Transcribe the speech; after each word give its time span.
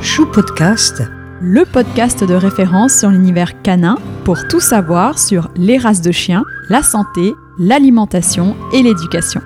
Chou 0.00 0.26
Podcast, 0.26 1.02
le 1.40 1.64
podcast 1.64 2.22
de 2.22 2.34
référence 2.34 2.94
sur 2.94 3.10
l'univers 3.10 3.62
canin 3.62 3.96
pour 4.24 4.46
tout 4.48 4.60
savoir 4.60 5.18
sur 5.18 5.50
les 5.56 5.78
races 5.78 6.02
de 6.02 6.12
chiens, 6.12 6.44
la 6.68 6.82
santé, 6.82 7.34
l'alimentation 7.58 8.56
et 8.72 8.82
l'éducation. 8.82 9.40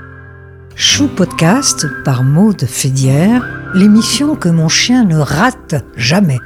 Chou 0.74 1.08
Podcast 1.08 1.86
par 2.04 2.22
Maude 2.22 2.64
Fédière, 2.66 3.72
l'émission 3.74 4.36
que 4.36 4.48
mon 4.48 4.68
chien 4.68 5.04
ne 5.04 5.16
rate 5.16 5.84
jamais. 5.96 6.38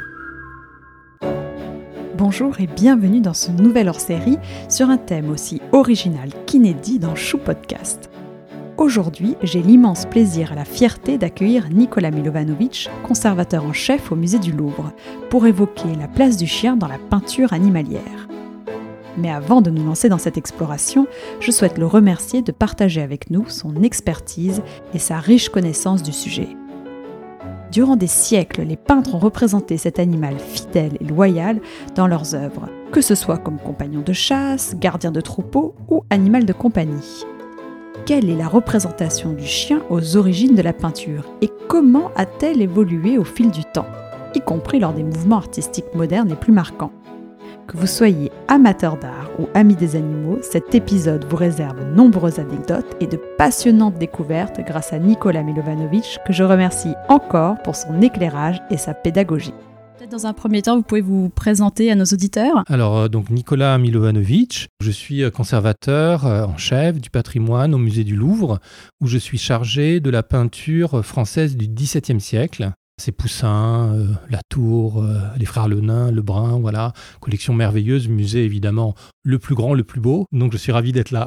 Bonjour 2.16 2.60
et 2.60 2.68
bienvenue 2.68 3.20
dans 3.20 3.34
ce 3.34 3.50
nouvel 3.50 3.88
hors-série 3.88 4.38
sur 4.68 4.88
un 4.88 4.98
thème 4.98 5.30
aussi 5.30 5.60
original 5.72 6.30
qu'inédit 6.46 7.00
dans 7.00 7.16
Chou 7.16 7.38
Podcast. 7.38 8.08
Aujourd'hui, 8.76 9.36
j'ai 9.40 9.62
l'immense 9.62 10.04
plaisir 10.04 10.50
et 10.50 10.56
la 10.56 10.64
fierté 10.64 11.16
d'accueillir 11.16 11.68
Nicolas 11.70 12.10
Milovanovic, 12.10 12.90
conservateur 13.04 13.64
en 13.64 13.72
chef 13.72 14.10
au 14.10 14.16
musée 14.16 14.40
du 14.40 14.50
Louvre, 14.50 14.92
pour 15.30 15.46
évoquer 15.46 15.94
la 15.96 16.08
place 16.08 16.36
du 16.36 16.48
chien 16.48 16.76
dans 16.76 16.88
la 16.88 16.98
peinture 16.98 17.52
animalière. 17.52 18.28
Mais 19.16 19.30
avant 19.30 19.60
de 19.60 19.70
nous 19.70 19.84
lancer 19.84 20.08
dans 20.08 20.18
cette 20.18 20.36
exploration, 20.36 21.06
je 21.38 21.52
souhaite 21.52 21.78
le 21.78 21.86
remercier 21.86 22.42
de 22.42 22.50
partager 22.50 23.00
avec 23.00 23.30
nous 23.30 23.48
son 23.48 23.80
expertise 23.80 24.60
et 24.92 24.98
sa 24.98 25.18
riche 25.18 25.50
connaissance 25.50 26.02
du 26.02 26.12
sujet. 26.12 26.48
Durant 27.70 27.94
des 27.94 28.08
siècles, 28.08 28.62
les 28.62 28.76
peintres 28.76 29.14
ont 29.14 29.20
représenté 29.20 29.76
cet 29.76 30.00
animal 30.00 30.36
fidèle 30.40 30.96
et 31.00 31.04
loyal 31.04 31.60
dans 31.94 32.08
leurs 32.08 32.34
œuvres, 32.34 32.68
que 32.90 33.00
ce 33.00 33.14
soit 33.14 33.38
comme 33.38 33.58
compagnon 33.58 34.00
de 34.00 34.12
chasse, 34.12 34.74
gardien 34.80 35.12
de 35.12 35.20
troupeau 35.20 35.76
ou 35.88 36.02
animal 36.10 36.44
de 36.44 36.52
compagnie 36.52 37.24
quelle 38.06 38.28
est 38.28 38.36
la 38.36 38.48
représentation 38.48 39.32
du 39.32 39.46
chien 39.46 39.82
aux 39.88 40.16
origines 40.16 40.54
de 40.54 40.62
la 40.62 40.72
peinture 40.72 41.24
et 41.40 41.50
comment 41.68 42.10
a-t-elle 42.16 42.60
évolué 42.60 43.16
au 43.16 43.24
fil 43.24 43.50
du 43.50 43.64
temps, 43.64 43.86
y 44.34 44.40
compris 44.40 44.78
lors 44.78 44.92
des 44.92 45.02
mouvements 45.02 45.36
artistiques 45.36 45.94
modernes 45.94 46.28
les 46.28 46.36
plus 46.36 46.52
marquants. 46.52 46.92
Que 47.66 47.78
vous 47.78 47.86
soyez 47.86 48.30
amateur 48.46 48.98
d'art 48.98 49.30
ou 49.38 49.48
ami 49.54 49.74
des 49.74 49.96
animaux, 49.96 50.38
cet 50.42 50.74
épisode 50.74 51.24
vous 51.24 51.36
réserve 51.36 51.82
nombreuses 51.94 52.38
anecdotes 52.38 52.94
et 53.00 53.06
de 53.06 53.18
passionnantes 53.38 53.98
découvertes 53.98 54.60
grâce 54.66 54.92
à 54.92 54.98
Nicolas 54.98 55.42
Milovanovic 55.42 56.18
que 56.26 56.34
je 56.34 56.44
remercie 56.44 56.94
encore 57.08 57.56
pour 57.62 57.74
son 57.74 58.02
éclairage 58.02 58.60
et 58.70 58.76
sa 58.76 58.92
pédagogie 58.92 59.54
dans 60.10 60.26
un 60.26 60.32
premier 60.32 60.62
temps, 60.62 60.76
vous 60.76 60.82
pouvez 60.82 61.00
vous 61.00 61.28
présenter 61.30 61.90
à 61.90 61.94
nos 61.94 62.04
auditeurs 62.04 62.62
Alors, 62.68 62.96
euh, 62.98 63.08
donc 63.08 63.30
Nicolas 63.30 63.78
Milovanovic, 63.78 64.68
je 64.80 64.90
suis 64.90 65.22
euh, 65.22 65.30
conservateur 65.30 66.26
euh, 66.26 66.44
en 66.44 66.56
chef 66.56 67.00
du 67.00 67.10
patrimoine 67.10 67.74
au 67.74 67.78
musée 67.78 68.04
du 68.04 68.16
Louvre, 68.16 68.58
où 69.00 69.06
je 69.06 69.18
suis 69.18 69.38
chargé 69.38 70.00
de 70.00 70.10
la 70.10 70.22
peinture 70.22 71.04
française 71.04 71.56
du 71.56 71.68
XVIIe 71.68 72.20
siècle. 72.20 72.70
Ces 73.00 73.10
poussins, 73.10 73.92
la 74.30 74.38
tour, 74.48 75.04
les 75.36 75.46
frères 75.46 75.66
Le 75.66 75.80
Nain, 75.80 76.12
Le 76.12 76.22
Brun, 76.22 76.60
voilà, 76.60 76.92
collection 77.18 77.52
merveilleuse, 77.52 78.06
musée 78.06 78.44
évidemment 78.44 78.94
le 79.24 79.40
plus 79.40 79.56
grand, 79.56 79.74
le 79.74 79.82
plus 79.82 80.00
beau. 80.00 80.26
Donc 80.30 80.52
je 80.52 80.58
suis 80.58 80.70
ravi 80.70 80.92
d'être 80.92 81.10
là. 81.10 81.26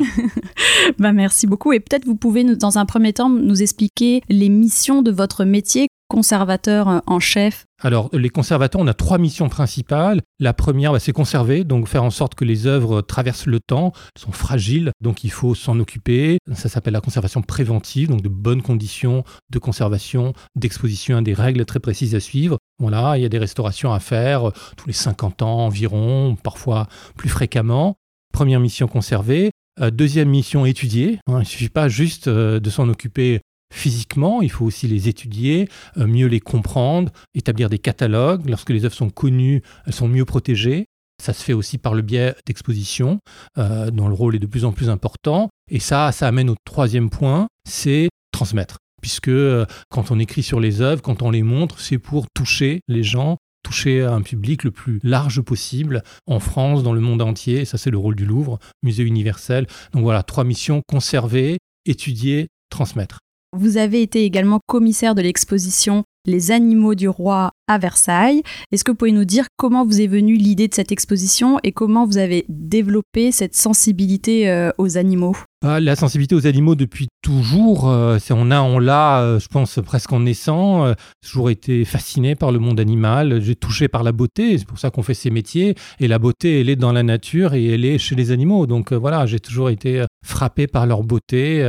bah, 0.97 1.11
merci 1.11 1.45
beaucoup. 1.45 1.73
Et 1.73 1.81
peut-être 1.81 2.05
vous 2.05 2.15
pouvez, 2.15 2.45
dans 2.55 2.77
un 2.77 2.85
premier 2.85 3.11
temps, 3.11 3.27
nous 3.27 3.61
expliquer 3.61 4.21
les 4.29 4.47
missions 4.47 5.01
de 5.01 5.11
votre 5.11 5.43
métier 5.43 5.86
conservateur 6.07 6.87
euh, 6.89 6.99
en 7.05 7.19
chef 7.19 7.65
Alors, 7.81 8.09
les 8.13 8.29
conservateurs, 8.29 8.81
on 8.81 8.87
a 8.87 8.93
trois 8.93 9.17
missions 9.17 9.49
principales. 9.49 10.21
La 10.39 10.53
première, 10.53 10.91
bah, 10.91 10.99
c'est 10.99 11.11
conserver, 11.11 11.63
donc 11.63 11.87
faire 11.87 12.03
en 12.03 12.09
sorte 12.09 12.35
que 12.35 12.45
les 12.45 12.67
œuvres 12.67 13.01
traversent 13.01 13.45
le 13.45 13.59
temps, 13.59 13.91
sont 14.17 14.31
fragiles, 14.31 14.91
donc 15.01 15.23
il 15.23 15.31
faut 15.31 15.55
s'en 15.55 15.79
occuper. 15.79 16.39
Ça 16.53 16.69
s'appelle 16.69 16.93
la 16.93 17.01
conservation 17.01 17.41
préventive, 17.41 18.09
donc 18.09 18.21
de 18.21 18.29
bonnes 18.29 18.61
conditions 18.61 19.23
de 19.49 19.59
conservation, 19.59 20.33
d'exposition, 20.55 21.21
des 21.21 21.33
règles 21.33 21.65
très 21.65 21.79
précises 21.79 22.15
à 22.15 22.19
suivre. 22.19 22.57
Voilà, 22.79 23.17
il 23.17 23.21
y 23.21 23.25
a 23.25 23.29
des 23.29 23.39
restaurations 23.39 23.93
à 23.93 23.99
faire 23.99 24.49
euh, 24.49 24.51
tous 24.75 24.87
les 24.87 24.93
50 24.93 25.41
ans 25.41 25.65
environ, 25.65 26.35
parfois 26.41 26.87
plus 27.15 27.29
fréquemment. 27.29 27.95
Première 28.33 28.59
mission 28.59 28.87
conserver. 28.87 29.51
Euh, 29.79 29.91
deuxième 29.91 30.29
mission 30.29 30.65
étudier. 30.65 31.19
Hein, 31.27 31.37
il 31.37 31.39
ne 31.39 31.43
suffit 31.43 31.69
pas 31.69 31.89
juste 31.89 32.29
de 32.29 32.69
s'en 32.69 32.89
occuper 32.89 33.41
physiquement, 33.73 34.41
il 34.41 34.51
faut 34.51 34.65
aussi 34.65 34.87
les 34.87 35.07
étudier, 35.07 35.69
euh, 35.97 36.07
mieux 36.07 36.27
les 36.27 36.39
comprendre, 36.39 37.11
établir 37.33 37.69
des 37.69 37.79
catalogues. 37.79 38.47
Lorsque 38.49 38.69
les 38.69 38.85
œuvres 38.85 38.95
sont 38.95 39.09
connues, 39.09 39.61
elles 39.85 39.93
sont 39.93 40.07
mieux 40.07 40.25
protégées. 40.25 40.85
Ça 41.21 41.33
se 41.33 41.43
fait 41.43 41.53
aussi 41.53 41.77
par 41.77 41.93
le 41.93 42.03
biais 42.03 42.35
d'expositions, 42.45 43.19
euh, 43.57 43.89
dont 43.89 44.07
le 44.07 44.13
rôle 44.13 44.35
est 44.35 44.39
de 44.39 44.45
plus 44.45 44.65
en 44.65 44.71
plus 44.71 44.89
important. 44.89 45.49
Et 45.71 45.79
ça, 45.79 46.11
ça 46.11 46.27
amène 46.27 46.49
au 46.49 46.55
troisième 46.63 47.09
point, 47.09 47.47
c'est 47.67 48.09
transmettre. 48.31 48.77
Puisque 49.01 49.27
euh, 49.29 49.65
quand 49.89 50.11
on 50.11 50.19
écrit 50.19 50.43
sur 50.43 50.59
les 50.59 50.81
œuvres, 50.81 51.01
quand 51.01 51.21
on 51.21 51.31
les 51.31 51.43
montre, 51.43 51.79
c'est 51.79 51.97
pour 51.97 52.27
toucher 52.33 52.81
les 52.87 53.03
gens, 53.03 53.37
toucher 53.63 54.03
un 54.03 54.21
public 54.21 54.63
le 54.63 54.71
plus 54.71 54.99
large 55.03 55.41
possible 55.41 56.03
en 56.27 56.39
France, 56.39 56.83
dans 56.83 56.93
le 56.93 57.01
monde 57.01 57.21
entier. 57.21 57.65
ça, 57.65 57.77
c'est 57.77 57.91
le 57.91 57.97
rôle 57.97 58.15
du 58.15 58.25
Louvre, 58.25 58.59
musée 58.83 59.03
universel. 59.03 59.67
Donc 59.93 60.03
voilà, 60.03 60.23
trois 60.23 60.43
missions, 60.43 60.81
conserver, 60.87 61.57
étudier, 61.85 62.47
transmettre. 62.69 63.19
Vous 63.59 63.77
avez 63.77 64.03
été 64.03 64.23
également 64.23 64.59
commissaire 64.67 65.15
de 65.15 65.23
l'exposition 65.23 66.03
Les 66.27 66.51
animaux 66.51 66.93
du 66.93 67.09
roi 67.09 67.53
à 67.67 67.79
Versailles. 67.79 68.43
Est-ce 68.71 68.83
que 68.83 68.91
vous 68.91 68.97
pouvez 68.97 69.11
nous 69.11 69.25
dire 69.25 69.45
comment 69.57 69.83
vous 69.83 69.99
est 69.99 70.05
venue 70.05 70.35
l'idée 70.35 70.67
de 70.67 70.75
cette 70.75 70.91
exposition 70.91 71.57
et 71.63 71.71
comment 71.71 72.05
vous 72.05 72.19
avez 72.19 72.45
développé 72.49 73.31
cette 73.31 73.55
sensibilité 73.55 74.47
euh, 74.47 74.69
aux 74.77 74.99
animaux? 74.99 75.35
Ah, 75.65 75.79
La 75.79 75.95
sensibilité 75.95 76.35
aux 76.35 76.45
animaux 76.45 76.75
depuis 76.75 77.07
toujours, 77.23 77.89
euh, 77.89 78.19
on 78.29 78.51
a, 78.51 78.61
on 78.61 78.77
l'a, 78.77 79.21
euh, 79.21 79.39
je 79.39 79.47
pense 79.47 79.79
presque 79.83 80.13
en 80.13 80.19
naissant. 80.19 80.89
J'ai 80.89 81.29
toujours 81.29 81.49
été 81.49 81.83
fasciné 81.83 82.35
par 82.35 82.51
le 82.51 82.59
monde 82.59 82.79
animal. 82.79 83.41
J'ai 83.41 83.55
touché 83.55 83.87
par 83.87 84.03
la 84.03 84.11
beauté. 84.11 84.59
C'est 84.59 84.67
pour 84.67 84.77
ça 84.77 84.91
qu'on 84.91 85.01
fait 85.01 85.15
ces 85.15 85.31
métiers. 85.31 85.73
Et 85.99 86.07
la 86.07 86.19
beauté, 86.19 86.61
elle 86.61 86.69
est 86.69 86.75
dans 86.75 86.91
la 86.91 87.01
nature 87.01 87.55
et 87.55 87.65
elle 87.65 87.85
est 87.85 87.97
chez 87.97 88.13
les 88.13 88.29
animaux. 88.29 88.67
Donc 88.67 88.93
voilà, 88.93 89.25
j'ai 89.25 89.39
toujours 89.39 89.71
été 89.71 90.05
frappé 90.23 90.67
par 90.67 90.85
leur 90.85 91.01
beauté. 91.01 91.63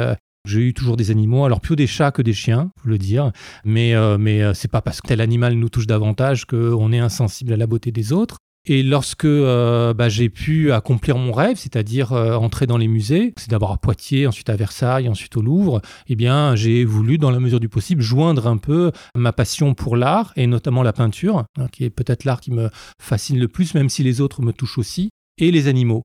J'ai 0.49 0.61
eu 0.61 0.73
toujours 0.73 0.97
des 0.97 1.11
animaux, 1.11 1.45
alors 1.45 1.61
plus 1.61 1.77
des 1.77 1.87
chats 1.87 2.11
que 2.11 2.23
des 2.23 2.33
chiens, 2.33 2.71
faut 2.83 2.89
le 2.89 2.97
dire, 2.97 3.33
mais, 3.67 3.95
euh, 3.95 4.17
mais 4.17 4.43
euh, 4.43 4.55
c'est 4.55 4.71
pas 4.71 4.81
parce 4.81 5.03
que 5.03 5.07
tel 5.07 5.21
animal 5.21 5.53
nous 5.53 5.69
touche 5.69 5.87
davantage 5.87 6.47
qu'on 6.47 6.91
est 6.91 6.99
insensible 6.99 7.53
à 7.53 7.59
la 7.59 7.67
beauté 7.67 7.93
des 7.93 8.15
autres. 8.15 8.39
Et 8.67 8.83
lorsque 8.83 9.27
euh, 9.27 9.93
bah, 9.93 10.09
j'ai 10.09 10.31
pu 10.31 10.73
accomplir 10.73 11.19
mon 11.19 11.33
rêve, 11.33 11.59
c'est-à-dire 11.59 12.13
entrer 12.13 12.67
dans 12.67 12.79
les 12.79 12.89
musées, 12.89 13.35
c'est 13.37 13.51
d'abord 13.51 13.73
à 13.73 13.77
Poitiers, 13.77 14.27
ensuite 14.27 14.49
à 14.49 14.57
Versailles, 14.57 15.11
ensuite 15.11 15.37
au 15.37 15.43
Louvre, 15.43 15.83
eh 16.07 16.17
bien 16.17 16.57
j'ai 16.57 16.83
voulu, 16.87 17.19
dans 17.19 17.31
la 17.31 17.41
mesure 17.41 17.61
du 17.61 17.69
possible, 17.69 18.01
joindre 18.01 18.47
un 18.47 18.57
peu 18.57 18.91
ma 19.15 19.35
passion 19.35 19.75
pour 19.75 19.97
l'art 19.99 20.33
et 20.37 20.47
notamment 20.47 20.83
la 20.83 20.95
peinture, 20.95 21.45
hein, 21.59 21.67
qui 21.71 21.85
est 21.85 21.91
peut-être 21.91 22.25
l'art 22.25 22.41
qui 22.41 22.53
me 22.53 22.71
fascine 22.99 23.39
le 23.39 23.49
plus, 23.49 23.75
même 23.75 23.91
si 23.91 24.03
les 24.03 24.23
autres 24.23 24.41
me 24.41 24.55
touchent 24.55 24.79
aussi, 24.79 25.11
et 25.37 25.51
les 25.51 25.69
animaux. 25.69 26.03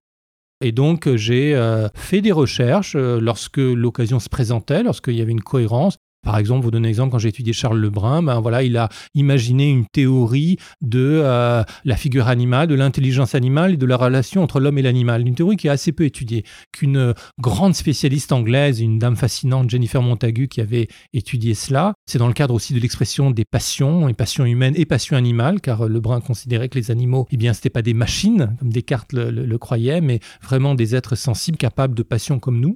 Et 0.63 0.71
donc, 0.71 1.13
j'ai 1.15 1.53
euh, 1.55 1.89
fait 1.93 2.21
des 2.21 2.31
recherches 2.31 2.95
euh, 2.95 3.19
lorsque 3.19 3.57
l'occasion 3.57 4.19
se 4.19 4.29
présentait, 4.29 4.81
lorsqu'il 4.81 5.13
y 5.13 5.21
avait 5.21 5.33
une 5.33 5.43
cohérence. 5.43 5.97
Par 6.23 6.37
exemple, 6.37 6.63
vous 6.63 6.71
donner 6.71 6.87
un 6.87 6.89
exemple, 6.89 7.11
quand 7.11 7.19
j'ai 7.19 7.29
étudié 7.29 7.53
Charles 7.53 7.79
Lebrun, 7.79 8.23
ben 8.23 8.39
voilà, 8.39 8.63
il 8.63 8.77
a 8.77 8.89
imaginé 9.13 9.69
une 9.69 9.85
théorie 9.85 10.57
de 10.81 11.21
euh, 11.23 11.63
la 11.83 11.95
figure 11.95 12.27
animale, 12.27 12.67
de 12.67 12.75
l'intelligence 12.75 13.35
animale 13.35 13.73
et 13.73 13.77
de 13.77 13.85
la 13.85 13.97
relation 13.97 14.41
entre 14.41 14.59
l'homme 14.59 14.77
et 14.77 14.81
l'animal. 14.81 15.27
Une 15.27 15.35
théorie 15.35 15.57
qui 15.57 15.67
est 15.67 15.71
assez 15.71 15.91
peu 15.91 16.05
étudiée, 16.05 16.43
qu'une 16.71 17.13
grande 17.39 17.75
spécialiste 17.75 18.31
anglaise, 18.31 18.79
une 18.79 18.99
dame 18.99 19.15
fascinante, 19.15 19.69
Jennifer 19.69 20.01
Montagu, 20.01 20.47
qui 20.47 20.61
avait 20.61 20.87
étudié 21.13 21.53
cela. 21.53 21.93
C'est 22.05 22.19
dans 22.19 22.27
le 22.27 22.33
cadre 22.33 22.53
aussi 22.53 22.73
de 22.73 22.79
l'expression 22.79 23.31
des 23.31 23.45
passions, 23.45 24.07
les 24.07 24.13
passions 24.13 24.45
humaines 24.45 24.73
et 24.77 24.85
passions 24.85 25.17
animales, 25.17 25.59
car 25.61 25.87
Lebrun 25.87 26.21
considérait 26.21 26.69
que 26.69 26.79
les 26.79 26.89
animaux, 26.89 27.27
eh 27.31 27.37
bien, 27.37 27.53
c'était 27.53 27.69
pas 27.69 27.81
des 27.81 27.93
machines, 27.93 28.55
comme 28.59 28.71
Descartes 28.71 29.13
le, 29.13 29.29
le 29.29 29.57
croyait, 29.57 30.01
mais 30.01 30.19
vraiment 30.41 30.75
des 30.75 30.95
êtres 30.95 31.15
sensibles, 31.15 31.57
capables 31.57 31.95
de 31.95 32.03
passion 32.03 32.39
comme 32.39 32.59
nous. 32.59 32.75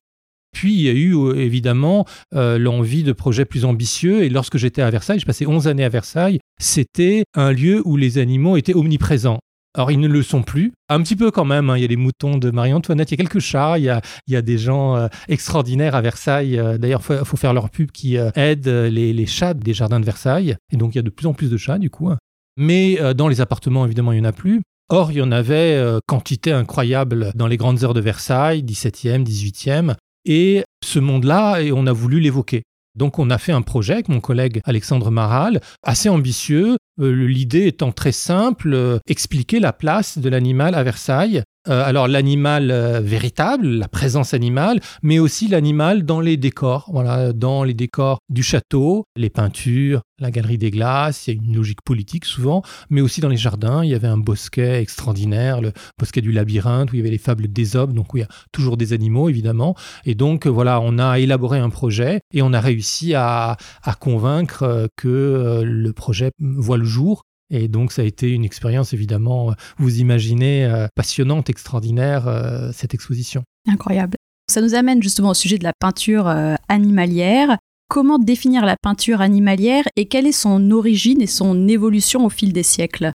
Puis 0.51 0.73
il 0.73 0.81
y 0.81 0.89
a 0.89 0.93
eu 0.93 1.15
euh, 1.15 1.35
évidemment 1.35 2.05
euh, 2.33 2.57
l'envie 2.57 3.03
de 3.03 3.11
projets 3.11 3.45
plus 3.45 3.65
ambitieux. 3.65 4.23
Et 4.23 4.29
lorsque 4.29 4.57
j'étais 4.57 4.81
à 4.81 4.89
Versailles, 4.89 5.19
je 5.19 5.25
passais 5.25 5.45
11 5.45 5.67
années 5.67 5.83
à 5.83 5.89
Versailles, 5.89 6.39
c'était 6.59 7.23
un 7.35 7.51
lieu 7.51 7.81
où 7.85 7.97
les 7.97 8.17
animaux 8.17 8.57
étaient 8.57 8.75
omniprésents. 8.75 9.39
Alors, 9.75 9.91
ils 9.91 9.99
ne 9.99 10.07
le 10.07 10.23
sont 10.23 10.41
plus. 10.41 10.73
Un 10.89 11.03
petit 11.03 11.15
peu 11.15 11.29
quand 11.29 11.45
même. 11.45 11.69
Hein. 11.69 11.77
Il 11.77 11.81
y 11.81 11.83
a 11.83 11.87
les 11.87 11.97
moutons 11.97 12.37
de 12.37 12.49
Marie-Antoinette, 12.49 13.11
il 13.11 13.19
y 13.19 13.21
a 13.21 13.23
quelques 13.23 13.39
chats, 13.39 13.77
il 13.77 13.83
y 13.83 14.35
a, 14.35 14.41
des 14.41 14.57
gens 14.57 14.95
euh, 14.95 15.07
extraordinaires 15.27 15.93
à 15.93 16.01
Versailles. 16.01 16.59
D'ailleurs, 16.79 17.03
il 17.07 17.23
faut, 17.23 17.37
faire 17.37 17.53
leur 17.53 17.69
pub 17.69 17.91
qui 17.91 18.15
aident 18.15 18.67
les, 18.67 19.13
les, 19.13 19.25
chats 19.27 19.53
des 19.53 19.73
jardins 19.73 19.99
de 19.99 20.05
Versailles. 20.05 20.55
Et 20.73 20.77
donc, 20.77 20.95
il 20.95 20.97
y 20.97 20.99
a 20.99 21.03
de 21.03 21.11
plus 21.11 21.27
en 21.27 21.33
plus 21.33 21.51
de 21.51 21.57
chats, 21.57 21.77
du 21.77 21.91
coup. 21.91 22.09
Hein. 22.09 22.17
Mais 22.57 22.97
dans 23.13 23.27
les 23.27 23.39
appartements, 23.39 23.85
évidemment, 23.85 24.13
il 24.13 24.21
n'y 24.21 24.25
en 24.25 24.29
a 24.29 24.33
plus. 24.33 24.61
Or, 24.89 25.11
il 25.11 25.17
y 25.17 25.21
en 25.21 25.31
avait 25.31 25.79
quantité 26.07 26.53
incroyable 26.53 27.31
dans 27.35 27.45
les 27.45 27.57
grandes 27.57 27.83
heures 27.83 27.93
de 27.93 28.01
Versailles, 28.01 28.63
17e, 28.63 29.23
18e. 29.23 29.95
Et 30.27 30.63
ce 30.83 30.99
monde-là, 30.99 31.59
on 31.73 31.87
a 31.87 31.93
voulu 31.93 32.19
l'évoquer. 32.19 32.63
Donc 32.95 33.19
on 33.19 33.29
a 33.29 33.37
fait 33.37 33.51
un 33.51 33.61
projet 33.61 33.93
avec 33.93 34.09
mon 34.09 34.19
collègue 34.19 34.59
Alexandre 34.65 35.11
Maral, 35.11 35.61
assez 35.83 36.09
ambitieux, 36.09 36.77
euh, 36.99 37.11
l'idée 37.11 37.67
étant 37.67 37.91
très 37.91 38.11
simple, 38.11 38.73
euh, 38.73 38.97
expliquer 39.07 39.59
la 39.59 39.71
place 39.71 40.17
de 40.17 40.27
l'animal 40.29 40.73
à 40.73 40.83
Versailles 40.83 41.43
Euh, 41.69 41.83
alors 41.85 42.07
l'animal 42.07 42.71
euh, 42.71 43.01
véritable, 43.01 43.67
la 43.67 43.87
présence 43.87 44.33
animale, 44.33 44.79
mais 45.03 45.19
aussi 45.19 45.47
l'animal 45.47 46.03
dans 46.03 46.21
les 46.21 46.37
décors, 46.37 46.89
voilà, 46.91 47.33
dans 47.33 47.63
les 47.63 47.73
décors 47.73 48.19
du 48.29 48.41
château, 48.41 49.03
les 49.17 49.29
peintures, 49.29 50.01
la 50.19 50.31
galerie 50.31 50.57
des 50.57 50.71
glaces, 50.71 51.27
il 51.27 51.35
y 51.35 51.37
a 51.37 51.43
une 51.43 51.55
logique 51.55 51.81
politique 51.83 52.25
souvent, 52.25 52.61
mais 52.89 53.01
aussi 53.01 53.21
dans 53.21 53.29
les 53.29 53.37
jardins, 53.37 53.83
il 53.83 53.89
y 53.89 53.95
avait 53.95 54.07
un 54.07 54.17
bosquet 54.17 54.81
extraordinaire, 54.81 55.61
le 55.61 55.73
bosquet 55.99 56.21
du 56.21 56.31
labyrinthe, 56.31 56.91
où 56.91 56.95
il 56.95 56.99
y 56.99 57.01
avait 57.01 57.11
les 57.11 57.17
fables 57.17 57.47
d'Ésope, 57.47 57.93
donc 57.93 58.13
où 58.13 58.17
il 58.17 58.21
y 58.21 58.23
a 58.23 58.29
toujours 58.51 58.77
des 58.77 58.93
animaux 58.93 59.29
évidemment. 59.29 59.75
Et 60.05 60.15
donc 60.15 60.47
voilà, 60.47 60.79
on 60.81 60.97
a 60.99 61.19
élaboré 61.19 61.59
un 61.59 61.69
projet 61.69 62.21
et 62.33 62.41
on 62.41 62.53
a 62.53 62.61
réussi 62.61 63.13
à, 63.13 63.57
à 63.83 63.93
convaincre 63.93 64.63
euh, 64.63 64.87
que 64.95 65.61
le 65.63 65.93
projet 65.93 66.31
voit 66.39 66.77
le 66.77 66.85
jour 66.85 67.23
et 67.49 67.67
donc 67.67 67.91
ça 67.91 68.01
a 68.01 68.05
été 68.05 68.29
une 68.31 68.45
expérience 68.45 68.93
évidemment, 68.93 69.53
vous 69.77 69.99
imaginez, 69.99 70.65
euh, 70.65 70.87
passionnante, 70.95 71.49
extraordinaire, 71.49 72.27
euh, 72.27 72.71
cette 72.73 72.93
exposition. 72.93 73.43
Incroyable. 73.67 74.17
Ça 74.49 74.61
nous 74.61 74.75
amène 74.75 75.01
justement 75.03 75.29
au 75.29 75.33
sujet 75.33 75.57
de 75.57 75.63
la 75.63 75.73
peinture 75.77 76.27
euh, 76.27 76.55
animalière. 76.69 77.57
Comment 77.89 78.19
définir 78.19 78.65
la 78.65 78.75
peinture 78.81 79.21
animalière 79.21 79.85
et 79.95 80.07
quelle 80.07 80.27
est 80.27 80.31
son 80.33 80.71
origine 80.71 81.21
et 81.21 81.27
son 81.27 81.67
évolution 81.67 82.25
au 82.25 82.29
fil 82.29 82.51
des 82.51 82.63
siècles? 82.63 83.11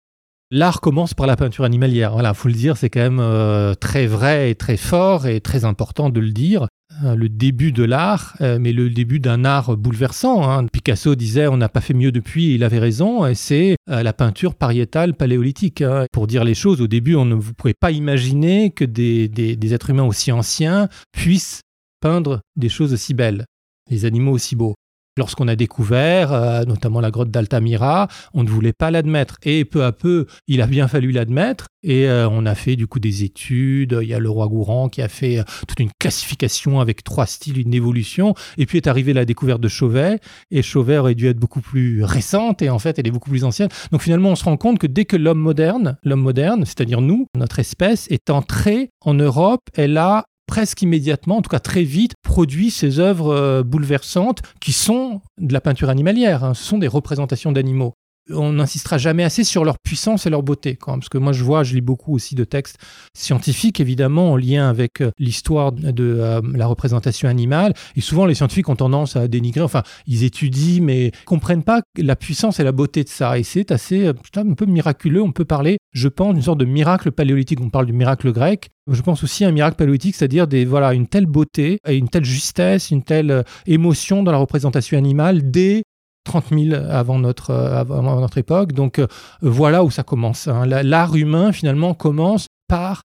L'art 0.51 0.81
commence 0.81 1.15
par 1.15 1.27
la 1.27 1.37
peinture 1.37 1.65
animalière. 1.65 2.13
Voilà, 2.13 2.35
faut 2.35 2.49
le 2.49 2.55
dire, 2.55 2.77
c'est 2.77 2.91
quand 2.91 3.09
même 3.09 3.77
très 3.77 4.07
vrai 4.07 4.51
et 4.51 4.55
très 4.55 4.77
fort 4.77 5.27
et 5.27 5.41
très 5.41 5.65
important 5.65 6.11
de 6.11 6.21
le 6.21 6.33
dire. 6.33 6.67
Hein, 7.03 7.15
le 7.15 7.29
début 7.29 7.73
de 7.73 7.85
l'art, 7.85 8.35
euh, 8.41 8.59
mais 8.61 8.73
le 8.73 8.91
début 8.91 9.21
d'un 9.21 9.45
art 9.45 9.77
bouleversant. 9.77 10.51
Hein. 10.51 10.67
Picasso 10.67 11.15
disait 11.15 11.47
on 11.47 11.57
n'a 11.57 11.69
pas 11.69 11.81
fait 11.81 11.95
mieux 11.95 12.11
depuis, 12.11 12.51
et 12.51 12.55
il 12.55 12.65
avait 12.65 12.81
raison, 12.81 13.33
c'est 13.35 13.77
euh, 13.89 14.03
la 14.03 14.13
peinture 14.13 14.55
pariétale 14.55 15.15
paléolithique. 15.15 15.83
Hein. 15.83 16.07
Pour 16.13 16.27
dire 16.27 16.45
les 16.45 16.55
choses, 16.55 16.81
au 16.81 16.89
début, 16.89 17.15
on 17.15 17.25
ne 17.25 17.35
vous 17.35 17.55
pouvez 17.55 17.75
pas 17.79 17.93
imaginer 17.93 18.71
que 18.71 18.85
des, 18.85 19.29
des 19.29 19.75
êtres 19.75 19.91
humains 19.91 20.05
aussi 20.05 20.33
anciens 20.33 20.89
puissent 21.13 21.61
peindre 22.01 22.41
des 22.57 22.69
choses 22.69 22.93
aussi 22.93 23.15
belles, 23.15 23.45
des 23.89 24.05
animaux 24.05 24.33
aussi 24.33 24.57
beaux. 24.57 24.75
Lorsqu'on 25.17 25.49
a 25.49 25.57
découvert, 25.57 26.33
euh, 26.33 26.63
notamment 26.65 27.01
la 27.01 27.11
grotte 27.11 27.31
d'Altamira, 27.31 28.09
on 28.33 28.45
ne 28.45 28.49
voulait 28.49 28.73
pas 28.73 28.91
l'admettre. 28.91 29.39
Et 29.43 29.65
peu 29.65 29.85
à 29.85 29.93
peu, 29.93 30.27
il 30.47 30.63
a 30.63 30.67
bien 30.67 30.87
fallu 30.87 31.11
l'admettre. 31.11 31.67
Et 31.83 32.09
euh, 32.09 32.29
on 32.29 32.47
a 32.47 32.55
fait 32.55 32.77
du 32.77 32.87
coup 32.87 33.01
des 33.01 33.25
études. 33.25 33.99
Il 34.03 34.09
y 34.09 34.15
a 34.15 34.21
le 34.21 34.31
roi 34.31 34.47
Gourand 34.47 34.89
qui 34.89 35.03
a 35.03 35.09
fait 35.09 35.39
euh, 35.39 35.43
toute 35.67 35.81
une 35.81 35.91
classification 35.99 36.79
avec 36.79 37.03
trois 37.03 37.27
styles, 37.27 37.59
une 37.59 37.75
évolution. 37.75 38.35
Et 38.57 38.67
puis 38.67 38.79
est 38.79 38.87
arrivée 38.87 39.13
la 39.13 39.25
découverte 39.25 39.61
de 39.61 39.69
Chauvet. 39.69 40.21
Et 40.53 40.63
Chauvet 40.63 40.99
aurait 40.99 41.17
dû 41.17 41.27
être 41.27 41.39
beaucoup 41.39 41.61
plus 41.61 42.05
récente. 42.05 42.63
Et 42.63 42.71
en 42.71 42.79
fait, 42.79 42.99
elle 42.99 43.07
est 43.09 43.13
beaucoup 43.13 43.31
plus 43.31 43.45
ancienne. 43.45 43.69
Donc 43.91 44.03
finalement, 44.03 44.31
on 44.31 44.37
se 44.37 44.45
rend 44.45 44.57
compte 44.57 44.79
que 44.79 44.87
dès 44.87 45.07
que 45.07 45.17
l'homme 45.17 45.41
moderne, 45.41 45.99
l'homme 46.05 46.23
moderne, 46.23 46.65
c'est-à-dire 46.65 47.01
nous, 47.01 47.27
notre 47.37 47.59
espèce, 47.59 48.07
est 48.11 48.31
entré 48.31 48.91
en 49.01 49.15
Europe, 49.15 49.63
elle 49.75 49.97
a 49.97 50.25
presque 50.51 50.83
immédiatement, 50.83 51.37
en 51.37 51.43
tout 51.43 51.49
cas 51.49 51.61
très 51.61 51.85
vite, 51.85 52.15
produit 52.31 52.71
ces 52.71 53.01
œuvres 53.01 53.35
euh, 53.35 53.65
bouleversantes 53.65 54.41
qui 54.61 54.73
sont 54.73 55.21
de 55.39 55.53
la 55.53 55.61
peinture 55.61 55.91
animalière. 55.91 56.45
Hein. 56.45 56.55
Ce 56.55 56.63
sont 56.63 56.79
des 56.79 56.87
représentations 56.87 57.51
d'animaux 57.51 57.95
on 58.33 58.53
n'insistera 58.55 58.99
jamais 58.99 59.25
assez 59.25 59.45
sur 59.45 59.65
leur 59.65 59.77
puissance 59.79 60.27
et 60.27 60.31
leur 60.31 60.43
beauté. 60.43 60.79
Parce 60.85 61.09
que 61.09 61.19
moi, 61.19 61.33
je 61.33 61.45
vois, 61.45 61.63
je 61.63 61.75
lis 61.75 61.81
beaucoup 61.81 62.15
aussi 62.15 62.35
de 62.35 62.45
textes 62.45 62.79
scientifiques, 63.15 63.81
évidemment, 63.81 64.33
en 64.33 64.37
lien 64.37 64.69
avec 64.69 65.01
euh, 65.01 65.11
l'histoire 65.19 65.73
de 65.73 65.93
euh, 65.99 66.41
la 66.55 66.67
représentation 66.67 67.29
animale. 67.29 67.75
Et 67.97 68.01
souvent, 68.01 68.27
les 68.27 68.35
scientifiques 68.35 68.69
ont 68.69 68.77
tendance 68.77 69.17
à 69.17 69.29
dénigrer, 69.29 69.63
enfin, 69.63 69.83
ils 70.07 70.25
étudient, 70.25 70.83
mais 70.83 71.13
comprennent 71.25 71.63
pas 71.63 71.83
la 71.97 72.17
puissance 72.17 72.61
et 72.61 72.65
la 72.65 72.73
beauté 72.73 73.05
de 73.05 73.09
ça. 73.09 73.39
Et 73.39 73.43
c'est 73.43 73.71
assez, 73.71 74.07
euh, 74.07 74.13
un 74.37 74.55
peu 74.55 74.67
miraculeux. 74.67 75.23
On 75.23 75.33
peut 75.33 75.45
parler, 75.45 75.79
je 75.93 76.09
pense, 76.09 76.35
d'une 76.35 76.43
sorte 76.43 76.59
de 76.59 76.65
miracle 76.65 77.11
paléolithique. 77.11 77.61
On 77.61 77.71
parle 77.71 77.87
du 77.87 77.93
miracle 77.93 78.33
grec. 78.33 78.69
Je 78.91 79.03
pense 79.03 79.23
aussi 79.23 79.45
à 79.45 79.49
un 79.49 79.53
miracle 79.53 79.77
paléolithique, 79.77 80.17
c'est-à-dire 80.17 80.49
des, 80.49 80.65
voilà, 80.65 80.95
une 80.95 81.07
telle 81.07 81.27
beauté 81.27 81.79
et 81.87 81.97
une 81.97 82.09
telle 82.09 82.25
justesse, 82.25 82.91
une 82.91 83.03
telle 83.03 83.45
émotion 83.67 84.23
dans 84.23 84.33
la 84.33 84.39
représentation 84.39 84.99
animale 84.99 85.51
dès 85.51 85.83
30 86.25 86.47
000 86.51 86.75
avant 86.75 87.19
notre, 87.19 87.51
euh, 87.51 87.81
avant 87.81 88.21
notre 88.21 88.39
époque. 88.39 88.73
Donc 88.73 88.99
euh, 88.99 89.07
voilà 89.43 89.85
où 89.85 89.91
ça 89.91 90.03
commence. 90.03 90.49
Hein. 90.49 90.67
L'art 90.67 91.17
humain, 91.17 91.53
finalement, 91.53 91.95
commence 91.95 92.47
par 92.69 93.03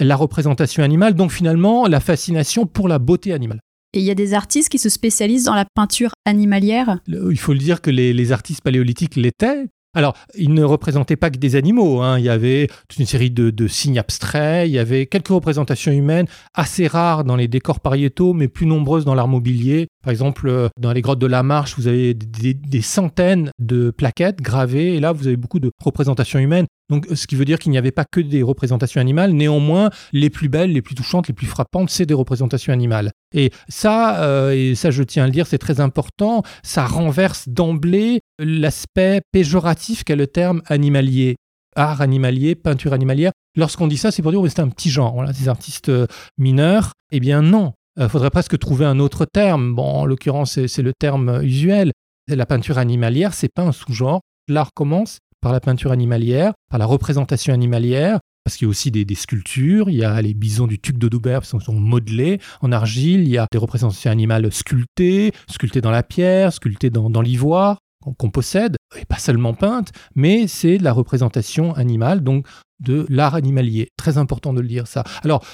la 0.00 0.16
représentation 0.16 0.82
animale, 0.82 1.14
donc 1.14 1.30
finalement 1.30 1.86
la 1.86 2.00
fascination 2.00 2.66
pour 2.66 2.88
la 2.88 2.98
beauté 2.98 3.32
animale. 3.32 3.60
Et 3.92 4.00
il 4.00 4.04
y 4.04 4.10
a 4.10 4.16
des 4.16 4.34
artistes 4.34 4.70
qui 4.70 4.78
se 4.78 4.88
spécialisent 4.88 5.44
dans 5.44 5.54
la 5.54 5.66
peinture 5.72 6.10
animalière? 6.24 6.98
Il 7.06 7.38
faut 7.38 7.52
le 7.52 7.60
dire 7.60 7.80
que 7.80 7.90
les, 7.90 8.12
les 8.12 8.32
artistes 8.32 8.60
paléolithiques 8.60 9.14
l'étaient, 9.14 9.66
alors, 9.94 10.14
il 10.36 10.52
ne 10.54 10.64
représentait 10.64 11.16
pas 11.16 11.30
que 11.30 11.38
des 11.38 11.56
animaux. 11.56 12.02
Hein. 12.02 12.18
Il 12.18 12.24
y 12.24 12.28
avait 12.28 12.68
toute 12.88 12.98
une 12.98 13.06
série 13.06 13.30
de, 13.30 13.66
signes 13.68 13.98
abstraits. 13.98 14.68
Il 14.68 14.72
y 14.72 14.78
avait 14.78 15.06
quelques 15.06 15.28
représentations 15.28 15.92
humaines 15.92 16.26
assez 16.54 16.86
rares 16.86 17.24
dans 17.24 17.36
les 17.36 17.48
décors 17.48 17.80
pariétaux, 17.80 18.32
mais 18.32 18.48
plus 18.48 18.66
nombreuses 18.66 19.04
dans 19.04 19.14
l'art 19.14 19.28
mobilier. 19.28 19.86
Par 20.02 20.10
exemple, 20.10 20.48
euh, 20.48 20.68
dans 20.78 20.92
les 20.92 21.00
grottes 21.00 21.18
de 21.18 21.26
la 21.26 21.42
Marche, 21.42 21.76
vous 21.78 21.86
avez 21.86 22.14
des, 22.14 22.82
centaines 22.82 23.50
de 23.58 23.90
plaquettes 23.90 24.42
gravées. 24.42 24.94
Et 24.94 25.00
là, 25.00 25.12
vous 25.12 25.26
avez 25.26 25.36
beaucoup 25.36 25.60
de 25.60 25.70
représentations 25.82 26.38
humaines. 26.38 26.66
Donc, 26.90 27.06
ce 27.14 27.26
qui 27.26 27.34
veut 27.34 27.44
dire 27.44 27.58
qu'il 27.58 27.72
n'y 27.72 27.78
avait 27.78 27.92
pas 27.92 28.04
que 28.04 28.20
des 28.20 28.42
représentations 28.42 29.00
animales. 29.00 29.32
Néanmoins, 29.32 29.90
les 30.12 30.28
plus 30.28 30.48
belles, 30.48 30.72
les 30.72 30.82
plus 30.82 30.94
touchantes, 30.94 31.28
les 31.28 31.34
plus 31.34 31.46
frappantes, 31.46 31.90
c'est 31.90 32.06
des 32.06 32.14
représentations 32.14 32.72
animales. 32.72 33.10
Et 33.32 33.50
ça, 33.68 34.22
euh, 34.22 34.52
et 34.52 34.74
ça, 34.74 34.90
je 34.90 35.02
tiens 35.02 35.24
à 35.24 35.26
le 35.26 35.32
dire, 35.32 35.46
c'est 35.46 35.58
très 35.58 35.80
important. 35.80 36.42
Ça 36.62 36.86
renverse 36.86 37.48
d'emblée 37.48 38.20
l'aspect 38.38 39.22
péjoratif 39.32 40.04
qu'est 40.04 40.16
le 40.16 40.26
terme 40.26 40.62
animalier. 40.66 41.36
Art 41.76 42.02
animalier, 42.02 42.54
peinture 42.54 42.92
animalière. 42.92 43.32
Lorsqu'on 43.56 43.88
dit 43.88 43.96
ça, 43.96 44.10
c'est 44.10 44.22
pour 44.22 44.30
dire 44.30 44.42
que 44.42 44.48
c'est 44.48 44.60
un 44.60 44.68
petit 44.68 44.90
genre, 44.90 45.14
voilà, 45.14 45.32
des 45.32 45.48
artistes 45.48 45.88
euh, 45.88 46.06
mineurs. 46.38 46.92
Eh 47.10 47.18
bien 47.18 47.40
non, 47.42 47.72
il 47.96 48.04
euh, 48.04 48.08
faudrait 48.08 48.30
presque 48.30 48.58
trouver 48.58 48.84
un 48.84 49.00
autre 49.00 49.24
terme. 49.24 49.74
Bon, 49.74 49.84
en 49.84 50.04
l'occurrence, 50.04 50.66
c'est 50.66 50.82
le 50.82 50.92
terme 50.92 51.40
usuel. 51.42 51.92
La 52.28 52.46
peinture 52.46 52.78
animalière, 52.78 53.34
c'est 53.34 53.52
pas 53.52 53.62
un 53.62 53.72
sous-genre. 53.72 54.20
L'art 54.48 54.70
commence 54.74 55.18
par 55.44 55.52
la 55.52 55.60
peinture 55.60 55.92
animalière, 55.92 56.54
par 56.70 56.78
la 56.78 56.86
représentation 56.86 57.52
animalière, 57.52 58.18
parce 58.44 58.56
qu'il 58.56 58.64
y 58.64 58.68
a 58.68 58.70
aussi 58.70 58.90
des, 58.90 59.14
sculptures, 59.14 59.90
il 59.90 59.96
y 59.96 60.02
a 60.02 60.22
les 60.22 60.32
bisons 60.32 60.66
du 60.66 60.78
Tuc 60.78 60.96
de 60.96 61.06
Doubert 61.06 61.42
qui 61.42 61.48
sont, 61.48 61.74
modelés 61.74 62.40
en 62.62 62.72
argile, 62.72 63.20
il 63.20 63.28
y 63.28 63.36
a 63.36 63.46
des 63.52 63.58
représentations 63.58 64.10
animales 64.10 64.50
sculptées, 64.50 65.32
sculptées 65.50 65.82
dans 65.82 65.90
la 65.90 66.02
pierre, 66.02 66.50
sculptées 66.50 66.88
dans, 66.88 67.20
l'ivoire 67.20 67.76
qu'on 68.16 68.30
possède, 68.30 68.76
et 68.96 69.04
pas 69.04 69.18
seulement 69.18 69.52
peintes, 69.52 69.92
mais 70.14 70.46
c'est 70.48 70.78
de 70.78 70.84
la 70.84 70.92
représentation 70.92 71.74
animale, 71.74 72.22
donc 72.22 72.46
de 72.80 73.04
l'art 73.10 73.34
animalier. 73.34 73.88
Très 73.98 74.16
important 74.16 74.54
de 74.54 74.62
le 74.62 74.68
dire 74.68 74.86
ça. 74.86 75.04
Alors, 75.24 75.44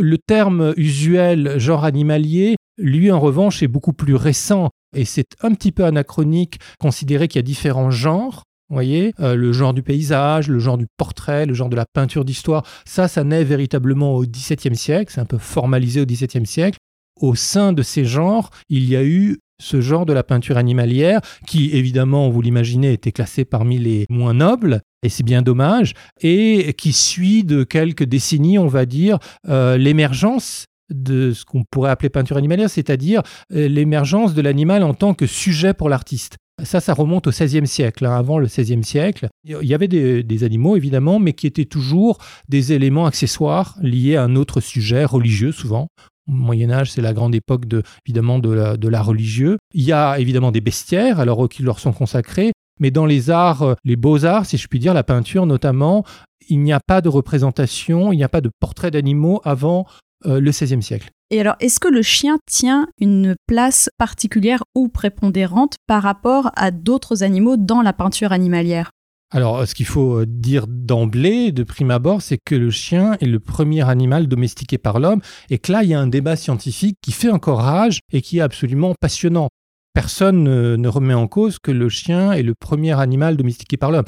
le 0.00 0.18
terme 0.18 0.72
usuel 0.76 1.58
genre 1.58 1.84
animalier, 1.84 2.54
lui 2.78 3.10
en 3.10 3.18
revanche, 3.18 3.60
est 3.64 3.68
beaucoup 3.68 3.92
plus 3.92 4.14
récent 4.14 4.70
et 4.94 5.04
c'est 5.04 5.34
un 5.40 5.52
petit 5.54 5.72
peu 5.72 5.84
anachronique, 5.84 6.60
considérer 6.78 7.26
qu'il 7.26 7.40
y 7.40 7.40
a 7.40 7.42
différents 7.42 7.90
genres 7.90 8.44
voyez, 8.76 9.12
euh, 9.20 9.34
le 9.34 9.52
genre 9.52 9.74
du 9.74 9.82
paysage, 9.82 10.48
le 10.48 10.58
genre 10.58 10.78
du 10.78 10.86
portrait, 10.96 11.46
le 11.46 11.54
genre 11.54 11.68
de 11.68 11.76
la 11.76 11.86
peinture 11.92 12.24
d'histoire, 12.24 12.64
ça, 12.84 13.08
ça 13.08 13.24
naît 13.24 13.44
véritablement 13.44 14.14
au 14.14 14.24
XVIIe 14.24 14.76
siècle, 14.76 15.12
c'est 15.14 15.20
un 15.20 15.26
peu 15.26 15.38
formalisé 15.38 16.00
au 16.00 16.06
XVIIe 16.06 16.46
siècle. 16.46 16.78
Au 17.20 17.34
sein 17.34 17.72
de 17.72 17.82
ces 17.82 18.04
genres, 18.04 18.50
il 18.68 18.84
y 18.88 18.96
a 18.96 19.04
eu 19.04 19.38
ce 19.60 19.80
genre 19.80 20.06
de 20.06 20.12
la 20.12 20.24
peinture 20.24 20.56
animalière, 20.56 21.20
qui 21.46 21.70
évidemment, 21.70 22.28
vous 22.28 22.42
l'imaginez, 22.42 22.92
était 22.92 23.12
classé 23.12 23.44
parmi 23.44 23.78
les 23.78 24.06
moins 24.10 24.34
nobles, 24.34 24.80
et 25.04 25.08
c'est 25.08 25.22
bien 25.22 25.42
dommage, 25.42 25.94
et 26.20 26.74
qui 26.76 26.92
suit 26.92 27.44
de 27.44 27.64
quelques 27.64 28.04
décennies, 28.04 28.58
on 28.58 28.66
va 28.66 28.86
dire, 28.86 29.18
euh, 29.48 29.76
l'émergence 29.76 30.66
de 30.92 31.32
ce 31.32 31.44
qu'on 31.44 31.64
pourrait 31.70 31.90
appeler 31.90 32.10
peinture 32.10 32.36
animalière, 32.36 32.68
c'est-à-dire 32.68 33.22
euh, 33.52 33.68
l'émergence 33.68 34.34
de 34.34 34.42
l'animal 34.42 34.82
en 34.82 34.94
tant 34.94 35.14
que 35.14 35.26
sujet 35.26 35.74
pour 35.74 35.88
l'artiste. 35.88 36.36
Ça, 36.62 36.80
ça 36.80 36.94
remonte 36.94 37.26
au 37.26 37.30
XVIe 37.30 37.66
siècle. 37.66 38.06
Hein. 38.06 38.16
Avant 38.16 38.38
le 38.38 38.46
XVIe 38.46 38.84
siècle, 38.84 39.28
il 39.44 39.56
y 39.62 39.74
avait 39.74 39.88
des, 39.88 40.44
animaux, 40.44 40.76
évidemment, 40.76 41.18
mais 41.18 41.32
qui 41.32 41.46
étaient 41.46 41.64
toujours 41.64 42.18
des 42.48 42.72
éléments 42.72 43.06
accessoires 43.06 43.76
liés 43.80 44.16
à 44.16 44.24
un 44.24 44.36
autre 44.36 44.60
sujet 44.60 45.04
religieux, 45.04 45.52
souvent. 45.52 45.88
Au 46.28 46.32
Moyen 46.32 46.70
Âge, 46.70 46.92
c'est 46.92 47.02
la 47.02 47.12
grande 47.12 47.34
époque 47.34 47.66
de, 47.66 47.82
évidemment 48.06 48.38
de 48.38 48.88
l'art 48.88 49.06
religieux. 49.06 49.58
Il 49.74 49.82
y 49.82 49.92
a 49.92 50.18
évidemment 50.18 50.52
des 50.52 50.60
bestiaires, 50.60 51.18
alors 51.18 51.48
qui 51.48 51.62
leur 51.62 51.80
sont 51.80 51.92
consacrés, 51.92 52.52
mais 52.82 52.90
dans 52.90 53.06
les 53.06 53.30
arts, 53.30 53.62
euh, 53.62 53.74
les 53.84 53.96
beaux-arts, 53.96 54.46
si 54.46 54.56
je 54.56 54.66
puis 54.66 54.78
dire, 54.78 54.94
la 54.94 55.04
peinture 55.04 55.46
notamment, 55.46 56.04
il 56.48 56.60
n'y 56.60 56.72
a 56.72 56.80
pas 56.80 57.00
de 57.00 57.08
représentation, 57.08 58.12
il 58.12 58.16
n'y 58.16 58.24
a 58.24 58.28
pas 58.28 58.40
de 58.40 58.50
portrait 58.60 58.90
d'animaux 58.90 59.40
avant 59.44 59.86
euh, 60.26 60.40
le 60.40 60.50
XVIe 60.50 60.82
siècle. 60.82 61.10
Et 61.30 61.40
alors, 61.40 61.56
est-ce 61.60 61.80
que 61.80 61.88
le 61.88 62.02
chien 62.02 62.38
tient 62.46 62.88
une 62.98 63.34
place 63.46 63.88
particulière 63.98 64.62
ou 64.74 64.88
prépondérante 64.88 65.76
par 65.86 66.02
rapport 66.02 66.50
à 66.56 66.70
d'autres 66.70 67.22
animaux 67.22 67.56
dans 67.56 67.80
la 67.82 67.92
peinture 67.92 68.32
animalière? 68.32 68.90
Alors, 69.34 69.66
ce 69.66 69.74
qu'il 69.74 69.86
faut 69.86 70.20
euh, 70.20 70.26
dire 70.26 70.66
d'emblée, 70.68 71.52
de 71.52 71.62
prime 71.62 71.90
abord, 71.90 72.20
c'est 72.20 72.38
que 72.44 72.54
le 72.54 72.70
chien 72.70 73.14
est 73.20 73.26
le 73.26 73.40
premier 73.40 73.88
animal 73.88 74.26
domestiqué 74.26 74.76
par 74.76 75.00
l'homme 75.00 75.22
et 75.48 75.58
que 75.58 75.72
là, 75.72 75.82
il 75.82 75.88
y 75.88 75.94
a 75.94 76.00
un 76.00 76.06
débat 76.06 76.36
scientifique 76.36 76.98
qui 77.00 77.12
fait 77.12 77.30
encore 77.30 77.60
rage 77.60 78.00
et 78.12 78.20
qui 78.20 78.38
est 78.38 78.42
absolument 78.42 78.94
passionnant. 79.00 79.48
Personne 79.94 80.44
ne, 80.44 80.88
remet 80.88 81.14
en 81.14 81.28
cause 81.28 81.58
que 81.58 81.70
le 81.70 81.88
chien 81.88 82.32
est 82.32 82.42
le 82.42 82.54
premier 82.54 82.98
animal 82.98 83.38
domestiqué 83.38 83.78
par 83.78 83.90
l'homme. 83.90 84.04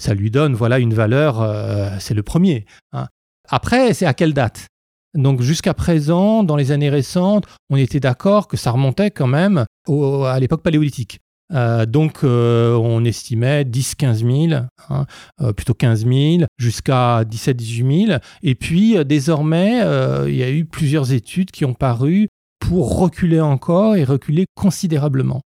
Ça 0.00 0.14
lui 0.14 0.30
donne 0.30 0.54
voilà 0.54 0.78
une 0.78 0.94
valeur, 0.94 1.42
euh, 1.42 1.90
c'est 2.00 2.14
le 2.14 2.22
premier. 2.22 2.64
Hein. 2.92 3.08
Après, 3.50 3.92
c'est 3.92 4.06
à 4.06 4.14
quelle 4.14 4.32
date? 4.32 4.68
Donc 5.14 5.42
jusqu'à 5.42 5.74
présent, 5.74 6.42
dans 6.42 6.56
les 6.56 6.72
années 6.72 6.90
récentes, 6.90 7.46
on 7.70 7.76
était 7.76 8.00
d'accord 8.00 8.48
que 8.48 8.56
ça 8.56 8.70
remontait 8.70 9.10
quand 9.10 9.26
même 9.26 9.66
à 9.88 10.40
l'époque 10.40 10.62
paléolithique. 10.62 11.20
Euh, 11.52 11.86
donc 11.86 12.24
euh, 12.24 12.74
on 12.76 13.04
estimait 13.04 13.64
10-15 13.64 14.48
000, 14.48 14.62
hein, 14.88 15.06
euh, 15.40 15.52
plutôt 15.52 15.74
15 15.74 16.06
000, 16.06 16.44
jusqu'à 16.58 17.24
17-18 17.24 18.06
000. 18.06 18.18
Et 18.42 18.54
puis 18.54 19.04
désormais, 19.04 19.80
il 20.26 20.34
y 20.34 20.42
a 20.42 20.50
eu 20.50 20.64
plusieurs 20.64 21.12
études 21.12 21.50
qui 21.50 21.64
ont 21.64 21.74
paru 21.74 22.28
pour 22.58 22.98
reculer 22.98 23.40
encore 23.40 23.96
et 23.96 24.04
reculer 24.04 24.46
considérablement. 24.54 25.40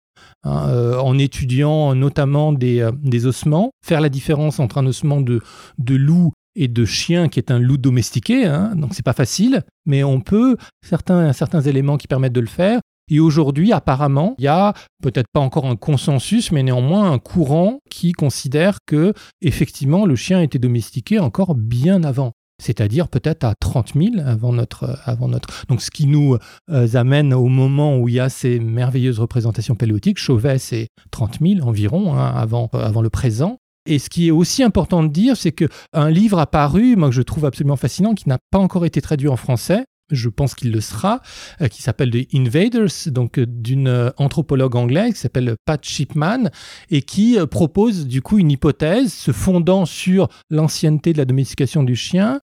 Hein, 0.44 0.96
en 0.98 1.18
étudiant 1.18 1.94
notamment 1.94 2.52
des, 2.52 3.26
ossements, 3.26 3.70
faire 3.84 4.00
la 4.00 4.08
différence 4.08 4.58
entre 4.58 4.78
un 4.78 4.86
ossement 4.86 5.20
de, 5.20 5.40
de 5.78 5.94
loup 5.94 6.32
et 6.54 6.68
de 6.68 6.84
chien 6.84 7.28
qui 7.28 7.38
est 7.38 7.50
un 7.50 7.58
loup 7.58 7.78
domestiqué, 7.78 8.46
hein, 8.46 8.74
donc 8.76 8.94
c'est 8.94 9.04
pas 9.04 9.12
facile, 9.12 9.62
mais 9.86 10.04
on 10.04 10.20
peut, 10.20 10.56
certains, 10.86 11.32
certains 11.32 11.60
éléments 11.60 11.96
qui 11.96 12.06
permettent 12.06 12.32
de 12.32 12.40
le 12.40 12.46
faire. 12.46 12.80
Et 13.10 13.20
aujourd'hui, 13.20 13.72
apparemment, 13.72 14.34
il 14.38 14.44
y 14.44 14.48
a 14.48 14.74
peut-être 15.02 15.26
pas 15.32 15.40
encore 15.40 15.66
un 15.66 15.76
consensus, 15.76 16.52
mais 16.52 16.62
néanmoins 16.62 17.10
un 17.10 17.18
courant 17.18 17.80
qui 17.90 18.12
considère 18.12 18.78
que, 18.86 19.12
effectivement, 19.40 20.06
le 20.06 20.16
chien 20.16 20.40
était 20.40 20.58
domestiqué 20.58 21.18
encore 21.18 21.54
bien 21.54 22.04
avant 22.04 22.32
c'est-à-dire 22.62 23.08
peut-être 23.08 23.44
à 23.44 23.54
30 23.58 23.94
000 23.94 24.24
avant 24.24 24.52
notre, 24.52 25.00
avant 25.04 25.28
notre. 25.28 25.66
Donc, 25.66 25.82
ce 25.82 25.90
qui 25.90 26.06
nous 26.06 26.36
euh, 26.70 26.88
amène 26.94 27.34
au 27.34 27.48
moment 27.48 27.98
où 27.98 28.08
il 28.08 28.14
y 28.14 28.20
a 28.20 28.28
ces 28.28 28.60
merveilleuses 28.60 29.18
représentations 29.18 29.74
paléotiques. 29.74 30.18
Chauvet, 30.18 30.58
c'est 30.58 30.88
30 31.10 31.40
000 31.40 31.66
environ 31.66 32.14
hein, 32.14 32.32
avant, 32.34 32.70
euh, 32.74 32.78
avant 32.78 33.02
le 33.02 33.10
présent. 33.10 33.58
Et 33.86 33.98
ce 33.98 34.08
qui 34.08 34.28
est 34.28 34.30
aussi 34.30 34.62
important 34.62 35.02
de 35.02 35.08
dire, 35.08 35.36
c'est 35.36 35.52
qu'un 35.52 36.10
livre 36.10 36.38
apparu, 36.38 36.96
moi 36.96 37.08
que 37.08 37.14
je 37.14 37.22
trouve 37.22 37.44
absolument 37.44 37.76
fascinant, 37.76 38.14
qui 38.14 38.28
n'a 38.28 38.38
pas 38.50 38.58
encore 38.58 38.84
été 38.86 39.00
traduit 39.00 39.28
en 39.28 39.36
français, 39.36 39.84
je 40.12 40.28
pense 40.28 40.54
qu'il 40.54 40.70
le 40.70 40.80
sera, 40.80 41.20
euh, 41.60 41.68
qui 41.68 41.82
s'appelle 41.82 42.10
The 42.10 42.34
Invaders, 42.34 42.90
donc 43.06 43.38
euh, 43.38 43.46
d'une 43.46 43.88
euh, 43.88 44.10
anthropologue 44.18 44.76
anglaise 44.76 45.14
qui 45.14 45.20
s'appelle 45.20 45.56
Pat 45.64 45.82
Shipman, 45.84 46.50
et 46.90 47.02
qui 47.02 47.38
propose 47.50 48.06
du 48.06 48.22
coup 48.22 48.38
une 48.38 48.50
hypothèse 48.50 49.12
se 49.12 49.32
fondant 49.32 49.86
sur 49.86 50.28
l'ancienneté 50.50 51.12
de 51.12 51.18
la 51.18 51.24
domestication 51.24 51.82
du 51.82 51.96
chien. 51.96 52.40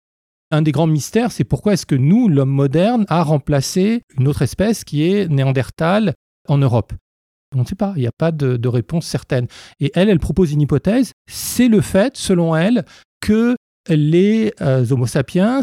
Un 0.51 0.63
des 0.63 0.71
grands 0.71 0.87
mystères, 0.87 1.31
c'est 1.31 1.43
pourquoi 1.43 1.73
est-ce 1.73 1.85
que 1.85 1.95
nous, 1.95 2.27
l'homme 2.27 2.49
moderne, 2.49 3.05
a 3.07 3.21
remplacé 3.21 4.01
une 4.17 4.27
autre 4.27 4.41
espèce 4.41 4.83
qui 4.83 5.03
est 5.03 5.27
Néandertal 5.27 6.15
en 6.47 6.57
Europe. 6.57 6.93
On 7.55 7.61
ne 7.61 7.65
sait 7.65 7.75
pas, 7.75 7.93
il 7.95 8.01
n'y 8.01 8.07
a 8.07 8.11
pas 8.11 8.31
de, 8.31 8.67
réponse 8.67 9.05
certaine. 9.05 9.47
Et 9.79 9.91
elle, 9.95 10.09
elle 10.09 10.19
propose 10.19 10.51
une 10.51 10.61
hypothèse, 10.61 11.13
c'est 11.27 11.67
le 11.67 11.81
fait, 11.81 12.15
selon 12.15 12.55
elle, 12.55 12.85
que 13.21 13.55
les 13.87 14.53
euh, 14.61 14.85
Homo 14.91 15.07
sapiens, 15.07 15.61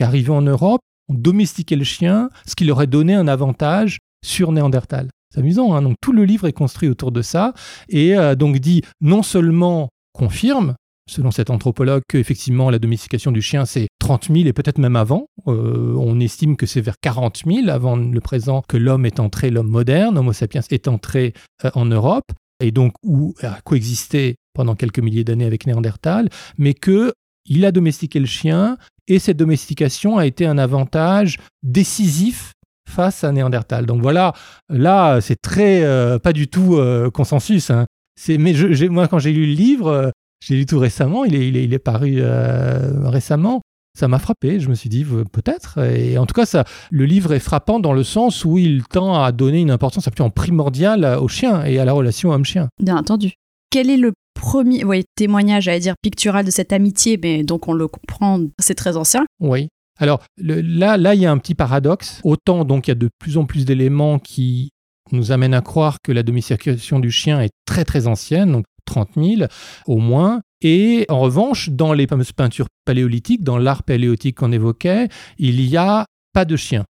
arrivés 0.00 0.32
en 0.32 0.42
Europe, 0.42 0.80
ont 1.08 1.14
domestiqué 1.14 1.76
le 1.76 1.84
chien, 1.84 2.30
ce 2.46 2.54
qui 2.54 2.64
leur 2.64 2.80
a 2.80 2.86
donné 2.86 3.14
un 3.14 3.28
avantage 3.28 3.98
sur 4.24 4.50
Néandertal. 4.52 5.10
C'est 5.32 5.40
amusant, 5.40 5.74
hein 5.74 5.82
donc 5.82 5.96
tout 6.00 6.12
le 6.12 6.24
livre 6.24 6.46
est 6.46 6.52
construit 6.52 6.88
autour 6.88 7.12
de 7.12 7.22
ça, 7.22 7.52
et 7.88 8.16
euh, 8.16 8.34
donc 8.34 8.58
dit 8.58 8.82
non 9.00 9.22
seulement 9.22 9.90
confirme 10.12 10.74
selon 11.08 11.30
cet 11.30 11.50
anthropologue, 11.50 12.02
qu'effectivement 12.08 12.70
la 12.70 12.78
domestication 12.78 13.30
du 13.30 13.42
chien, 13.42 13.64
c'est 13.64 13.88
30 14.00 14.28
000 14.32 14.46
et 14.46 14.52
peut-être 14.52 14.78
même 14.78 14.96
avant. 14.96 15.28
Euh, 15.46 15.94
on 15.96 16.18
estime 16.20 16.56
que 16.56 16.66
c'est 16.66 16.80
vers 16.80 16.96
40 17.00 17.42
000 17.46 17.68
avant 17.68 17.96
le 17.96 18.20
présent 18.20 18.62
que 18.68 18.76
l'homme 18.76 19.06
est 19.06 19.20
entré, 19.20 19.50
l'homme 19.50 19.68
moderne, 19.68 20.18
Homo 20.18 20.32
sapiens 20.32 20.62
est 20.70 20.88
entré 20.88 21.32
euh, 21.64 21.70
en 21.74 21.84
Europe, 21.84 22.24
et 22.60 22.72
donc 22.72 22.94
où 23.02 23.34
a 23.42 23.60
coexisté 23.64 24.36
pendant 24.54 24.74
quelques 24.74 24.98
milliers 24.98 25.24
d'années 25.24 25.44
avec 25.44 25.66
Néandertal, 25.66 26.28
mais 26.58 26.74
que 26.74 27.12
il 27.48 27.64
a 27.64 27.70
domestiqué 27.70 28.18
le 28.18 28.26
chien 28.26 28.76
et 29.06 29.20
cette 29.20 29.36
domestication 29.36 30.18
a 30.18 30.26
été 30.26 30.46
un 30.46 30.58
avantage 30.58 31.38
décisif 31.62 32.54
face 32.88 33.22
à 33.22 33.30
Néandertal. 33.30 33.86
Donc 33.86 34.02
voilà, 34.02 34.32
là 34.68 35.20
c'est 35.20 35.40
très 35.40 35.84
euh, 35.84 36.18
pas 36.18 36.32
du 36.32 36.48
tout 36.48 36.80
consensus. 37.14 37.70
Hein. 37.70 37.86
Mais 38.28 38.54
moi 38.88 39.06
quand 39.06 39.20
j'ai 39.20 39.32
lu 39.32 39.46
le 39.46 39.52
livre, 39.52 40.12
j'ai 40.46 40.54
lu 40.54 40.66
tout 40.66 40.78
récemment, 40.78 41.24
il 41.24 41.34
est, 41.34 41.48
il 41.48 41.74
est, 41.74 41.78
paru 41.78 42.18
euh, 42.18 43.08
récemment. 43.08 43.62
Ça 43.98 44.06
m'a 44.06 44.20
frappé, 44.20 44.60
je 44.60 44.68
me 44.68 44.74
suis 44.74 44.88
dit 44.88 45.04
peut-être. 45.32 45.78
Et 45.78 46.18
en 46.18 46.26
tout 46.26 46.34
cas, 46.34 46.46
ça, 46.46 46.64
le 46.90 47.04
livre 47.04 47.32
est 47.32 47.40
frappant 47.40 47.80
dans 47.80 47.94
le 47.94 48.04
sens 48.04 48.44
où 48.44 48.56
il 48.56 48.84
tend 48.84 49.20
à 49.20 49.32
donner 49.32 49.60
une 49.60 49.70
importance 49.72 50.06
absolument 50.06 50.30
primordiale 50.30 51.18
au 51.20 51.26
chien 51.26 51.64
et 51.64 51.80
à 51.80 51.84
la 51.84 51.92
relation 51.92 52.30
homme-chien. 52.30 52.68
Bien 52.80 52.96
entendu. 52.96 53.32
Quel 53.70 53.90
est 53.90 53.96
le 53.96 54.12
premier 54.34 54.84
témoignage, 55.16 55.66
à 55.66 55.78
dire 55.80 55.94
pictural 56.00 56.44
de 56.44 56.50
cette 56.50 56.72
amitié, 56.72 57.18
mais 57.20 57.42
donc 57.42 57.66
on 57.66 57.72
le 57.72 57.88
comprend, 57.88 58.40
c'est 58.60 58.76
très 58.76 58.96
ancien. 58.96 59.24
Oui. 59.40 59.68
Alors 59.98 60.22
là, 60.36 60.96
là, 60.96 61.14
il 61.14 61.22
y 61.22 61.26
a 61.26 61.32
un 61.32 61.38
petit 61.38 61.54
paradoxe. 61.54 62.20
Autant 62.22 62.64
donc 62.64 62.86
il 62.86 62.90
y 62.90 62.92
a 62.92 62.96
de 62.96 63.08
plus 63.18 63.36
en 63.38 63.46
plus 63.46 63.64
d'éléments 63.64 64.20
qui 64.20 64.70
nous 65.10 65.32
amènent 65.32 65.54
à 65.54 65.62
croire 65.62 65.98
que 66.02 66.12
la 66.12 66.22
domestication 66.22 67.00
du 67.00 67.10
chien 67.10 67.40
est 67.40 67.50
très 67.64 67.84
très 67.84 68.06
ancienne. 68.06 68.52
Donc 68.52 68.64
30 68.86 69.10
000 69.16 69.42
au 69.86 69.98
moins. 69.98 70.40
Et 70.62 71.04
en 71.10 71.20
revanche, 71.20 71.68
dans 71.68 71.92
les 71.92 72.06
fameuses 72.06 72.32
peintures 72.32 72.68
paléolithiques, 72.86 73.44
dans 73.44 73.58
l'art 73.58 73.82
paléolithique 73.82 74.36
qu'on 74.36 74.52
évoquait, 74.52 75.08
il 75.38 75.56
n'y 75.56 75.76
a 75.76 76.06
pas 76.32 76.44
de 76.46 76.56
chien 76.56 76.84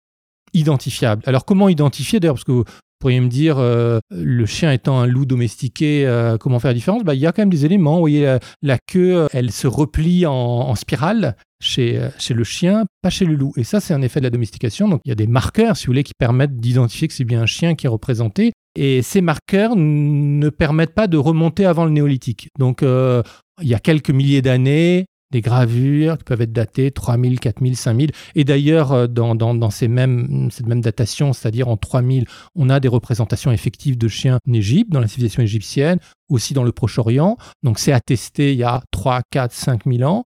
identifiable. 0.54 1.24
Alors 1.26 1.46
comment 1.46 1.70
identifier 1.70 2.20
d'ailleurs 2.20 2.36
Parce 2.36 2.44
que 2.44 2.52
vous 2.52 2.64
pourriez 3.00 3.20
me 3.20 3.28
dire, 3.28 3.58
euh, 3.58 4.00
le 4.12 4.46
chien 4.46 4.72
étant 4.72 5.00
un 5.00 5.08
loup 5.08 5.26
domestiqué, 5.26 6.06
euh, 6.06 6.38
comment 6.38 6.60
faire 6.60 6.72
la 6.72 6.76
différence? 6.76 7.04
Bah, 7.04 7.16
Il 7.16 7.22
y 7.22 7.28
a 7.28 7.32
quand 7.32 7.42
même 7.42 7.50
des 7.50 7.66
éléments. 7.66 7.96
Vous 7.96 8.02
voyez, 8.02 8.38
la, 8.62 8.78
queue, 8.78 9.28
elle 9.34 9.52
se 9.52 9.68
replie 9.68 10.26
en, 10.26 10.74
spirale 10.76 11.36
chez, 11.62 12.10
chez 12.18 12.34
le 12.34 12.44
chien, 12.44 12.86
pas 13.02 13.10
chez 13.10 13.26
le 13.26 13.36
loup. 13.36 13.54
Et 13.58 13.64
ça, 13.64 13.80
c'est 13.80 13.94
un 13.94 14.02
effet 14.02 14.20
de 14.20 14.26
la 14.26 14.30
domestication. 14.30 14.88
Donc 14.88 15.02
il 15.06 15.10
y 15.10 15.12
a 15.12 15.16
des 15.16 15.28
marqueurs, 15.28 15.76
si 15.76 15.86
vous 15.86 15.92
voulez, 15.92 16.04
qui 16.04 16.14
permettent 16.18 16.58
d'identifier 16.58 17.08
que 17.08 17.14
c'est 17.14 17.26
bien 17.26 17.42
un 17.42 17.46
chien 17.46 17.76
qui 17.76 17.88
est 17.88 17.90
représenté. 17.90 18.54
Et 18.76 19.02
ces 19.02 19.22
marqueurs 19.22 19.76
ne 19.76 20.50
permettent 20.50 20.96
pas 20.96 21.08
de 21.08 21.18
remonter 21.18 21.66
avant 21.66 21.86
le 21.86 21.92
néolithique. 21.92 22.50
Donc, 22.58 22.82
euh, 22.82 23.22
il 23.62 23.68
y 23.68 23.76
a 23.76 23.80
quelques 23.80 24.10
milliers 24.10 24.42
d'années, 24.42 25.06
des 25.34 25.42
gravures 25.42 26.18
qui 26.18 26.24
peuvent 26.24 26.42
être 26.42 26.54
datées 26.54 26.92
3000, 26.92 27.40
4000, 27.40 27.76
5000. 27.76 28.12
Et 28.36 28.46
d'ailleurs, 28.46 28.94
euh, 28.94 29.08
dans, 29.08 29.70
ces 29.70 29.88
mêmes, 29.90 30.50
cette 30.52 30.68
même 30.68 30.80
datation, 30.80 31.34
c'est-à-dire 31.34 31.68
en 31.68 31.76
3000, 31.76 32.26
on 32.56 32.70
a 32.70 32.80
des 32.80 32.88
représentations 32.88 33.52
effectives 33.52 33.98
de 33.98 34.08
chiens 34.08 34.40
en 34.48 34.54
Égypte, 34.54 34.92
dans 34.92 35.02
la 35.02 35.08
civilisation 35.08 35.42
égyptienne, 35.44 36.00
aussi 36.30 36.54
dans 36.54 36.64
le 36.64 36.72
Proche-Orient. 36.72 37.38
Donc, 37.64 37.80
c'est 37.80 37.92
attesté 37.92 38.54
il 38.54 38.60
y 38.60 38.64
a 38.64 38.82
3, 38.92 39.22
4, 39.32 39.52
5000 39.52 40.06
ans. 40.06 40.24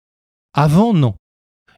Avant, 0.53 0.93
non. 0.93 1.15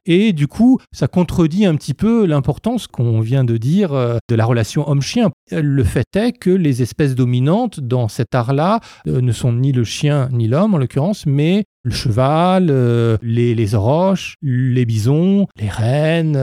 Et 0.06 0.32
du 0.32 0.46
coup, 0.46 0.78
ça 0.92 1.08
contredit 1.08 1.66
un 1.66 1.74
petit 1.76 1.94
peu 1.94 2.26
l'importance 2.26 2.86
qu'on 2.86 3.20
vient 3.20 3.44
de 3.44 3.56
dire 3.56 3.92
euh, 3.92 4.18
de 4.28 4.34
la 4.34 4.44
relation 4.44 4.88
homme-chien. 4.88 5.30
Le 5.50 5.84
fait 5.84 6.16
est 6.16 6.32
que 6.32 6.50
les 6.50 6.82
espèces 6.82 7.14
dominantes 7.14 7.80
dans 7.80 8.08
cet 8.08 8.34
art-là 8.34 8.80
euh, 9.06 9.20
ne 9.20 9.32
sont 9.32 9.52
ni 9.52 9.72
le 9.72 9.84
chien 9.84 10.28
ni 10.32 10.48
l'homme 10.48 10.74
en 10.74 10.78
l'occurrence, 10.78 11.26
mais 11.26 11.64
le 11.82 11.92
cheval, 11.92 12.68
euh, 12.70 13.16
les, 13.22 13.54
les 13.54 13.74
oroches, 13.74 14.34
les 14.42 14.84
bisons, 14.84 15.46
les 15.56 15.68
rennes, 15.68 16.38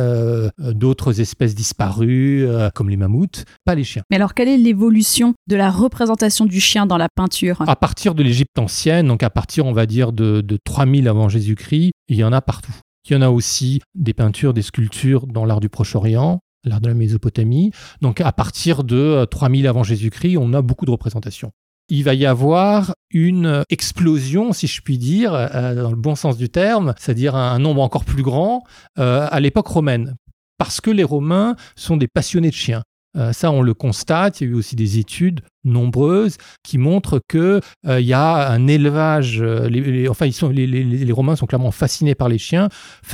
d'autres 0.57 1.21
espèces 1.21 1.53
disparues 1.53 2.47
comme 2.73 2.89
les 2.89 2.97
mammouths, 2.97 3.45
pas 3.63 3.75
les 3.75 3.83
chiens. 3.83 4.01
Mais 4.09 4.15
alors 4.15 4.33
quelle 4.33 4.47
est 4.47 4.57
l'évolution 4.57 5.35
de 5.47 5.55
la 5.55 5.69
représentation 5.69 6.45
du 6.45 6.59
chien 6.59 6.87
dans 6.87 6.97
la 6.97 7.07
peinture? 7.07 7.61
À 7.67 7.75
partir 7.75 8.15
de 8.15 8.23
l'Égypte 8.23 8.57
ancienne, 8.57 9.07
donc 9.07 9.21
à 9.21 9.29
partir 9.29 9.65
on 9.65 9.73
va 9.73 9.85
dire 9.85 10.11
de, 10.11 10.41
de 10.41 10.57
3000 10.63 11.07
avant 11.07 11.29
Jésus-Christ, 11.29 11.91
il 12.09 12.17
y 12.17 12.23
en 12.23 12.33
a 12.33 12.41
partout. 12.41 12.73
Il 13.09 13.13
y 13.13 13.15
en 13.15 13.21
a 13.21 13.29
aussi 13.29 13.81
des 13.95 14.13
peintures, 14.13 14.53
des 14.53 14.61
sculptures 14.61 15.27
dans 15.27 15.45
l'art 15.45 15.59
du 15.59 15.69
Proche-Orient, 15.69 16.39
l'art 16.63 16.81
de 16.81 16.87
la 16.87 16.93
Mésopotamie. 16.93 17.71
Donc 18.01 18.21
à 18.21 18.31
partir 18.31 18.83
de 18.83 19.25
3000 19.29 19.65
euh, 19.65 19.69
avant 19.69 19.83
Jésus-Christ, 19.83 20.37
on 20.37 20.53
a 20.53 20.61
beaucoup 20.61 20.85
de 20.85 20.91
représentations. 20.91 21.51
Il 21.89 22.03
va 22.03 22.13
y 22.13 22.25
avoir 22.25 22.93
une 23.11 23.63
explosion, 23.69 24.51
si 24.51 24.67
je 24.67 24.81
puis 24.81 24.97
dire, 24.97 25.33
euh, 25.33 25.73
dans 25.75 25.89
le 25.89 25.95
bon 25.95 26.15
sens 26.15 26.37
du 26.37 26.49
terme, 26.49 26.93
c'est-à-dire 26.97 27.35
un 27.35 27.59
nombre 27.59 27.81
encore 27.81 28.03
plus 28.03 28.23
grand, 28.23 28.63
euh, 28.99 29.27
à 29.31 29.39
l'époque 29.39 29.67
romaine. 29.67 30.15
Parce 30.57 30.81
que 30.81 30.89
les 30.89 31.03
Romains 31.03 31.55
sont 31.75 31.97
des 31.97 32.07
passionnés 32.07 32.49
de 32.49 32.55
chiens. 32.55 32.83
Euh, 33.17 33.33
ça, 33.33 33.51
on 33.51 33.61
le 33.61 33.73
constate. 33.73 34.41
Il 34.41 34.47
y 34.47 34.47
a 34.47 34.53
eu 34.53 34.55
aussi 34.55 34.75
des 34.75 34.99
études 34.99 35.41
nombreuses 35.63 36.37
qui 36.63 36.77
montrent 36.77 37.19
qu'il 37.29 37.61
euh, 37.87 38.01
y 38.01 38.13
a 38.13 38.49
un 38.49 38.67
élevage. 38.67 39.41
Euh, 39.41 39.67
les, 39.69 40.07
enfin, 40.07 40.27
les, 40.51 41.11
Romains 41.11 41.35
sont 41.35 41.47
clairement 41.47 41.71
fascinés 41.71 42.15
par 42.15 42.29
les 42.29 42.37
chiens. 42.37 42.69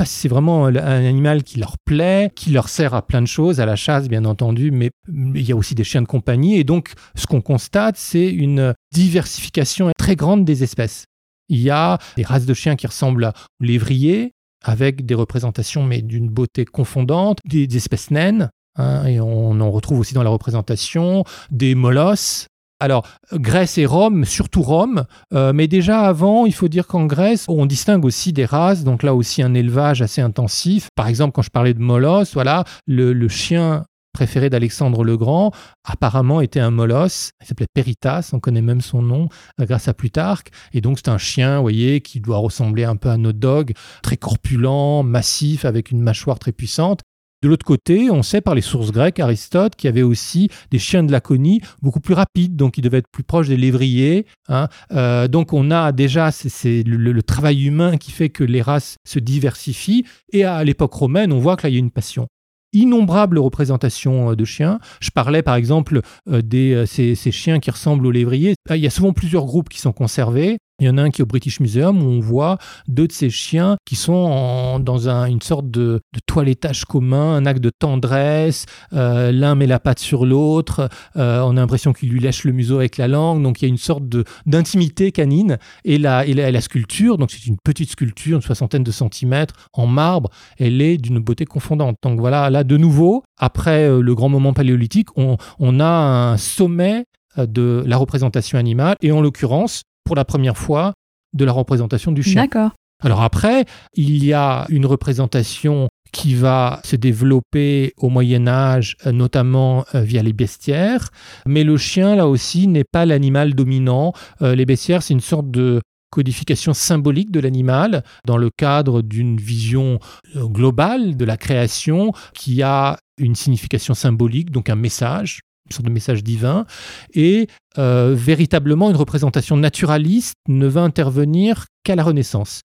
c'est 0.06 0.28
vraiment 0.28 0.66
un 0.66 0.76
animal 0.76 1.44
qui 1.44 1.60
leur 1.60 1.78
plaît, 1.86 2.32
qui 2.36 2.52
leur 2.52 2.70
sert 2.70 2.94
à 2.94 3.06
plein 3.06 3.22
de 3.22 3.28
choses, 3.28 3.60
à 3.60 3.66
la 3.66 3.76
chasse, 3.76 4.10
bien 4.10 4.26
entendu, 4.26 4.72
mais 4.72 4.92
il 5.08 5.42
y 5.42 5.52
a 5.52 5.56
aussi 5.56 5.74
des 5.74 5.84
chiens 5.84 6.02
de 6.02 6.08
compagnie. 6.08 6.58
Et 6.58 6.64
donc, 6.64 6.94
ce 7.16 7.26
qu'on 7.26 7.42
constate, 7.42 7.96
c'est 7.98 8.30
une 8.30 8.74
diversification 8.94 9.92
très 9.98 10.16
grande 10.16 10.44
des 10.44 10.64
espèces. 10.64 11.06
Il 11.50 11.60
y 11.60 11.70
a 11.70 11.98
des 12.18 12.24
races 12.24 12.46
de 12.46 12.54
chiens 12.54 12.76
qui 12.76 12.88
ressemblent 12.88 13.32
aux 13.62 13.64
lévriers, 13.64 14.34
avec 14.64 15.06
des 15.06 15.14
représentations, 15.14 15.84
mais 15.84 16.02
d'une 16.02 16.30
beauté 16.30 16.66
confondante, 16.66 17.40
des 17.46 17.76
espèces 17.76 18.12
naines, 18.12 18.50
Hein, 18.76 19.06
et 19.06 19.20
on 19.20 19.60
en 19.60 19.72
retrouve 19.72 20.00
aussi 20.00 20.14
dans 20.14 20.24
la 20.24 20.30
représentation 20.30 21.24
des 21.52 21.76
molosses. 21.76 22.48
Alors, 22.80 23.08
Grèce 23.32 23.78
et 23.78 23.86
Rome, 23.86 24.26
surtout 24.26 24.62
Rome, 24.62 25.06
euh, 25.34 25.54
mais 25.54 25.70
déjà 25.70 26.02
avant, 26.02 26.46
il 26.46 26.54
faut 26.54 26.68
dire 26.68 26.86
qu'en 26.86 27.06
Grèce, 27.06 27.46
on 27.48 27.66
distingue 27.66 28.04
aussi 28.04 28.34
des 28.34 28.44
races, 28.44 28.84
donc 28.84 29.04
là 29.04 29.16
aussi 29.16 29.42
un 29.42 29.54
élevage 29.54 30.02
assez 30.02 30.20
intensif. 30.22 30.90
Par 30.94 31.08
exemple, 31.08 31.32
quand 31.32 31.44
je 31.44 31.50
parlais 31.50 31.74
de 31.74 31.80
Molos, 31.80 32.26
voilà, 32.34 32.66
le, 32.86 33.28
chien 33.30 33.86
préféré 34.12 34.50
d'Alexandre 34.50 35.06
le 35.06 35.16
Grand, 35.16 35.52
apparemment 35.86 36.42
était 36.42 36.60
un 36.60 36.72
molosse, 36.72 37.32
il 37.42 37.48
s'appelait 37.48 37.68
Peritas, 37.74 38.32
on 38.34 38.42
connaît 38.42 38.62
même 38.62 38.82
son 38.82 39.02
nom 39.02 39.30
euh, 39.62 39.66
grâce 39.66 39.88
à 39.88 39.94
Plutarque, 39.94 40.52
et 40.74 40.82
donc 40.82 40.98
c'est 40.98 41.10
un 41.10 41.18
chien, 41.18 41.56
vous 41.56 41.62
voyez, 41.64 42.02
qui 42.02 42.20
doit 42.20 42.38
ressembler 42.38 42.84
un 42.84 42.98
peu 42.98 43.10
à 43.10 43.18
nos 43.18 43.32
dogs, 43.32 43.72
très 44.02 44.18
corpulent, 44.18 45.04
massif, 45.04 45.64
avec 45.64 45.90
une 45.90 46.02
mâchoire 46.02 46.38
très 46.38 46.52
puissante, 46.52 47.00
de 47.44 47.50
l'autre 47.50 47.66
côté, 47.66 48.10
on 48.10 48.24
sait 48.24 48.40
par 48.40 48.56
les 48.56 48.62
sources 48.62 48.94
grecques, 48.94 49.20
Aristote, 49.20 49.76
qu'il 49.76 49.90
y 49.90 49.92
avait 49.92 50.02
aussi 50.02 50.48
des 50.72 50.80
chiens 50.80 51.04
de 51.04 51.12
Laconie 51.12 51.60
beaucoup 51.82 52.00
plus 52.00 52.14
rapides, 52.14 52.56
donc 52.56 52.78
ils 52.78 52.82
devaient 52.82 53.00
être 53.00 53.12
plus 53.12 53.26
proches 53.26 53.50
des 53.50 53.58
lévriers. 53.58 54.26
Hein. 54.48 54.70
Euh, 54.94 55.28
donc 55.28 55.52
on 55.52 55.70
a 55.70 55.92
déjà 55.92 56.32
c'est 56.32 56.84
le, 56.84 57.22
travail 57.22 57.66
humain 57.66 57.98
qui 57.98 58.12
fait 58.12 58.30
que 58.30 58.46
les 58.46 58.62
races 58.62 58.96
se 59.06 59.20
diversifient. 59.20 60.06
Et 60.32 60.46
à 60.46 60.64
l'époque 60.64 60.94
romaine, 60.94 61.34
on 61.34 61.40
voit 61.40 61.58
que 61.58 61.64
là, 61.64 61.70
il 61.70 61.74
y 61.74 61.76
a 61.76 61.80
une 61.80 61.92
passion 61.92 62.28
innombrables 62.72 63.38
représentations 63.38 64.32
euh, 64.32 64.36
de 64.36 64.46
chiens. 64.46 64.80
Je 65.02 65.12
parlais 65.12 65.44
par 65.44 65.56
exemple 65.56 66.00
euh, 66.30 66.42
de 66.42 66.86
ces, 66.86 67.14
ces, 67.14 67.32
chiens 67.32 67.60
qui 67.60 67.70
ressemblent 67.72 68.08
aux 68.08 68.12
lévriers. 68.12 68.56
Il 68.70 68.78
y 68.78 68.88
a 68.88 68.90
souvent 68.90 69.12
plusieurs 69.12 69.46
groupes 69.46 69.70
qui 69.70 69.80
sont 69.80 69.92
conservés. 69.92 70.58
Il 70.84 70.88
y 70.88 70.90
en 70.90 70.98
a 70.98 71.04
un 71.04 71.12
qui 71.12 71.22
est 71.22 71.24
au 71.24 71.28
British 71.28 71.62
Museum 71.62 72.04
où 72.04 72.08
on 72.08 72.20
voit 72.20 72.58
deux 72.90 73.08
de 73.08 73.14
ces 73.14 73.30
chiens 73.30 73.78
qui 73.86 73.96
sont 73.96 74.80
dans 74.80 75.08
une 75.08 75.42
sorte 75.42 75.72
de, 75.72 76.02
toilettage 76.26 76.84
commun, 76.84 77.36
un 77.36 77.46
acte 77.46 77.62
de 77.62 77.70
tendresse. 77.70 78.66
Euh, 78.92 79.32
l'un 79.32 79.56
met 79.56 79.66
la 79.66 79.80
patte 79.80 80.00
sur 80.00 80.26
l'autre. 80.26 80.90
Euh, 81.16 81.40
on 81.40 81.52
a 81.52 81.62
l'impression 81.62 81.94
qu'il 81.94 82.10
lui 82.10 82.20
lèche 82.20 82.44
le 82.44 82.52
museau 82.52 82.80
avec 82.80 82.98
la 82.98 83.08
langue. 83.08 83.42
Donc 83.42 83.62
il 83.62 83.66
y 83.66 83.68
a 83.68 83.70
une 83.70 83.78
sorte 83.78 84.04
d'intimité 84.46 85.14
canine. 85.14 85.58
Et 85.86 85.98
la, 85.98 86.26
et 86.26 86.34
la, 86.34 86.60
sculpture, 86.62 87.18
donc 87.18 87.32
c'est 87.32 87.46
une 87.46 87.58
petite 87.64 87.92
sculpture, 87.92 88.36
une 88.36 88.42
soixantaine 88.42 88.84
de 88.84 88.92
centimètres 88.92 89.70
en 89.72 89.88
marbre, 89.88 90.32
elle 90.58 90.82
est 90.82 90.98
d'une 90.98 91.20
beauté 91.20 91.46
confondante. 91.46 91.96
Donc 92.04 92.20
voilà, 92.20 92.50
là 92.50 92.66
de 92.66 92.76
nouveau, 92.76 93.24
après 93.38 93.86
euh, 93.86 94.02
le 94.02 94.16
grand 94.16 94.28
moment 94.28 94.52
paléolithique, 94.52 95.08
on 95.18 95.80
a 95.80 95.86
un 95.86 96.36
sommet 96.36 97.06
de 97.38 97.84
la 97.88 97.98
représentation 97.98 98.58
animale, 98.58 98.96
et 99.02 99.12
en 99.12 99.22
l'occurrence, 99.22 99.84
pour 100.04 100.16
la 100.16 100.26
première 100.26 100.58
fois 100.58 100.94
de 101.34 101.46
la 101.46 101.52
représentation 101.52 102.12
du 102.12 102.24
chien. 102.24 102.44
D'accord. 102.44 102.72
Alors 103.04 103.22
après, 103.22 103.66
il 103.96 104.24
y 104.24 104.34
a 104.34 104.66
une 104.70 104.86
représentation 104.86 105.90
qui 106.14 106.36
va 106.36 106.80
se 106.84 106.96
développer 106.96 107.94
au 107.98 108.10
Moyen 108.10 108.48
Âge, 108.48 108.96
euh, 109.06 109.12
notamment 109.12 109.84
euh, 109.94 110.02
via 110.02 110.24
les 110.24 110.32
bestiaires. 110.32 111.10
Mais 111.46 111.64
le 111.64 111.76
chien, 111.76 112.16
là 112.16 112.28
aussi, 112.28 112.68
n'est 112.68 112.86
pas 112.90 113.06
l'animal 113.06 113.56
dominant. 113.56 114.14
Euh, 114.42 114.56
les 114.56 114.66
bestiaires, 114.66 115.04
c'est 115.04 115.14
une 115.14 115.20
sorte 115.20 115.50
de 115.52 115.82
codification 116.12 116.76
symbolique 116.76 117.32
de 117.32 117.40
l'animal 117.40 118.04
dans 118.26 118.38
le 118.38 118.52
cadre 118.56 119.02
d'une 119.02 119.38
vision 119.38 119.98
globale 120.36 121.18
de 121.18 121.26
la 121.26 121.38
création 121.38 122.12
qui 122.36 122.62
a 122.62 123.00
une 123.18 123.34
signification 123.34 123.96
symbolique, 123.96 124.52
donc 124.52 124.70
un 124.70 124.76
message 124.76 125.40
sorte 125.72 125.86
de 125.86 125.92
message 125.92 126.24
divin, 126.24 126.66
et 127.14 127.48
euh, 127.78 128.14
véritablement 128.16 128.90
une 128.90 128.96
représentation 128.96 129.58
naturaliste 129.58 130.36
ne 130.48 130.68
va 130.68 130.82
intervenir 130.82 131.66
qu'à 131.84 131.96
la 131.96 132.04
Renaissance. 132.04 132.62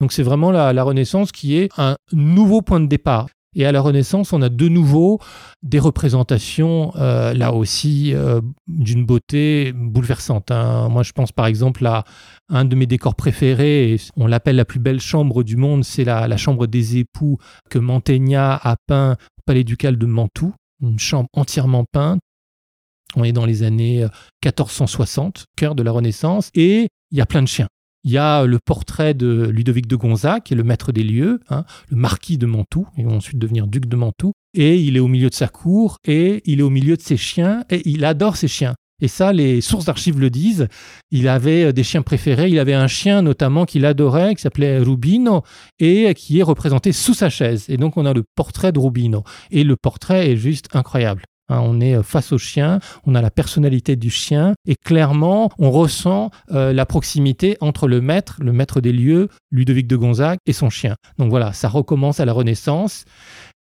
Donc 0.00 0.12
c'est 0.12 0.22
vraiment 0.22 0.50
la, 0.50 0.82
Renaissance 0.82 1.32
qui 1.32 1.56
est 1.56 1.70
un 1.78 1.96
nouveau 2.12 2.62
point 2.62 2.80
de 2.80 2.86
départ. 2.86 3.28
Et 3.56 3.64
à 3.64 3.70
la 3.70 3.80
Renaissance, 3.80 4.32
on 4.32 4.42
a 4.42 4.48
de 4.48 4.68
nouveau 4.68 5.20
des 5.62 5.78
représentations, 5.78 6.92
euh, 6.96 7.32
là 7.34 7.52
aussi, 7.52 8.12
euh, 8.12 8.40
d'une 8.66 9.06
beauté 9.06 9.72
bouleversante. 9.72 10.50
Hein. 10.50 10.88
Moi, 10.88 11.04
je 11.04 11.12
pense 11.12 11.30
par 11.30 11.46
exemple 11.46 11.86
à 11.86 12.04
un 12.48 12.64
de 12.64 12.74
mes 12.74 12.86
décors 12.86 13.14
préférés, 13.14 13.96
on 14.16 14.26
l'appelle 14.26 14.56
la 14.56 14.64
plus 14.64 14.80
belle 14.80 15.00
chambre 15.00 15.44
du 15.44 15.56
monde, 15.56 15.84
c'est 15.84 16.02
la, 16.02 16.26
la, 16.26 16.36
chambre 16.36 16.66
des 16.66 16.98
époux 16.98 17.38
que 17.70 17.78
Mantegna 17.78 18.56
a 18.56 18.74
peint 18.88 19.12
au 19.12 19.42
Palais 19.46 19.62
ducal 19.62 19.98
de 19.98 20.06
Mantoue, 20.06 20.52
une 20.82 20.98
chambre 20.98 21.28
entièrement 21.32 21.84
peinte, 21.90 22.20
on 23.16 23.24
est 23.24 23.32
dans 23.32 23.46
les 23.46 23.62
années 23.62 24.06
1460, 24.44 25.38
euh, 25.38 25.44
cœur 25.56 25.74
de 25.74 25.82
la 25.82 25.92
Renaissance, 25.92 26.50
et 26.54 26.88
il 27.10 27.18
y 27.18 27.20
a 27.20 27.26
plein 27.26 27.42
de 27.42 27.48
chiens. 27.48 27.68
Il 28.04 28.10
y 28.10 28.18
a 28.18 28.44
le 28.44 28.58
portrait 28.58 29.14
de 29.14 29.48
Ludovic 29.48 29.86
de 29.86 29.96
Gonzague, 29.96 30.42
qui 30.42 30.52
est 30.52 30.56
le 30.56 30.62
maître 30.62 30.92
des 30.92 31.02
lieux, 31.02 31.40
hein, 31.48 31.64
le 31.88 31.96
marquis 31.96 32.36
de 32.36 32.44
Mantoue, 32.44 32.86
et 32.98 33.06
ensuite 33.06 33.38
devenir 33.38 33.66
duc 33.66 33.86
de 33.86 33.96
Mantoue. 33.96 34.32
Et 34.52 34.78
il 34.78 34.96
est 34.98 35.00
au 35.00 35.08
milieu 35.08 35.30
de 35.30 35.34
sa 35.34 35.48
cour, 35.48 35.96
et 36.06 36.42
il 36.44 36.60
est 36.60 36.62
au 36.62 36.70
milieu 36.70 36.96
de 36.96 37.02
ses 37.02 37.16
chiens, 37.16 37.64
et 37.70 37.88
il 37.88 38.04
adore 38.04 38.36
ses 38.36 38.48
chiens. 38.48 38.74
Et 39.00 39.08
ça, 39.08 39.32
les 39.32 39.60
sources 39.60 39.86
d'archives 39.86 40.20
le 40.20 40.30
disent. 40.30 40.68
Il 41.10 41.28
avait 41.28 41.64
euh, 41.64 41.72
des 41.72 41.82
chiens 41.82 42.02
préférés. 42.02 42.48
Il 42.48 42.58
avait 42.58 42.74
un 42.74 42.86
chien 42.86 43.22
notamment 43.22 43.64
qu'il 43.64 43.84
adorait, 43.86 44.34
qui 44.34 44.42
s'appelait 44.42 44.78
Rubino, 44.78 45.42
et 45.78 46.14
qui 46.14 46.38
est 46.38 46.44
représenté 46.44 46.92
sous 46.92 47.14
sa 47.14 47.28
chaise. 47.28 47.66
Et 47.68 47.76
donc, 47.76 47.96
on 47.96 48.06
a 48.06 48.12
le 48.12 48.22
portrait 48.36 48.70
de 48.70 48.78
Rubino. 48.78 49.24
Et 49.50 49.64
le 49.64 49.76
portrait 49.76 50.30
est 50.30 50.36
juste 50.36 50.68
incroyable. 50.74 51.24
Hein, 51.48 51.60
on 51.62 51.80
est 51.80 51.94
euh, 51.94 52.02
face 52.02 52.32
au 52.32 52.38
chien, 52.38 52.80
on 53.04 53.14
a 53.14 53.20
la 53.20 53.30
personnalité 53.30 53.96
du 53.96 54.08
chien 54.08 54.54
et 54.66 54.76
clairement 54.76 55.50
on 55.58 55.70
ressent 55.70 56.30
euh, 56.52 56.72
la 56.72 56.86
proximité 56.86 57.58
entre 57.60 57.86
le 57.86 58.00
maître, 58.00 58.36
le 58.40 58.52
maître 58.52 58.80
des 58.80 58.92
lieux, 58.92 59.28
Ludovic 59.50 59.86
de 59.86 59.96
Gonzague 59.96 60.38
et 60.46 60.54
son 60.54 60.70
chien. 60.70 60.96
Donc 61.18 61.28
voilà, 61.28 61.52
ça 61.52 61.68
recommence 61.68 62.18
à 62.18 62.24
la 62.24 62.32
Renaissance. 62.32 63.04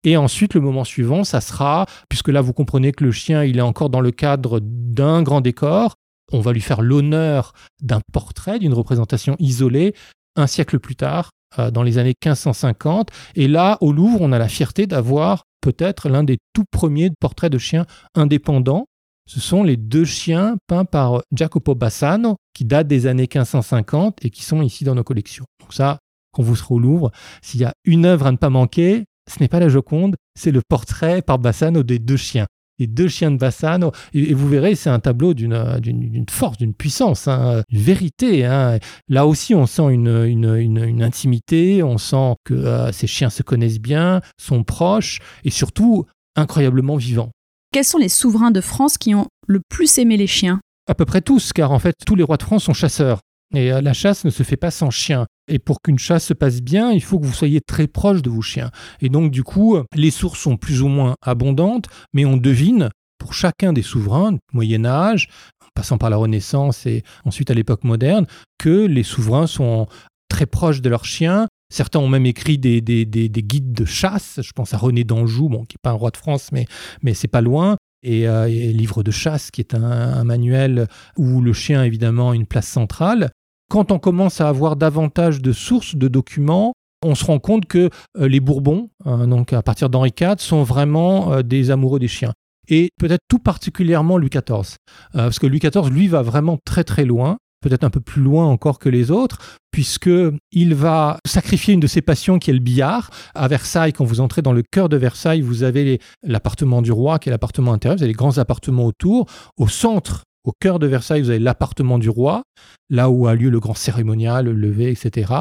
Et 0.06 0.16
ensuite, 0.16 0.54
le 0.54 0.62
moment 0.62 0.86
suivant, 0.86 1.26
ça 1.26 1.42
sera, 1.42 1.86
puisque 2.08 2.30
là 2.30 2.40
vous 2.40 2.54
comprenez 2.54 2.94
que 2.94 3.04
le 3.04 3.12
chien, 3.12 3.44
il 3.44 3.58
est 3.58 3.62
encore 3.62 3.90
dans 3.90 4.00
le 4.00 4.12
cadre 4.12 4.62
d'un 4.62 5.22
grand 5.22 5.42
décor, 5.42 5.96
on 6.32 6.40
va 6.40 6.54
lui 6.54 6.62
faire 6.62 6.82
l'honneur 6.82 7.52
d'un 7.82 8.00
portrait, 8.14 8.60
d'une 8.60 8.74
représentation 8.74 9.36
isolée, 9.40 9.94
un 10.38 10.48
siècle 10.48 10.80
plus 10.80 10.96
tard, 10.96 11.32
euh, 11.60 11.72
dans 11.72 11.84
les 11.84 11.98
années 11.98 12.14
1550. 12.24 13.10
Et 13.36 13.48
là, 13.48 13.78
au 13.82 13.92
Louvre, 13.92 14.22
on 14.22 14.32
a 14.32 14.38
la 14.38 14.48
fierté 14.48 14.88
d'avoir 14.88 15.44
peut-être 15.62 16.10
l'un 16.10 16.24
des 16.24 16.38
tout 16.54 16.66
premiers 16.72 17.12
portraits 17.20 17.52
de 17.52 17.58
chiens 17.58 17.86
indépendants. 18.16 18.86
Ce 19.28 19.40
sont 19.40 19.64
les 19.64 19.78
deux 19.78 20.06
chiens 20.06 20.56
peints 20.68 20.86
par 20.86 21.22
Jacopo 21.34 21.76
Bassano, 21.76 22.38
qui 22.54 22.66
datent 22.66 22.88
des 22.88 23.08
années 23.08 23.24
1550 23.24 24.24
et 24.24 24.30
qui 24.30 24.44
sont 24.44 24.62
ici 24.62 24.84
dans 24.84 24.96
nos 24.96 25.04
collections. 25.04 25.46
Donc 25.60 25.74
ça, 25.74 26.00
quand 26.32 26.44
vous 26.44 26.56
serez 26.56 26.76
au 26.76 26.80
Louvre, 26.80 27.12
s'il 27.42 27.60
y 27.60 27.66
a 27.66 27.74
une 27.84 28.06
œuvre 28.06 28.28
à 28.28 28.32
ne 28.32 28.38
pas 28.38 28.50
manquer, 28.50 29.06
ce 29.30 29.40
n'est 29.40 29.50
pas 29.50 29.60
la 29.60 29.68
Joconde, 29.68 30.16
c'est 30.36 30.52
le 30.52 30.62
portrait 30.68 31.22
par 31.22 31.40
Bassano 31.40 31.84
des 31.84 32.00
deux 32.00 32.18
chiens 32.18 32.48
les 32.80 32.88
deux 32.88 33.08
chiens 33.08 33.32
de 33.32 33.38
Bassano. 33.38 33.92
Et, 34.14 34.34
vous 34.34 34.48
verrez, 34.48 34.76
c'est 34.76 34.90
un 34.90 35.00
tableau 35.00 35.34
d'une 35.34 36.26
force, 36.30 36.58
d'une 36.58 36.74
puissance, 36.74 37.28
hein, 37.28 37.64
une 37.70 37.80
vérité. 37.80 38.46
Hein. 38.46 38.80
Là 39.08 39.26
aussi, 39.26 39.56
on 39.56 39.66
sent 39.66 39.90
une, 39.92 41.02
intimité, 41.02 41.84
on 41.84 41.98
sent 41.98 42.36
que 42.44 42.54
euh, 42.54 42.92
ces 42.92 43.08
chiens 43.08 43.30
se 43.30 43.44
connaissent 43.44 43.80
bien, 43.80 44.22
sont 44.40 44.64
proches 44.64 45.20
et 45.44 45.50
surtout 45.50 46.06
incroyablement 46.36 46.96
vivants. 46.96 47.32
Quels 47.74 47.86
sont 47.86 47.98
les 47.98 48.10
souverains 48.10 48.52
de 48.52 48.62
France 48.62 48.98
qui 48.98 49.14
ont 49.14 49.28
le 49.48 49.62
plus 49.70 49.98
aimé 49.98 50.18
les 50.18 50.28
chiens? 50.28 50.60
À 50.90 50.96
peu 50.96 51.06
près 51.06 51.22
tous, 51.22 51.52
car 51.52 51.72
en 51.72 51.80
fait, 51.80 51.96
tous 52.06 52.16
les 52.16 52.24
rois 52.24 52.38
de 52.38 52.44
France 52.44 52.64
sont 52.64 52.74
chasseurs. 52.74 53.20
Et 53.54 53.72
euh, 53.72 53.82
la 53.82 53.94
chasse 53.94 54.26
ne 54.26 54.30
se 54.30 54.44
fait 54.44 54.58
pas 54.58 54.72
sans 54.72 54.90
chien. 54.90 55.26
Et 55.48 55.60
pour 55.60 55.82
qu'une 55.82 56.00
chasse 56.00 56.26
se 56.26 56.34
passe 56.34 56.62
bien, 56.62 56.92
il 56.92 57.02
faut 57.02 57.20
que 57.20 57.26
vous 57.26 57.34
soyez 57.34 57.62
très 57.62 57.88
proche 57.88 58.22
de 58.22 58.30
vos 58.30 58.42
chiens. 58.42 58.72
Et 59.02 59.10
donc, 59.10 59.32
du 59.32 59.44
coup, 59.44 59.78
les 59.96 60.12
sources 60.12 60.40
sont 60.40 60.58
plus 60.58 60.82
ou 60.82 60.88
moins 60.88 61.16
abondantes, 61.22 61.88
mais 62.14 62.26
on 62.26 62.38
devine, 62.38 62.90
pour 63.18 63.34
chacun 63.34 63.74
des 63.74 63.82
souverains, 63.82 64.38
Moyen 64.54 64.86
Âge, 64.86 65.30
en 65.64 65.68
passant 65.74 65.98
par 65.98 66.10
la 66.10 66.18
Renaissance 66.18 66.86
et 66.86 67.04
ensuite 67.26 67.50
à 67.50 67.54
l'époque 67.54 67.84
moderne, 67.84 68.26
que 68.58 68.86
les 68.86 69.04
souverains 69.04 69.48
sont 69.48 69.88
très 70.30 70.46
proches 70.46 70.82
de 70.82 70.90
leurs 70.90 71.06
chiens. 71.06 71.48
Certains 71.70 72.00
ont 72.00 72.08
même 72.08 72.26
écrit 72.26 72.58
des, 72.58 72.82
guides 72.82 73.74
de 73.74 73.86
chasse. 73.86 74.40
Je 74.42 74.52
pense 74.52 74.74
à 74.74 74.78
René 74.78 75.04
d'Anjou, 75.04 75.50
bon, 75.50 75.66
qui 75.66 75.76
n'est 75.76 75.82
pas 75.82 75.92
un 75.92 75.94
roi 75.94 76.12
de 76.12 76.18
France, 76.18 76.50
mais, 76.52 76.66
mais 77.02 77.14
c'est 77.14 77.28
pas 77.28 77.42
loin. 77.42 77.78
Et, 78.04 78.28
euh, 78.28 78.48
Livre 78.48 79.04
de 79.04 79.12
chasse, 79.12 79.52
qui 79.52 79.62
est 79.62 79.74
un, 79.74 79.84
un, 79.84 80.24
manuel 80.24 80.88
où 81.18 81.42
le 81.42 81.54
chien, 81.54 81.84
évidemment, 81.84 82.32
a 82.32 82.36
une 82.36 82.46
place 82.46 82.68
centrale. 82.68 83.32
Quand 83.70 83.92
on 83.92 84.00
commence 84.00 84.40
à 84.40 84.48
avoir 84.48 84.76
davantage 84.76 85.42
de 85.42 85.52
sources 85.52 85.96
de 85.96 86.08
documents, 86.08 86.74
on 87.04 87.16
se 87.16 87.26
rend 87.26 87.40
compte 87.40 87.66
que 87.66 87.90
euh, 88.18 88.28
les 88.28 88.40
Bourbons, 88.40 88.90
hein, 89.06 89.28
donc 89.28 89.54
à 89.54 89.62
partir 89.62 89.90
d'Henri 89.90 90.14
IV, 90.20 90.36
sont 90.40 90.64
vraiment 90.64 91.34
euh, 91.34 91.42
des 91.42 91.70
amoureux 91.70 92.00
des 92.00 92.08
chiens. 92.08 92.34
Et 92.70 92.90
peut-être 93.00 93.22
tout 93.30 93.40
particulièrement 93.40 94.18
Louis 94.18 94.30
XIV. 94.30 94.76
Euh, 95.16 95.24
parce 95.26 95.40
que 95.40 95.48
Louis 95.48 95.60
XIV, 95.60 95.90
lui, 95.90 96.08
va 96.08 96.22
vraiment 96.22 96.58
très 96.66 96.84
très 96.84 97.06
loin, 97.06 97.38
peut-être 97.62 97.84
un 97.84 97.90
peu 97.90 98.00
plus 98.00 98.22
loin 98.22 98.46
encore 98.46 98.80
que 98.80 98.90
les 98.90 99.12
autres, 99.12 99.40
puisqu'il 99.72 100.74
va 100.74 101.20
sacrifier 101.26 101.74
une 101.74 101.80
de 101.80 101.88
ses 101.88 102.02
passions 102.02 102.40
qui 102.40 102.50
est 102.50 102.54
le 102.54 102.60
billard. 102.60 103.10
À 103.36 103.48
Versailles, 103.48 103.94
quand 103.94 104.06
vous 104.06 104.22
entrez 104.22 104.42
dans 104.42 104.54
le 104.54 104.64
cœur 104.64 104.90
de 104.90 104.98
Versailles, 104.98 105.42
vous 105.42 105.64
avez 105.64 106.00
l'appartement 106.24 106.82
du 106.82 106.92
roi 106.92 107.20
qui 107.20 107.30
est 107.30 107.32
l'appartement 107.32 107.74
intérieur, 107.74 107.98
vous 107.98 108.04
avez 108.04 108.12
les 108.12 108.18
grands 108.18 108.38
appartements 108.38 108.86
autour. 108.86 109.28
Au 109.58 109.68
centre 109.68 110.24
au 110.48 110.54
cœur 110.58 110.80
de 110.80 110.88
Versailles, 110.88 111.22
vous 111.22 111.30
avez 111.30 111.40
l'appartement 111.40 112.00
du 112.00 112.10
roi, 112.10 112.44
là 112.90 113.10
où 113.10 113.28
a 113.28 113.36
lieu 113.36 113.50
le 113.50 113.60
grand 113.60 113.74
cérémonial, 113.74 114.46
le 114.46 114.54
lever, 114.54 114.90
etc. 114.90 115.34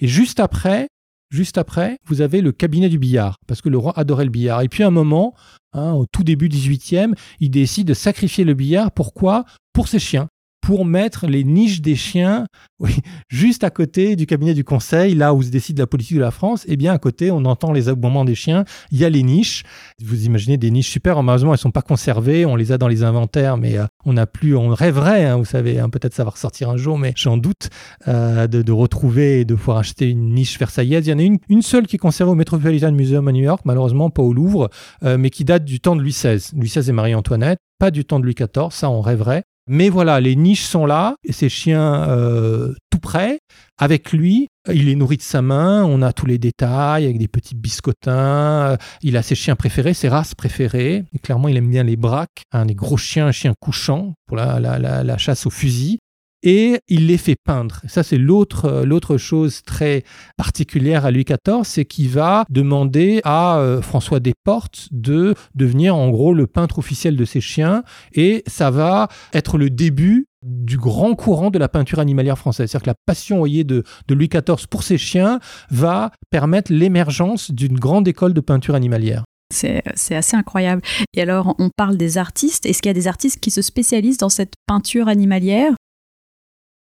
Et 0.00 0.06
juste 0.06 0.38
après, 0.38 0.86
juste 1.30 1.58
après, 1.58 1.96
vous 2.06 2.20
avez 2.20 2.40
le 2.40 2.52
cabinet 2.52 2.88
du 2.88 3.00
billard, 3.00 3.34
parce 3.48 3.60
que 3.60 3.68
le 3.68 3.76
roi 3.76 3.92
adorait 3.96 4.24
le 4.24 4.30
billard. 4.30 4.62
Et 4.62 4.68
puis 4.68 4.84
un 4.84 4.92
moment, 4.92 5.34
hein, 5.72 5.94
au 5.94 6.06
tout 6.06 6.22
début 6.22 6.48
18e, 6.48 7.14
il 7.40 7.50
décide 7.50 7.88
de 7.88 7.94
sacrifier 7.94 8.44
le 8.44 8.54
billard. 8.54 8.92
Pourquoi? 8.92 9.46
Pour 9.72 9.88
ses 9.88 9.98
chiens 9.98 10.28
pour 10.62 10.86
mettre 10.86 11.26
les 11.26 11.44
niches 11.44 11.82
des 11.82 11.96
chiens 11.96 12.46
oui, 12.82 12.96
juste 13.28 13.62
à 13.62 13.70
côté 13.70 14.16
du 14.16 14.26
cabinet 14.26 14.54
du 14.54 14.64
conseil, 14.64 15.14
là 15.14 15.34
où 15.34 15.42
se 15.42 15.50
décide 15.50 15.78
la 15.78 15.86
politique 15.86 16.16
de 16.16 16.22
la 16.22 16.32
France. 16.32 16.64
Eh 16.66 16.76
bien 16.76 16.92
à 16.92 16.98
côté, 16.98 17.30
on 17.30 17.44
entend 17.44 17.72
les 17.72 17.88
aboiements 17.88 18.24
des 18.24 18.34
chiens. 18.34 18.64
Il 18.90 18.98
y 18.98 19.04
a 19.04 19.08
les 19.08 19.22
niches. 19.22 19.62
Vous 20.02 20.26
imaginez 20.26 20.56
des 20.56 20.72
niches 20.72 20.90
super. 20.90 21.22
Malheureusement, 21.22 21.52
elles 21.52 21.60
sont 21.60 21.70
pas 21.70 21.82
conservées. 21.82 22.44
On 22.44 22.56
les 22.56 22.72
a 22.72 22.78
dans 22.78 22.88
les 22.88 23.04
inventaires, 23.04 23.56
mais 23.56 23.78
euh, 23.78 23.86
on 24.04 24.14
n'a 24.14 24.26
plus. 24.26 24.56
On 24.56 24.70
rêverait, 24.70 25.26
hein, 25.26 25.36
vous 25.36 25.44
savez, 25.44 25.78
hein, 25.78 25.90
peut-être 25.90 26.12
ça 26.12 26.24
va 26.24 26.30
ressortir 26.30 26.70
un 26.70 26.76
jour, 26.76 26.98
mais 26.98 27.12
j'en 27.14 27.36
doute 27.36 27.70
euh, 28.08 28.48
de, 28.48 28.72
retrouver 28.72 29.40
et 29.40 29.44
de 29.44 29.54
pouvoir 29.54 29.78
acheter 29.78 30.10
une 30.10 30.34
niche 30.34 30.58
versaillaise. 30.58 31.06
Il 31.06 31.10
y 31.10 31.14
en 31.14 31.20
a 31.20 31.22
une, 31.22 31.38
une 31.48 31.62
seule 31.62 31.86
qui 31.86 31.96
est 31.96 32.00
conservée 32.00 32.32
au 32.32 32.34
Metropolitan 32.34 32.90
Museum 32.90 33.28
à 33.28 33.32
New 33.32 33.44
York, 33.44 33.60
malheureusement 33.64 34.10
pas 34.10 34.22
au 34.22 34.32
Louvre, 34.32 34.70
euh, 35.04 35.18
mais 35.18 35.30
qui 35.30 35.44
date 35.44 35.64
du 35.64 35.78
temps 35.78 35.94
de 35.94 36.00
Louis 36.00 36.10
XVI. 36.10 36.50
Louis 36.56 36.68
XVI 36.68 36.90
et 36.90 36.92
Marie-Antoinette 36.92 37.58
pas 37.82 37.90
du 37.90 38.04
temps 38.04 38.20
de 38.20 38.24
Louis 38.24 38.34
XIV, 38.34 38.70
ça 38.70 38.88
on 38.90 39.00
rêverait. 39.00 39.42
Mais 39.68 39.88
voilà, 39.88 40.20
les 40.20 40.34
niches 40.34 40.64
sont 40.64 40.86
là, 40.86 41.14
et 41.24 41.32
ces 41.32 41.48
chiens 41.48 42.08
euh, 42.08 42.74
tout 42.90 42.98
près, 42.98 43.38
avec 43.78 44.12
lui, 44.12 44.48
il 44.72 44.88
est 44.88 44.96
nourri 44.96 45.16
de 45.16 45.22
sa 45.22 45.40
main, 45.40 45.84
on 45.84 46.02
a 46.02 46.12
tous 46.12 46.26
les 46.26 46.38
détails 46.38 47.04
avec 47.04 47.18
des 47.18 47.28
petits 47.28 47.54
biscotins, 47.54 48.76
il 49.02 49.16
a 49.16 49.22
ses 49.22 49.36
chiens 49.36 49.54
préférés, 49.54 49.94
ses 49.94 50.08
races 50.08 50.34
préférées, 50.34 51.04
clairement 51.22 51.48
il 51.48 51.56
aime 51.56 51.70
bien 51.70 51.84
les 51.84 51.96
braques, 51.96 52.42
un 52.50 52.66
des 52.66 52.74
gros 52.74 52.96
chiens, 52.96 53.28
un 53.28 53.32
chien 53.32 53.54
couchant 53.60 54.14
pour 54.26 54.36
la, 54.36 54.58
la 54.58 55.18
chasse 55.18 55.46
au 55.46 55.50
fusil, 55.50 55.98
et 56.42 56.80
il 56.88 57.06
les 57.06 57.18
fait 57.18 57.36
peindre. 57.42 57.80
Ça, 57.86 58.02
c'est 58.02 58.18
l'autre, 58.18 58.82
l'autre 58.84 59.16
chose 59.16 59.62
très 59.62 60.04
particulière 60.36 61.04
à 61.04 61.10
Louis 61.10 61.24
XIV, 61.24 61.64
c'est 61.64 61.84
qu'il 61.84 62.08
va 62.08 62.44
demander 62.50 63.20
à 63.24 63.58
euh, 63.58 63.82
François 63.82 64.20
Desportes 64.20 64.88
de 64.90 65.34
devenir 65.54 65.96
en 65.96 66.10
gros 66.10 66.34
le 66.34 66.46
peintre 66.46 66.78
officiel 66.78 67.16
de 67.16 67.24
ses 67.24 67.40
chiens, 67.40 67.82
et 68.14 68.42
ça 68.46 68.70
va 68.70 69.08
être 69.32 69.58
le 69.58 69.70
début 69.70 70.26
du 70.42 70.76
grand 70.76 71.14
courant 71.14 71.50
de 71.50 71.58
la 71.58 71.68
peinture 71.68 72.00
animalière 72.00 72.38
française. 72.38 72.70
C'est-à-dire 72.70 72.84
que 72.84 72.90
la 72.90 72.96
passion 73.06 73.38
voyez, 73.38 73.64
de, 73.64 73.84
de 74.08 74.14
Louis 74.14 74.28
XIV 74.28 74.66
pour 74.68 74.82
ses 74.82 74.98
chiens 74.98 75.38
va 75.70 76.10
permettre 76.30 76.72
l'émergence 76.72 77.50
d'une 77.52 77.78
grande 77.78 78.08
école 78.08 78.34
de 78.34 78.40
peinture 78.40 78.74
animalière. 78.74 79.24
C'est 79.52 79.82
assez 80.14 80.34
incroyable. 80.34 80.82
Et 81.14 81.20
alors, 81.20 81.54
on 81.58 81.68
parle 81.76 81.96
des 81.96 82.16
artistes. 82.18 82.64
Est-ce 82.66 82.80
qu'il 82.80 82.88
y 82.88 82.90
a 82.90 82.94
des 82.94 83.06
artistes 83.06 83.38
qui 83.38 83.50
se 83.50 83.60
spécialisent 83.60 84.16
dans 84.16 84.30
cette 84.30 84.54
peinture 84.66 85.08
animalière? 85.08 85.74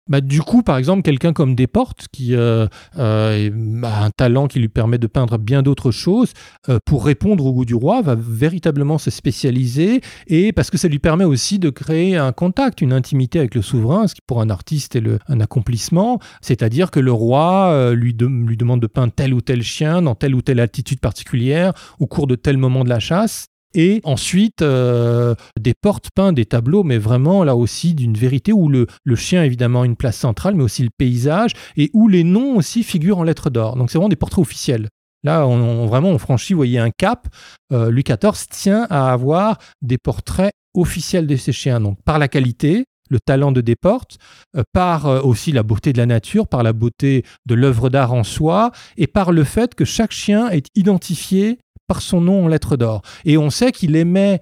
Bah, 0.09 0.21
du 0.21 0.41
coup, 0.41 0.63
par 0.63 0.77
exemple, 0.79 1.03
quelqu'un 1.03 1.33
comme 1.33 1.55
Desportes, 1.55 2.07
qui 2.13 2.35
euh, 2.35 2.67
euh, 2.99 3.83
a 3.83 4.05
un 4.05 4.11
talent 4.11 4.49
qui 4.49 4.59
lui 4.59 4.69
permet 4.69 4.99
de 4.99 5.07
peindre 5.07 5.39
bien 5.39 5.63
d'autres 5.63 5.91
choses, 5.91 6.33
euh, 6.69 6.79
pour 6.85 7.05
répondre 7.05 7.45
au 7.45 7.53
goût 7.53 7.65
du 7.65 7.75
roi, 7.75 8.03
va 8.03 8.15
véritablement 8.17 8.99
se 8.99 9.11
spécialiser, 9.11 10.01
et 10.27 10.53
parce 10.53 10.71
que 10.71 10.79
ça 10.79 10.89
lui 10.89 10.99
permet 10.99 11.25
aussi 11.25 11.59
de 11.59 11.71
créer 11.71 12.17
un 12.17 12.33
contact, 12.33 12.81
une 12.81 12.93
intimité 12.93 13.39
avec 13.39 13.55
le 13.55 13.63
souverain, 13.63 14.07
ce 14.07 14.15
qui 14.15 14.21
pour 14.27 14.41
un 14.41 14.51
artiste 14.51 14.97
est 14.97 15.03
un 15.29 15.41
accomplissement, 15.41 16.19
c'est-à-dire 16.41 16.91
que 16.91 17.01
le 17.01 17.13
roi 17.13 17.93
lui, 17.95 18.15
demande 18.15 18.81
de 18.81 18.87
peindre 18.87 19.13
tel 19.15 19.33
ou 19.33 19.41
tel 19.41 19.63
chien 19.63 20.03
dans 20.03 20.15
telle 20.15 20.35
ou 20.35 20.43
telle 20.43 20.61
altitude 20.61 21.01
particulière, 21.01 21.73
au 21.99 22.07
cours 22.07 22.27
de 22.27 22.35
tel 22.35 22.57
moment 22.57 22.85
de 22.85 22.89
la 22.89 23.01
chasse, 23.01 23.47
et 23.75 24.01
ensuite, 24.05 24.63
euh, 24.63 25.35
des 25.61 25.75
portes 25.75 26.09
peints, 26.15 26.33
des 26.33 26.47
tableaux, 26.47 26.85
mais 26.85 26.99
vraiment 26.99 27.45
là 27.45 27.55
aussi 27.55 27.95
d'une 27.95 28.15
vérité 28.15 28.53
où 28.53 28.69
le, 28.69 28.87
chien 29.15 29.43
évidemment 29.45 29.85
une 29.85 29.97
place 29.97 30.17
centrale, 30.17 30.55
mais 30.55 30.63
aussi 30.63 30.83
le 30.83 30.91
paysage, 30.97 31.53
et 31.77 31.91
où 31.93 32.09
les 32.09 32.25
noms 32.25 32.57
aussi 32.57 32.83
figurent 32.83 33.19
en 33.19 33.25
lettres 33.25 33.51
d'or. 33.51 33.77
Donc 33.77 33.91
c'est 33.91 33.99
vraiment 33.99 34.09
des 34.09 34.17
portraits 34.17 34.43
officiels. 34.43 34.89
Là, 35.25 35.47
on, 35.47 35.87
vraiment, 35.87 36.11
on 36.11 36.19
franchit, 36.19 36.55
vous 36.55 36.59
voyez, 36.59 36.79
un 36.79 36.91
cap. 36.91 37.27
Euh, 37.73 37.91
Louis 37.91 38.05
XIV 38.05 38.47
tient 38.51 38.87
à 38.89 39.13
avoir 39.13 39.59
des 39.83 39.99
portraits 39.99 40.53
officiels 40.75 41.27
de 41.27 41.37
ses 41.37 41.53
chiens, 41.53 41.81
donc 41.81 41.99
par 42.05 42.19
la 42.19 42.29
qualité, 42.29 42.85
le 43.11 43.19
talent 43.19 43.51
de 43.51 43.61
Desportes, 43.61 44.19
euh, 44.57 44.63
par 44.73 45.07
aussi 45.27 45.51
la 45.51 45.63
beauté 45.63 45.93
de 45.93 45.99
la 45.99 46.07
nature, 46.07 46.47
par 46.47 46.63
la 46.63 46.73
beauté 46.73 47.25
de 47.47 47.55
l'œuvre 47.55 47.91
d'art 47.91 48.13
en 48.13 48.23
soi, 48.23 48.71
et 48.97 49.09
par 49.09 49.33
le 49.33 49.45
fait 49.45 49.75
que 49.75 49.85
chaque 49.85 50.13
chien 50.13 50.49
est 50.51 50.67
identifié 50.77 51.59
par 51.89 52.03
son 52.03 52.21
nom 52.21 52.45
en 52.45 52.49
lettres 52.49 52.77
d'or. 52.77 53.03
Et 53.25 53.37
on 53.37 53.51
sait 53.51 53.73
qu'il 53.73 53.97
aimait 53.97 54.41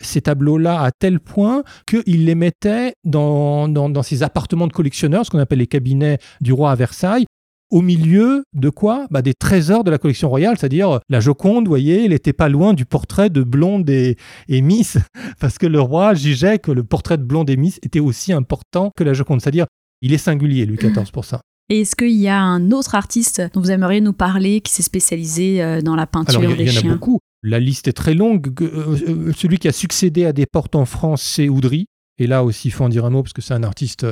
ces 0.00 0.20
tableaux-là 0.20 0.82
à 0.82 0.90
tel 0.90 1.20
point 1.20 1.62
qu'il 1.86 2.24
les 2.26 2.34
mettait 2.34 2.94
dans, 3.04 3.68
dans, 3.68 4.02
ses 4.02 4.22
appartements 4.22 4.66
de 4.66 4.72
collectionneurs, 4.72 5.24
ce 5.24 5.30
qu'on 5.30 5.38
appelle 5.38 5.60
les 5.60 5.66
cabinets 5.66 6.18
du 6.40 6.52
roi 6.52 6.70
à 6.70 6.74
Versailles, 6.74 7.24
au 7.70 7.82
milieu 7.82 8.44
de 8.52 8.68
quoi? 8.68 9.06
Bah, 9.10 9.22
Des 9.22 9.34
trésors 9.34 9.84
de 9.84 9.90
la 9.90 9.98
collection 9.98 10.28
royale, 10.28 10.56
c'est-à-dire 10.58 11.00
la 11.08 11.20
Joconde, 11.20 11.64
vous 11.64 11.70
voyez, 11.70 12.04
il 12.04 12.10
n'était 12.10 12.32
pas 12.32 12.48
loin 12.48 12.74
du 12.74 12.84
portrait 12.84 13.30
de 13.30 13.42
Blonde 13.42 13.88
et, 13.90 14.16
et, 14.48 14.60
Miss, 14.60 14.98
parce 15.40 15.58
que 15.58 15.66
le 15.66 15.80
roi 15.80 16.14
jugeait 16.14 16.58
que 16.58 16.70
le 16.70 16.84
portrait 16.84 17.18
de 17.18 17.24
Blonde 17.24 17.50
et 17.50 17.56
Miss 17.56 17.78
était 17.82 18.00
aussi 18.00 18.32
important 18.32 18.90
que 18.96 19.04
la 19.04 19.14
Joconde, 19.14 19.40
c'est-à-dire 19.40 19.66
il 20.02 20.12
est 20.12 20.18
singulier, 20.18 20.66
Louis 20.66 20.76
XIV, 20.76 21.10
pour 21.10 21.24
ça. 21.24 21.40
Et 21.68 21.80
est-ce 21.80 21.96
qu'il 21.96 22.12
y 22.12 22.28
a 22.28 22.40
un 22.40 22.70
autre 22.70 22.94
artiste 22.94 23.42
dont 23.52 23.60
vous 23.60 23.72
aimeriez 23.72 24.00
nous 24.00 24.12
parler 24.12 24.60
qui 24.60 24.72
s'est 24.72 24.84
spécialisé 24.84 25.62
euh, 25.62 25.80
dans 25.80 25.96
la 25.96 26.06
peinture 26.06 26.38
Alors, 26.38 26.56
des 26.56 26.66
chiens 26.66 26.80
Il 26.80 26.86
y 26.86 26.88
en 26.88 26.92
a 26.92 26.94
beaucoup. 26.94 27.18
La 27.42 27.58
liste 27.58 27.88
est 27.88 27.92
très 27.92 28.14
longue. 28.14 28.52
Euh, 28.60 28.96
euh, 29.08 29.32
celui 29.36 29.58
qui 29.58 29.66
a 29.66 29.72
succédé 29.72 30.24
à 30.26 30.32
Desportes 30.32 30.76
en 30.76 30.84
France, 30.84 31.22
c'est 31.22 31.48
Oudry. 31.48 31.86
Et 32.18 32.26
là 32.26 32.44
aussi, 32.44 32.68
il 32.68 32.70
faut 32.70 32.84
en 32.84 32.88
dire 32.88 33.04
un 33.04 33.10
mot 33.10 33.22
parce 33.22 33.32
que 33.32 33.42
c'est 33.42 33.52
un 33.52 33.62
artiste, 33.62 34.06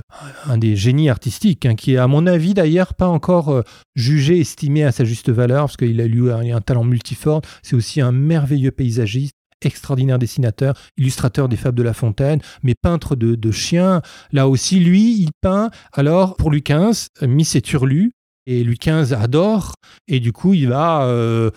un 0.47 0.59
des 0.59 0.77
génies 0.77 1.09
artistiques, 1.09 1.64
hein, 1.64 1.75
qui 1.75 1.95
est, 1.95 1.97
à 1.97 2.07
mon 2.07 2.27
avis 2.27 2.53
d'ailleurs, 2.53 2.93
pas 2.93 3.09
encore 3.09 3.62
jugé, 3.95 4.40
estimé 4.40 4.85
à 4.85 4.93
sa 4.93 5.05
juste 5.05 5.31
valeur, 5.31 5.64
parce 5.64 5.79
qu'il 5.79 5.99
a 6.03 6.05
eu 6.05 6.31
un, 6.31 6.55
un 6.55 6.61
talent 6.61 6.85
multiforme. 6.85 7.40
C'est 7.62 7.77
aussi 7.77 8.03
un 8.03 8.12
merveilleux 8.12 8.73
paysagiste 8.73 9.35
extraordinaire 9.64 10.18
dessinateur, 10.18 10.74
illustrateur 10.96 11.48
des 11.48 11.57
Fables 11.57 11.77
de 11.77 11.83
La 11.83 11.94
Fontaine, 11.94 12.40
mais 12.62 12.74
peintre 12.74 13.16
de, 13.16 13.50
chiens. 13.50 14.03
Là 14.33 14.48
aussi, 14.48 14.81
lui, 14.81 15.18
il 15.20 15.31
peint. 15.40 15.70
Alors, 15.92 16.37
pour 16.37 16.50
Louis 16.50 16.62
XV, 16.62 17.09
Miss 17.22 17.55
et 17.55 17.62
Turlu, 17.62 18.12
et 18.46 18.62
Louis 18.62 18.79
XV 18.79 19.14
adore, 19.14 19.74
et 20.07 20.20
du 20.20 20.33
coup, 20.33 20.55
il 20.55 20.68
va 20.68 21.07
euh, 21.07 21.50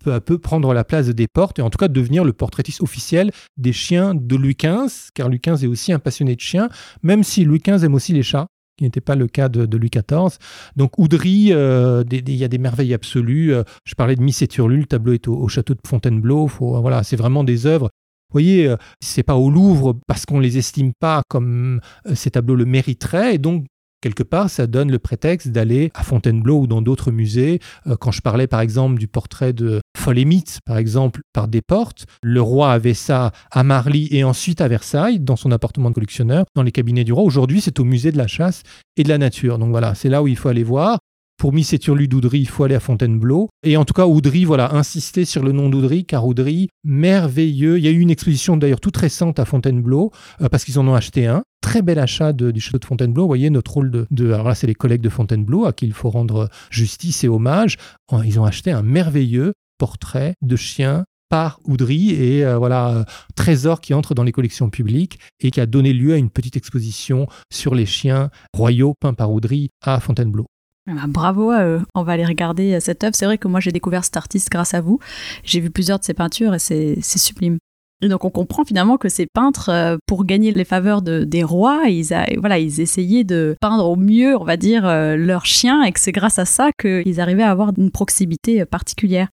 peu 0.00 0.12
à 0.12 0.20
peu 0.20 0.38
prendre 0.38 0.74
la 0.74 0.84
place 0.84 1.08
des 1.08 1.26
portes, 1.26 1.58
et 1.58 1.62
en 1.62 1.70
tout 1.70 1.78
cas 1.78 1.88
devenir 1.88 2.24
le 2.24 2.32
portraitiste 2.32 2.82
officiel 2.82 3.30
des 3.56 3.72
chiens 3.72 4.14
de 4.14 4.36
Louis 4.36 4.56
XV, 4.60 5.10
car 5.14 5.28
Louis 5.28 5.40
XV 5.44 5.64
est 5.64 5.68
aussi 5.68 5.92
un 5.92 5.98
passionné 5.98 6.36
de 6.36 6.40
chiens, 6.40 6.68
même 7.02 7.22
si 7.22 7.44
Louis 7.44 7.60
XV 7.60 7.84
aime 7.84 7.94
aussi 7.94 8.12
les 8.12 8.22
chats 8.22 8.46
qui 8.76 8.84
n'était 8.84 9.00
pas 9.00 9.14
le 9.14 9.26
cas 9.26 9.48
de, 9.48 9.76
Louis 9.76 9.90
XIV. 9.90 10.38
Donc 10.76 10.98
Oudry, 10.98 11.52
euh, 11.52 12.04
il 12.10 12.34
y 12.34 12.44
a 12.44 12.48
des 12.48 12.58
merveilles 12.58 12.94
absolues. 12.94 13.54
Euh, 13.54 13.62
je 13.84 13.94
parlais 13.94 14.16
de 14.16 14.22
Miss 14.22 14.40
le 14.40 14.84
tableau 14.84 15.12
est 15.12 15.28
au, 15.28 15.48
château 15.48 15.74
de 15.74 15.80
Fontainebleau. 15.86 16.46
voilà, 16.46 17.02
c'est 17.02 17.16
vraiment 17.16 17.44
des 17.44 17.66
œuvres. 17.66 17.90
Vous 18.30 18.40
voyez, 18.40 18.66
euh, 18.66 18.76
c'est 19.00 19.22
pas 19.22 19.36
au 19.36 19.50
Louvre 19.50 19.96
parce 20.06 20.26
qu'on 20.26 20.40
les 20.40 20.58
estime 20.58 20.92
pas 20.98 21.22
comme 21.28 21.80
ces 22.14 22.30
tableaux 22.30 22.56
le 22.56 22.64
mériteraient. 22.64 23.36
Et 23.36 23.38
donc 23.38 23.66
quelque 24.04 24.22
part, 24.22 24.50
ça 24.50 24.66
donne 24.66 24.90
le 24.90 24.98
prétexte 24.98 25.48
d'aller 25.48 25.90
à 25.94 26.02
Fontainebleau 26.02 26.60
ou 26.60 26.66
dans 26.66 26.82
d'autres 26.82 27.10
musées. 27.10 27.60
Euh, 27.86 27.96
quand 27.96 28.10
je 28.10 28.20
parlais 28.20 28.46
par 28.46 28.60
exemple 28.60 28.98
du 28.98 29.08
portrait 29.08 29.54
de 29.54 29.80
Folémite, 30.04 30.58
par 30.66 30.76
exemple, 30.76 31.22
par 31.32 31.48
Desportes, 31.48 32.04
le 32.22 32.42
roi 32.42 32.72
avait 32.72 32.92
ça 32.92 33.32
à 33.50 33.64
Marly 33.64 34.06
et 34.10 34.22
ensuite 34.22 34.60
à 34.60 34.68
Versailles, 34.68 35.18
dans 35.18 35.36
son 35.36 35.50
appartement 35.50 35.88
de 35.88 35.94
collectionneur, 35.94 36.44
dans 36.54 36.62
les 36.62 36.72
cabinets 36.72 37.04
du 37.04 37.14
roi. 37.14 37.24
Aujourd'hui, 37.24 37.62
c'est 37.62 37.80
au 37.80 37.84
musée 37.84 38.12
de 38.12 38.18
la 38.18 38.26
chasse 38.26 38.64
et 38.98 39.02
de 39.02 39.08
la 39.08 39.16
nature. 39.16 39.58
Donc 39.58 39.70
voilà, 39.70 39.94
c'est 39.94 40.10
là 40.10 40.22
où 40.22 40.28
il 40.28 40.36
faut 40.36 40.50
aller 40.50 40.62
voir. 40.62 40.98
Pour 41.38 41.54
Misséturlu 41.54 42.06
d'Oudry, 42.06 42.40
il 42.40 42.48
faut 42.48 42.64
aller 42.64 42.74
à 42.74 42.80
Fontainebleau. 42.80 43.48
Et 43.62 43.78
en 43.78 43.86
tout 43.86 43.94
cas, 43.94 44.04
Oudry, 44.06 44.44
voilà, 44.44 44.74
insister 44.74 45.24
sur 45.24 45.42
le 45.42 45.52
nom 45.52 45.70
d'Oudry, 45.70 46.04
car 46.04 46.26
Oudry, 46.26 46.68
merveilleux. 46.84 47.78
Il 47.78 47.84
y 47.84 47.88
a 47.88 47.90
eu 47.90 48.00
une 48.00 48.10
exposition 48.10 48.58
d'ailleurs 48.58 48.80
toute 48.80 48.98
récente 48.98 49.38
à 49.38 49.46
Fontainebleau, 49.46 50.12
euh, 50.42 50.50
parce 50.50 50.66
qu'ils 50.66 50.78
en 50.78 50.86
ont 50.86 50.94
acheté 50.94 51.26
un. 51.26 51.44
Très 51.62 51.80
bel 51.80 51.98
achat 51.98 52.34
du 52.34 52.60
château 52.60 52.78
de 52.78 52.84
Fontainebleau. 52.84 53.22
Vous 53.22 53.28
voyez, 53.28 53.48
notre 53.48 53.72
rôle 53.72 53.90
de. 53.90 54.06
de 54.10 54.32
alors 54.32 54.48
là, 54.48 54.54
c'est 54.54 54.66
les 54.66 54.74
collègues 54.74 55.00
de 55.00 55.08
Fontainebleau 55.08 55.64
à 55.64 55.72
qui 55.72 55.86
il 55.86 55.94
faut 55.94 56.10
rendre 56.10 56.50
justice 56.68 57.24
et 57.24 57.28
hommage. 57.28 57.78
Ils 58.22 58.38
ont 58.38 58.44
acheté 58.44 58.70
un 58.70 58.82
merveilleux 58.82 59.54
portrait 59.78 60.34
de 60.42 60.56
chien 60.56 61.04
par 61.30 61.60
Oudry 61.64 62.10
et 62.10 62.44
euh, 62.44 62.58
voilà 62.58 63.04
trésor 63.34 63.80
qui 63.80 63.94
entre 63.94 64.14
dans 64.14 64.22
les 64.22 64.32
collections 64.32 64.70
publiques 64.70 65.18
et 65.40 65.50
qui 65.50 65.60
a 65.60 65.66
donné 65.66 65.92
lieu 65.92 66.12
à 66.12 66.16
une 66.16 66.30
petite 66.30 66.56
exposition 66.56 67.26
sur 67.52 67.74
les 67.74 67.86
chiens 67.86 68.30
royaux 68.52 68.94
peints 69.00 69.14
par 69.14 69.32
Oudry 69.32 69.70
à 69.82 70.00
Fontainebleau. 70.00 70.46
Ah 70.86 71.06
bravo 71.08 71.50
à 71.50 71.64
eux. 71.64 71.82
On 71.94 72.02
va 72.02 72.12
aller 72.12 72.26
regarder 72.26 72.74
euh, 72.74 72.80
cette 72.80 73.02
œuvre. 73.04 73.14
C'est 73.14 73.24
vrai 73.24 73.38
que 73.38 73.48
moi 73.48 73.60
j'ai 73.60 73.72
découvert 73.72 74.04
cet 74.04 74.16
artiste 74.16 74.50
grâce 74.50 74.74
à 74.74 74.80
vous. 74.80 74.98
J'ai 75.42 75.60
vu 75.60 75.70
plusieurs 75.70 75.98
de 75.98 76.04
ses 76.04 76.14
peintures 76.14 76.54
et 76.54 76.58
c'est 76.58 77.00
sublime. 77.00 77.58
Et 78.02 78.08
donc 78.08 78.24
on 78.24 78.30
comprend 78.30 78.64
finalement 78.64 78.98
que 78.98 79.08
ces 79.08 79.26
peintres, 79.26 79.70
euh, 79.70 79.96
pour 80.06 80.26
gagner 80.26 80.52
les 80.52 80.64
faveurs 80.64 81.00
des 81.00 81.42
rois, 81.42 81.84
ils, 81.88 82.08
voilà, 82.38 82.58
ils 82.58 82.80
essayaient 82.80 83.24
de 83.24 83.56
peindre 83.62 83.88
au 83.88 83.96
mieux, 83.96 84.36
on 84.36 84.44
va 84.44 84.58
dire, 84.58 84.86
euh, 84.86 85.16
leurs 85.16 85.46
chiens 85.46 85.82
et 85.84 85.92
que 85.92 86.00
c'est 86.00 86.12
grâce 86.12 86.38
à 86.38 86.44
ça 86.44 86.70
qu'ils 86.78 87.18
arrivaient 87.18 87.44
à 87.44 87.50
avoir 87.50 87.72
une 87.78 87.90
proximité 87.90 88.66
particulière. 88.66 89.28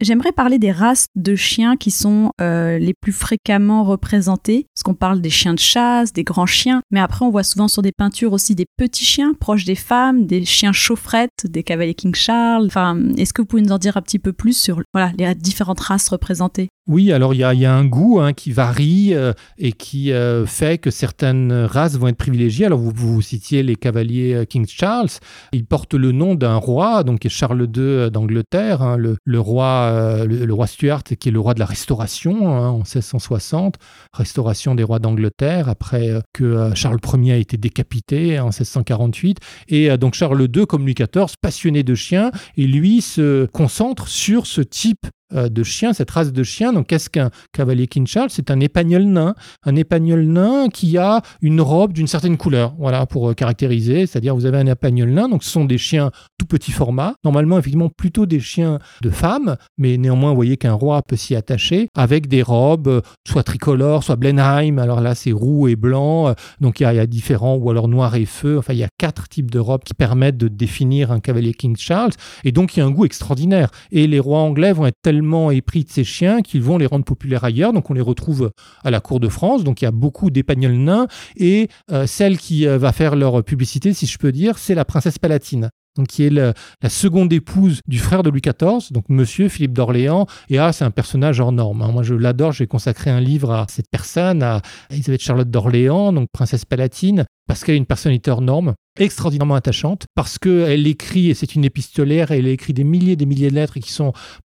J'aimerais 0.00 0.32
parler 0.32 0.58
des 0.58 0.72
races 0.72 1.06
de 1.14 1.36
chiens 1.36 1.76
qui 1.76 1.92
sont 1.92 2.32
euh, 2.40 2.78
les 2.78 2.92
plus 2.92 3.12
fréquemment 3.12 3.84
représentées, 3.84 4.66
parce 4.74 4.82
qu'on 4.82 4.94
parle 4.94 5.20
des 5.20 5.30
chiens 5.30 5.54
de 5.54 5.60
chasse, 5.60 6.12
des 6.12 6.24
grands 6.24 6.46
chiens, 6.46 6.80
mais 6.90 6.98
après 6.98 7.24
on 7.24 7.30
voit 7.30 7.44
souvent 7.44 7.68
sur 7.68 7.82
des 7.82 7.92
peintures 7.92 8.32
aussi 8.32 8.56
des 8.56 8.66
petits 8.76 9.04
chiens 9.04 9.32
proches 9.34 9.64
des 9.64 9.76
femmes, 9.76 10.26
des 10.26 10.44
chiens 10.44 10.72
chaufferettes, 10.72 11.46
des 11.48 11.62
cavaliers 11.62 11.94
King 11.94 12.14
Charles. 12.14 12.66
Enfin, 12.66 12.98
est-ce 13.16 13.32
que 13.32 13.42
vous 13.42 13.46
pouvez 13.46 13.62
nous 13.62 13.72
en 13.72 13.78
dire 13.78 13.96
un 13.96 14.02
petit 14.02 14.18
peu 14.18 14.32
plus 14.32 14.56
sur 14.56 14.82
voilà, 14.92 15.12
les 15.16 15.34
différentes 15.34 15.80
races 15.80 16.08
représentées? 16.08 16.68
Oui, 16.88 17.12
alors 17.12 17.32
il 17.32 17.38
y 17.38 17.44
a, 17.44 17.74
un 17.74 17.84
goût 17.84 18.18
hein, 18.18 18.32
qui 18.32 18.50
varie 18.50 19.14
euh, 19.14 19.32
et 19.56 19.70
qui 19.70 20.10
euh, 20.10 20.46
fait 20.46 20.78
que 20.78 20.90
certaines 20.90 21.52
races 21.52 21.96
vont 21.96 22.08
être 22.08 22.16
privilégiées. 22.16 22.66
Alors 22.66 22.80
vous, 22.80 22.90
vous 22.92 23.22
citiez 23.22 23.62
les 23.62 23.76
cavaliers 23.76 24.44
King 24.48 24.66
Charles, 24.66 25.10
ils 25.52 25.64
portent 25.64 25.94
le 25.94 26.10
nom 26.10 26.34
d'un 26.34 26.56
roi, 26.56 27.04
donc 27.04 27.28
Charles 27.28 27.68
II 27.76 28.10
d'Angleterre, 28.10 28.82
hein, 28.82 28.96
le, 28.96 29.40
roi, 29.40 29.91
le, 30.26 30.52
roi 30.52 30.66
Stuart, 30.66 31.02
qui 31.04 31.28
est 31.28 31.32
le 31.32 31.40
roi 31.40 31.54
de 31.54 31.60
la 31.60 31.66
Restauration 31.66 32.48
hein, 32.48 32.68
en 32.68 32.78
1660, 32.78 33.76
restauration 34.12 34.74
des 34.74 34.82
rois 34.82 34.98
d'Angleterre 34.98 35.68
après 35.68 36.10
que 36.32 36.70
Charles 36.74 37.00
Ier 37.14 37.32
a 37.32 37.36
été 37.36 37.56
décapité 37.56 38.38
en 38.40 38.46
1648. 38.46 39.38
Et 39.68 39.96
donc 39.96 40.14
Charles 40.14 40.48
II, 40.54 40.66
comme 40.66 40.82
Louis 40.82 40.94
XIV, 40.94 41.34
passionné 41.40 41.82
de 41.82 41.94
chiens, 41.94 42.30
et 42.56 42.66
lui 42.66 43.00
se 43.00 43.46
concentre 43.46 44.08
sur 44.08 44.46
ce 44.46 44.60
type 44.60 45.06
euh, 45.06 45.08
de 45.32 45.62
chien, 45.62 45.92
cette 45.92 46.10
race 46.10 46.32
de 46.32 46.42
chien. 46.42 46.72
Donc, 46.72 46.88
qu'est-ce 46.88 47.10
qu'un 47.10 47.30
cavalier 47.52 47.86
King 47.86 48.06
Charles? 48.06 48.30
C'est 48.30 48.50
un 48.50 48.60
épagnol 48.60 49.04
nain. 49.04 49.34
Un 49.64 49.76
épagnol 49.76 50.24
nain 50.26 50.68
qui 50.68 50.98
a 50.98 51.22
une 51.40 51.60
robe 51.60 51.92
d'une 51.92 52.06
certaine 52.06 52.36
couleur, 52.36 52.74
voilà, 52.78 53.06
pour 53.06 53.30
euh, 53.30 53.34
caractériser. 53.34 54.06
C'est-à-dire, 54.06 54.34
vous 54.34 54.46
avez 54.46 54.58
un 54.58 54.66
épagnol 54.66 55.10
nain, 55.10 55.28
donc 55.28 55.44
ce 55.44 55.50
sont 55.50 55.64
des 55.64 55.78
chiens 55.78 56.10
tout 56.38 56.46
petit 56.46 56.72
format. 56.72 57.14
Normalement, 57.24 57.58
effectivement, 57.58 57.88
plutôt 57.88 58.26
des 58.26 58.40
chiens 58.40 58.78
de 59.02 59.10
femmes, 59.10 59.56
mais 59.78 59.96
néanmoins, 59.96 60.30
vous 60.30 60.36
voyez 60.36 60.56
qu'un 60.56 60.72
roi 60.72 61.02
peut 61.02 61.16
s'y 61.16 61.34
attacher 61.34 61.88
avec 61.96 62.28
des 62.28 62.42
robes, 62.42 62.88
euh, 62.88 63.00
soit 63.26 63.42
tricolores, 63.42 64.04
soit 64.04 64.16
Blenheim. 64.16 64.78
Alors 64.78 65.00
là, 65.00 65.14
c'est 65.14 65.32
roux 65.32 65.68
et 65.68 65.76
blanc. 65.76 66.34
Donc, 66.60 66.80
il 66.80 66.84
y, 66.84 66.86
a, 66.86 67.06
différents, 67.06 67.56
ou 67.56 67.70
alors 67.70 67.88
noir 67.88 68.14
et 68.14 68.24
feu. 68.24 68.58
Enfin, 68.58 68.72
il 68.72 68.78
y 68.78 68.84
a 68.84 68.88
quatre 68.98 69.28
types 69.28 69.50
de 69.50 69.58
robes 69.58 69.84
qui 69.84 69.94
permettent 69.94 70.36
de 70.36 70.48
définir 70.48 71.12
un 71.12 71.20
cavalier 71.20 71.54
King 71.54 71.76
Charles. 71.76 72.12
Et 72.44 72.52
donc, 72.52 72.76
il 72.76 72.80
y 72.80 72.82
a 72.82 72.86
un 72.86 72.90
goût 72.90 73.04
extraordinaire. 73.04 73.70
Et 73.90 74.06
les 74.06 74.20
rois 74.20 74.40
anglais 74.40 74.72
vont 74.72 74.86
être 74.86 74.96
tellement 75.22 75.52
épris 75.52 75.84
de 75.84 75.90
ces 75.90 76.02
chiens 76.02 76.42
qu'ils 76.42 76.62
vont 76.62 76.78
les 76.78 76.86
rendre 76.86 77.04
populaires 77.04 77.44
ailleurs. 77.44 77.72
Donc 77.72 77.90
on 77.90 77.94
les 77.94 78.00
retrouve 78.00 78.50
à 78.82 78.90
la 78.90 79.00
cour 79.00 79.20
de 79.20 79.28
France. 79.28 79.62
Donc 79.62 79.80
il 79.80 79.84
y 79.84 79.88
a 79.88 79.92
beaucoup 79.92 80.30
d'épagnols 80.30 80.76
nains. 80.76 81.06
Et 81.36 81.68
euh, 81.92 82.06
celle 82.06 82.38
qui 82.38 82.66
euh, 82.66 82.76
va 82.76 82.92
faire 82.92 83.14
leur 83.14 83.44
publicité, 83.44 83.92
si 83.92 84.06
je 84.06 84.18
peux 84.18 84.32
dire, 84.32 84.58
c'est 84.58 84.74
la 84.74 84.84
princesse 84.84 85.18
Palatine. 85.18 85.70
Donc, 85.96 86.06
qui 86.06 86.24
est 86.24 86.30
la 86.30 86.54
seconde 86.88 87.34
épouse 87.34 87.80
du 87.86 87.98
frère 87.98 88.22
de 88.22 88.30
Louis 88.30 88.40
XIV, 88.40 88.92
donc 88.92 89.04
Monsieur 89.10 89.50
Philippe 89.50 89.74
d'Orléans. 89.74 90.26
Et 90.48 90.58
ah, 90.58 90.72
c'est 90.72 90.84
un 90.84 90.90
personnage 90.90 91.38
hors 91.38 91.52
norme. 91.52 91.82
Hein. 91.82 91.92
Moi, 91.92 92.02
je 92.02 92.14
l'adore. 92.14 92.52
J'ai 92.52 92.66
consacré 92.66 93.10
un 93.10 93.20
livre 93.20 93.52
à 93.52 93.66
cette 93.68 93.90
personne, 93.90 94.42
à 94.42 94.62
Elisabeth 94.88 95.20
Charlotte 95.20 95.50
d'Orléans, 95.50 96.14
donc 96.14 96.28
princesse 96.32 96.64
Palatine, 96.64 97.26
parce 97.46 97.62
qu'elle 97.62 97.74
est 97.74 97.78
une 97.78 97.84
personnalité 97.84 98.30
hors 98.30 98.40
norme, 98.40 98.72
extraordinairement 98.98 99.54
attachante, 99.54 100.06
parce 100.14 100.38
qu'elle 100.38 100.86
écrit, 100.86 101.28
et 101.28 101.34
c'est 101.34 101.54
une 101.54 101.64
épistolaire, 101.64 102.30
elle 102.30 102.46
écrit 102.46 102.72
des 102.72 102.84
milliers 102.84 103.12
et 103.12 103.16
des 103.16 103.26
milliers 103.26 103.50
de 103.50 103.56
lettres 103.56 103.78
qui 103.78 103.92
sont 103.92 104.14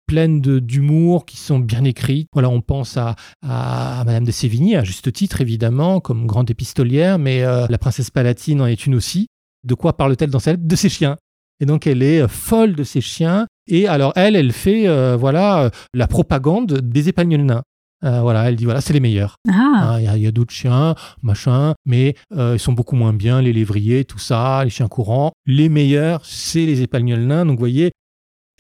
pleines 0.07 0.41
d'humour, 0.41 1.27
qui 1.27 1.37
sont 1.37 1.59
bien 1.59 1.85
écrites. 1.85 2.29
Voilà, 2.33 2.49
on 2.49 2.61
pense 2.61 2.97
à, 2.97 3.17
à, 3.43 4.03
Madame 4.07 4.25
de 4.25 4.31
Sévigny, 4.31 4.77
à 4.77 4.85
juste 4.85 5.13
titre 5.13 5.41
évidemment, 5.41 6.01
comme 6.01 6.27
grande 6.27 6.51
épistolière, 6.51 7.19
mais 7.19 7.43
euh, 7.43 7.67
la 7.69 7.79
princesse 7.79 8.11
Palatine 8.11 8.61
en 8.61 8.67
est 8.67 8.87
une 8.87 8.95
aussi. 8.95 9.27
De 9.65 9.75
quoi 9.75 9.97
parle-t-elle 9.97 10.31
dans 10.31 10.41
lettre 10.45 10.63
De 10.63 10.77
ses 10.77 10.89
chiens? 10.89 11.17
Et 11.61 11.67
donc 11.67 11.87
elle 11.87 12.03
est 12.03 12.23
euh, 12.23 12.29
folle 12.29 12.75
de 12.75 12.85
ses 12.85 13.01
chiens. 13.01 13.47
Et 13.67 13.89
alors 13.89 14.13
elle, 14.17 14.37
elle 14.37 14.53
fait 14.53 14.87
euh, 14.87 15.17
voilà 15.17 15.71
la 15.95 16.07
propagande 16.07 16.81
des 16.81 17.09
épagnols 17.09 17.43
nains. 17.43 17.63
voilà, 18.03 18.47
elle 18.49 18.57
dit 18.57 18.67
voilà, 18.67 18.83
c'est 18.83 18.93
les 18.93 19.01
meilleurs. 19.01 19.37
Ah. 19.49 19.95
Hein, 19.95 20.01
il 20.01 20.23
y 20.23 20.27
a, 20.27 20.33
d'autres 20.33 20.53
chiens, 20.53 20.95
machin, 21.23 21.75
mais 21.87 22.15
ils 22.37 22.59
sont 22.59 22.75
beaucoup 22.75 22.97
moins 22.97 23.15
bien, 23.15 23.41
les 23.41 23.55
lévriers, 23.55 24.05
tout 24.05 24.19
ça, 24.19 24.63
les 24.65 24.71
chiens 24.71 24.89
courants. 24.89 25.33
Les 25.47 25.71
meilleurs, 25.71 26.27
c'est 26.27 26.67
les 26.67 26.83
épagnols 26.83 27.25
nains. 27.25 27.47
Donc 27.47 27.55
vous 27.55 27.61
voyez, 27.61 27.93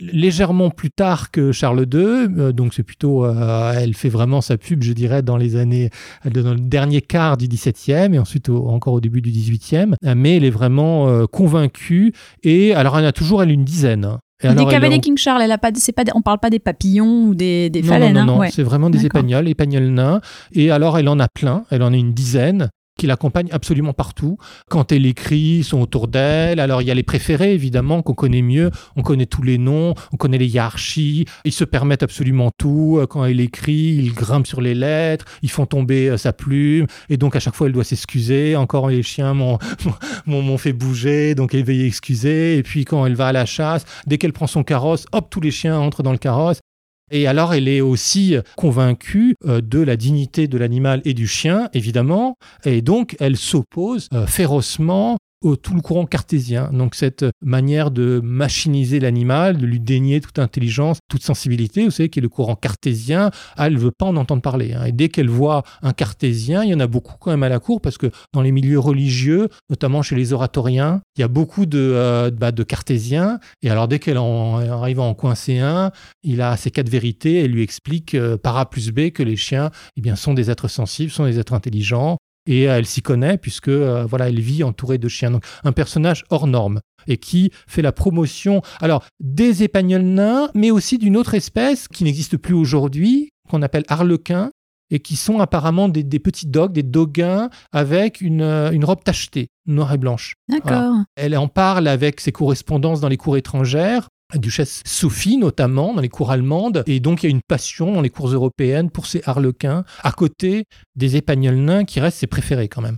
légèrement 0.01 0.71
plus 0.71 0.91
tard 0.91 1.31
que 1.31 1.53
Charles 1.53 1.87
II, 1.93 1.99
euh, 1.99 2.53
donc 2.53 2.75
c'est 2.75 2.83
plutôt, 2.83 3.25
euh, 3.25 3.73
elle 3.77 3.95
fait 3.95 4.09
vraiment 4.09 4.41
sa 4.41 4.57
pub, 4.57 4.83
je 4.83 4.93
dirais, 4.93 5.23
dans 5.23 5.37
les 5.37 5.57
années, 5.57 5.91
dans 6.25 6.55
le 6.55 6.61
dernier 6.61 7.01
quart 7.01 7.37
du 7.37 7.47
XVIIe 7.47 8.15
et 8.15 8.19
ensuite 8.19 8.49
encore 8.49 8.95
au 8.95 9.01
début 9.01 9.21
du 9.21 9.31
XVIIIe, 9.31 9.95
mais 10.17 10.37
elle 10.37 10.45
est 10.45 10.51
vraiment 10.51 11.09
euh, 11.09 11.27
convaincue 11.27 12.13
et 12.43 12.75
alors 12.75 12.99
elle 12.99 13.07
a 13.07 13.13
toujours 13.13 13.43
elle 13.43 13.51
une 13.51 13.65
dizaine. 13.65 14.19
Hein. 14.43 14.55
des 14.55 14.67
cavaliers 14.67 14.99
King 14.99 15.17
Charles, 15.17 15.43
elle 15.43 15.53
a 15.53 15.59
pas, 15.59 15.71
c'est 15.75 15.93
pas, 15.93 16.03
on 16.15 16.23
parle 16.23 16.39
pas 16.39 16.51
des 16.51 16.59
papillons 16.59 17.29
ou 17.29 17.35
des, 17.35 17.71
des 17.71 17.83
non, 17.83 18.13
Non, 18.13 18.25
non, 18.25 18.43
hein. 18.43 18.49
c'est 18.51 18.63
vraiment 18.63 18.91
des 18.91 19.07
épagnols, 19.07 19.49
épagnols 19.49 19.89
nains. 19.89 20.21
Et 20.53 20.71
alors, 20.71 20.99
elle 20.99 21.09
en 21.09 21.21
a 21.21 21.29
plein, 21.29 21.65
elle 21.71 21.83
en 21.83 21.93
a 21.93 21.97
une 21.97 22.13
dizaine 22.13 22.71
qui 22.97 23.07
l'accompagne 23.07 23.49
absolument 23.53 23.93
partout. 23.93 24.39
Quand 24.69 24.93
elle 24.93 25.07
écrit, 25.07 25.59
ils 25.59 25.65
sont 25.65 25.81
autour 25.81 26.09
d'elle. 26.09 26.61
Alors 26.61 26.83
il 26.83 26.89
y 26.89 26.91
a 26.91 26.95
les 26.95 27.03
préférés, 27.03 27.55
évidemment, 27.55 28.03
qu'on 28.03 28.15
connaît 28.15 28.43
mieux. 28.43 28.71
On 28.97 29.03
connaît 29.03 29.27
tous 29.27 29.43
les 29.43 29.59
noms, 29.59 29.95
on 30.13 30.17
connaît 30.17 30.39
les 30.39 30.47
hiérarchies. 30.47 31.25
Ils 31.45 31.53
se 31.53 31.65
permettent 31.65 32.03
absolument 32.03 32.51
tout. 32.57 33.01
Quand 33.11 33.25
elle 33.25 33.41
écrit, 33.41 33.97
ils 33.99 34.13
grimpent 34.13 34.47
sur 34.47 34.61
les 34.61 34.75
lettres, 34.75 35.25
ils 35.43 35.51
font 35.51 35.67
tomber 35.67 36.09
euh, 36.09 36.17
sa 36.17 36.33
plume. 36.33 36.87
Et 37.09 37.17
donc 37.17 37.37
à 37.37 37.41
chaque 37.41 37.55
fois, 37.55 37.67
elle 37.67 37.73
doit 37.73 37.85
s'excuser. 37.85 38.57
Encore 38.57 38.89
les 38.89 39.03
chiens 39.03 39.35
m'ont 39.35 39.59
fait 40.59 40.73
bouger, 40.73 41.35
donc 41.35 41.55
elle 41.55 41.65
veut 41.65 41.85
excuser. 41.85 42.59
Et 42.59 42.63
puis 42.63 42.85
quand 42.85 43.07
elle 43.07 43.15
va 43.15 43.29
à 43.29 43.33
la 43.33 43.47
chasse, 43.47 43.85
dès 44.07 44.19
qu'elle 44.19 44.33
prend 44.33 44.47
son 44.47 44.63
carrosse, 44.63 45.07
hop, 45.13 45.29
tous 45.31 45.41
les 45.41 45.51
chiens 45.51 45.79
entrent 45.79 46.03
dans 46.03 46.13
le 46.13 46.19
carrosse. 46.19 46.61
Et 47.11 47.27
alors, 47.27 47.55
elle 47.55 47.69
est 47.69 47.81
aussi 47.81 48.37
convaincue 48.57 49.37
euh, 49.45 49.61
de 49.61 49.81
la 49.81 49.97
dignité 49.97 50.49
de 50.49 50.59
l'animal 50.59 51.03
et 51.05 51.15
du 51.15 51.27
chien, 51.27 51.69
évidemment, 51.75 52.37
et 52.65 52.83
donc 52.83 53.17
elle 53.21 53.37
s'oppose 53.37 54.09
euh, 54.15 54.27
férocement 54.27 55.19
tout 55.61 55.75
le 55.75 55.81
courant 55.81 56.07
cartésien. 56.07 56.71
Donc 56.73 56.95
cette 56.95 57.25
manière 57.43 57.91
de 57.91 58.21
machiniser 58.23 59.01
l'animal, 59.01 59.59
de 59.59 59.67
lui 59.67 59.81
dénier 59.81 60.21
toute 60.21 60.39
intelligence, 60.39 60.99
toute 61.09 61.23
sensibilité, 61.23 61.85
vous 61.85 61.91
savez, 61.91 62.09
qui 62.09 62.19
est 62.21 62.23
le 62.23 62.29
courant 62.29 62.57
cartésien, 62.57 63.31
elle 63.59 63.75
ne 63.75 63.79
veut 63.79 63.91
pas 63.91 64.07
en 64.07 64.17
entendre 64.17 64.43
parler. 64.43 64.73
Hein. 64.73 64.85
Et 64.85 64.93
dès 64.93 65.09
qu'elle 65.09 65.29
voit 65.29 65.63
un 65.83 65.93
cartésien, 65.93 66.65
il 66.65 66.71
y 66.71 66.75
en 66.75 66.81
a 66.81 66.87
beaucoup 66.87 67.15
quand 67.21 67.31
même 67.31 67.43
à 67.43 67.49
la 67.49 67.59
cour, 67.59 67.81
parce 67.81 67.99
que 67.99 68.11
dans 68.33 68.43
les 68.43 68.53
milieux 68.53 68.79
religieux, 68.79 69.49
notamment 69.69 70.03
chez 70.03 70.17
les 70.17 70.33
oratoriens, 70.33 71.03
il 71.17 71.21
y 71.21 71.25
a 71.25 71.29
beaucoup 71.29 71.67
de, 71.67 71.79
euh, 71.79 72.31
bah, 72.31 72.53
de 72.53 72.63
cartésiens. 72.63 73.39
Et 73.63 73.71
alors 73.71 73.89
dès 73.89 73.99
qu'elle 73.99 74.17
arrive 74.17 75.01
à 75.01 75.05
en 75.05 75.15
coincer 75.15 75.59
un, 75.59 75.93
il 76.23 76.41
a 76.41 76.57
ses 76.57 76.71
quatre 76.71 76.89
vérités 76.89 77.41
et 77.41 77.49
lui 77.49 77.63
explique 77.63 78.15
euh, 78.15 78.37
par 78.37 78.57
A 78.57 78.69
plus 78.69 78.91
B 78.91 79.11
que 79.11 79.23
les 79.23 79.37
chiens 79.37 79.71
eh 79.97 80.01
bien, 80.01 80.17
sont 80.17 80.35
des 80.35 80.51
êtres 80.51 80.69
sensibles, 80.69 81.11
sont 81.11 81.25
des 81.25 81.39
êtres 81.39 81.53
intelligents, 81.53 82.17
et 82.47 82.69
euh, 82.69 82.79
elle 82.79 82.87
s'y 82.87 83.03
connaît 83.03 83.39
puisque 83.39 83.69
euh, 83.69 84.05
voilà, 84.05 84.29
elle 84.29 84.41
vit 84.41 84.65
entourée 84.65 84.99
de 84.99 85.09
chiens. 85.09 85.31
Donc 85.31 85.45
un 85.65 85.73
personnage 85.73 86.25
hors 86.31 86.47
norme 86.47 86.81
et 87.07 87.17
qui 87.17 87.51
fait 87.67 87.83
la 87.83 87.93
promotion 87.93 88.63
alors 88.81 89.05
des 89.21 89.63
épagnols 89.63 90.03
nains, 90.03 90.51
mais 90.55 90.71
aussi 90.71 90.99
d'une 90.99 91.17
autre 91.17 91.35
espèce 91.35 91.89
qui 91.89 92.05
n'existe 92.05 92.37
plus 92.37 92.55
aujourd'hui, 92.55 93.31
qu'on 93.49 93.63
appelle 93.63 93.85
harlequin, 93.89 94.51
et 94.91 95.01
qui 95.01 95.17
sont 95.17 95.41
apparemment 95.41 95.89
des, 95.89 96.05
petits 96.19 96.47
dogs, 96.47 96.73
des 96.73 96.83
doguins 96.83 97.49
avec 97.73 98.21
une, 98.21 98.43
euh, 98.43 98.71
une 98.71 98.85
robe 98.85 99.03
tachetée, 99.03 99.49
noire 99.67 99.93
et 99.93 99.99
blanche. 99.99 100.35
D'accord. 100.49 100.97
Elle 101.17 101.37
en 101.37 101.49
parle 101.49 101.89
avec 101.89 102.21
ses 102.21 102.33
correspondances 102.33 103.01
dans 103.01 103.09
les 103.09 103.17
cours 103.17 103.37
étrangères 103.37 104.09
duchesse 104.39 104.83
Sophie 104.87 105.37
notamment 105.37 105.95
dans 105.95 106.01
les 106.01 106.09
cours 106.09 106.31
allemandes 106.31 106.83
et 106.87 107.01
donc 107.01 107.23
il 107.23 107.27
y 107.27 107.29
a 107.29 107.31
une 107.31 107.43
passion 107.47 107.93
dans 107.93 108.01
les 108.01 108.11
cours 108.11 108.29
européennes 108.29 108.91
pour 108.91 109.07
ces 109.07 109.23
harlequins 109.25 109.85
à 110.03 110.13
côté 110.13 110.65
des 110.97 111.17
épagnols 111.17 111.57
nains 111.57 111.85
qui 111.85 112.01
restent 112.01 112.19
ses 112.19 112.27
préférés 112.27 112.69
quand 112.69 112.83
même. 112.83 112.97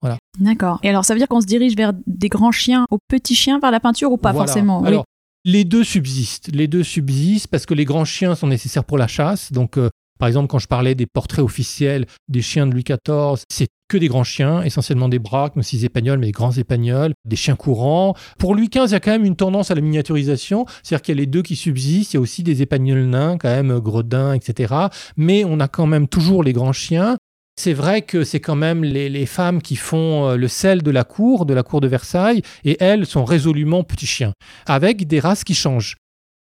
Voilà. 0.00 0.18
D'accord. 0.40 0.80
Et 0.82 0.88
alors 0.88 1.04
ça 1.04 1.14
veut 1.14 1.18
dire 1.18 1.28
qu'on 1.28 1.40
se 1.40 1.46
dirige 1.46 1.76
vers 1.76 1.92
des 2.06 2.28
grands 2.28 2.52
chiens 2.52 2.86
aux 2.90 2.98
petits 3.08 3.36
chiens 3.36 3.60
vers 3.60 3.70
la 3.70 3.80
peinture 3.80 4.10
ou 4.10 4.16
pas 4.16 4.32
forcément? 4.32 4.84
Alors 4.84 5.04
les 5.44 5.64
deux 5.64 5.84
subsistent, 5.84 6.50
les 6.52 6.68
deux 6.68 6.82
subsistent 6.84 7.48
parce 7.48 7.66
que 7.66 7.74
les 7.74 7.84
grands 7.84 8.04
chiens 8.04 8.34
sont 8.34 8.46
nécessaires 8.46 8.84
pour 8.84 8.98
la 8.98 9.06
chasse. 9.06 9.52
Donc 9.52 9.78
euh, 9.78 9.90
par 10.18 10.28
exemple, 10.28 10.48
quand 10.48 10.58
je 10.58 10.68
parlais 10.68 10.94
des 10.94 11.06
portraits 11.06 11.44
officiels 11.44 12.06
des 12.28 12.42
chiens 12.42 12.66
de 12.66 12.72
Louis 12.72 12.84
XIV, 12.84 13.44
c'est 13.50 13.68
que 13.92 13.98
des 13.98 14.08
grands 14.08 14.24
chiens, 14.24 14.62
essentiellement 14.62 15.10
des 15.10 15.18
braques, 15.18 15.54
mais 15.54 15.60
aussi 15.60 15.76
des 15.76 15.90
mais 15.94 16.26
des 16.26 16.32
grands 16.32 16.52
épagnols, 16.52 17.12
des 17.26 17.36
chiens 17.36 17.56
courants. 17.56 18.14
Pour 18.38 18.54
Louis 18.54 18.68
XV, 18.68 18.86
il 18.86 18.92
y 18.92 18.94
a 18.94 19.00
quand 19.00 19.10
même 19.10 19.26
une 19.26 19.36
tendance 19.36 19.70
à 19.70 19.74
la 19.74 19.82
miniaturisation, 19.82 20.64
c'est-à-dire 20.82 21.02
qu'il 21.02 21.14
y 21.14 21.18
a 21.18 21.20
les 21.20 21.26
deux 21.26 21.42
qui 21.42 21.56
subsistent, 21.56 22.14
il 22.14 22.16
y 22.16 22.18
a 22.18 22.20
aussi 22.20 22.42
des 22.42 22.62
épagnols 22.62 23.04
nains, 23.04 23.36
quand 23.36 23.50
même, 23.50 23.78
gredins, 23.80 24.32
etc. 24.32 24.74
Mais 25.18 25.44
on 25.44 25.60
a 25.60 25.68
quand 25.68 25.86
même 25.86 26.08
toujours 26.08 26.42
les 26.42 26.54
grands 26.54 26.72
chiens. 26.72 27.18
C'est 27.60 27.74
vrai 27.74 28.00
que 28.00 28.24
c'est 28.24 28.40
quand 28.40 28.56
même 28.56 28.82
les, 28.82 29.10
les, 29.10 29.26
femmes 29.26 29.60
qui 29.60 29.76
font 29.76 30.30
euh, 30.30 30.36
le 30.36 30.48
sel 30.48 30.82
de 30.82 30.90
la 30.90 31.04
cour, 31.04 31.44
de 31.44 31.52
la 31.52 31.62
cour 31.62 31.82
de 31.82 31.86
Versailles, 31.86 32.40
et 32.64 32.78
elles 32.80 33.04
sont 33.04 33.26
résolument 33.26 33.84
petits 33.84 34.06
chiens, 34.06 34.32
avec 34.64 35.06
des 35.06 35.20
races 35.20 35.44
qui 35.44 35.54
changent. 35.54 35.96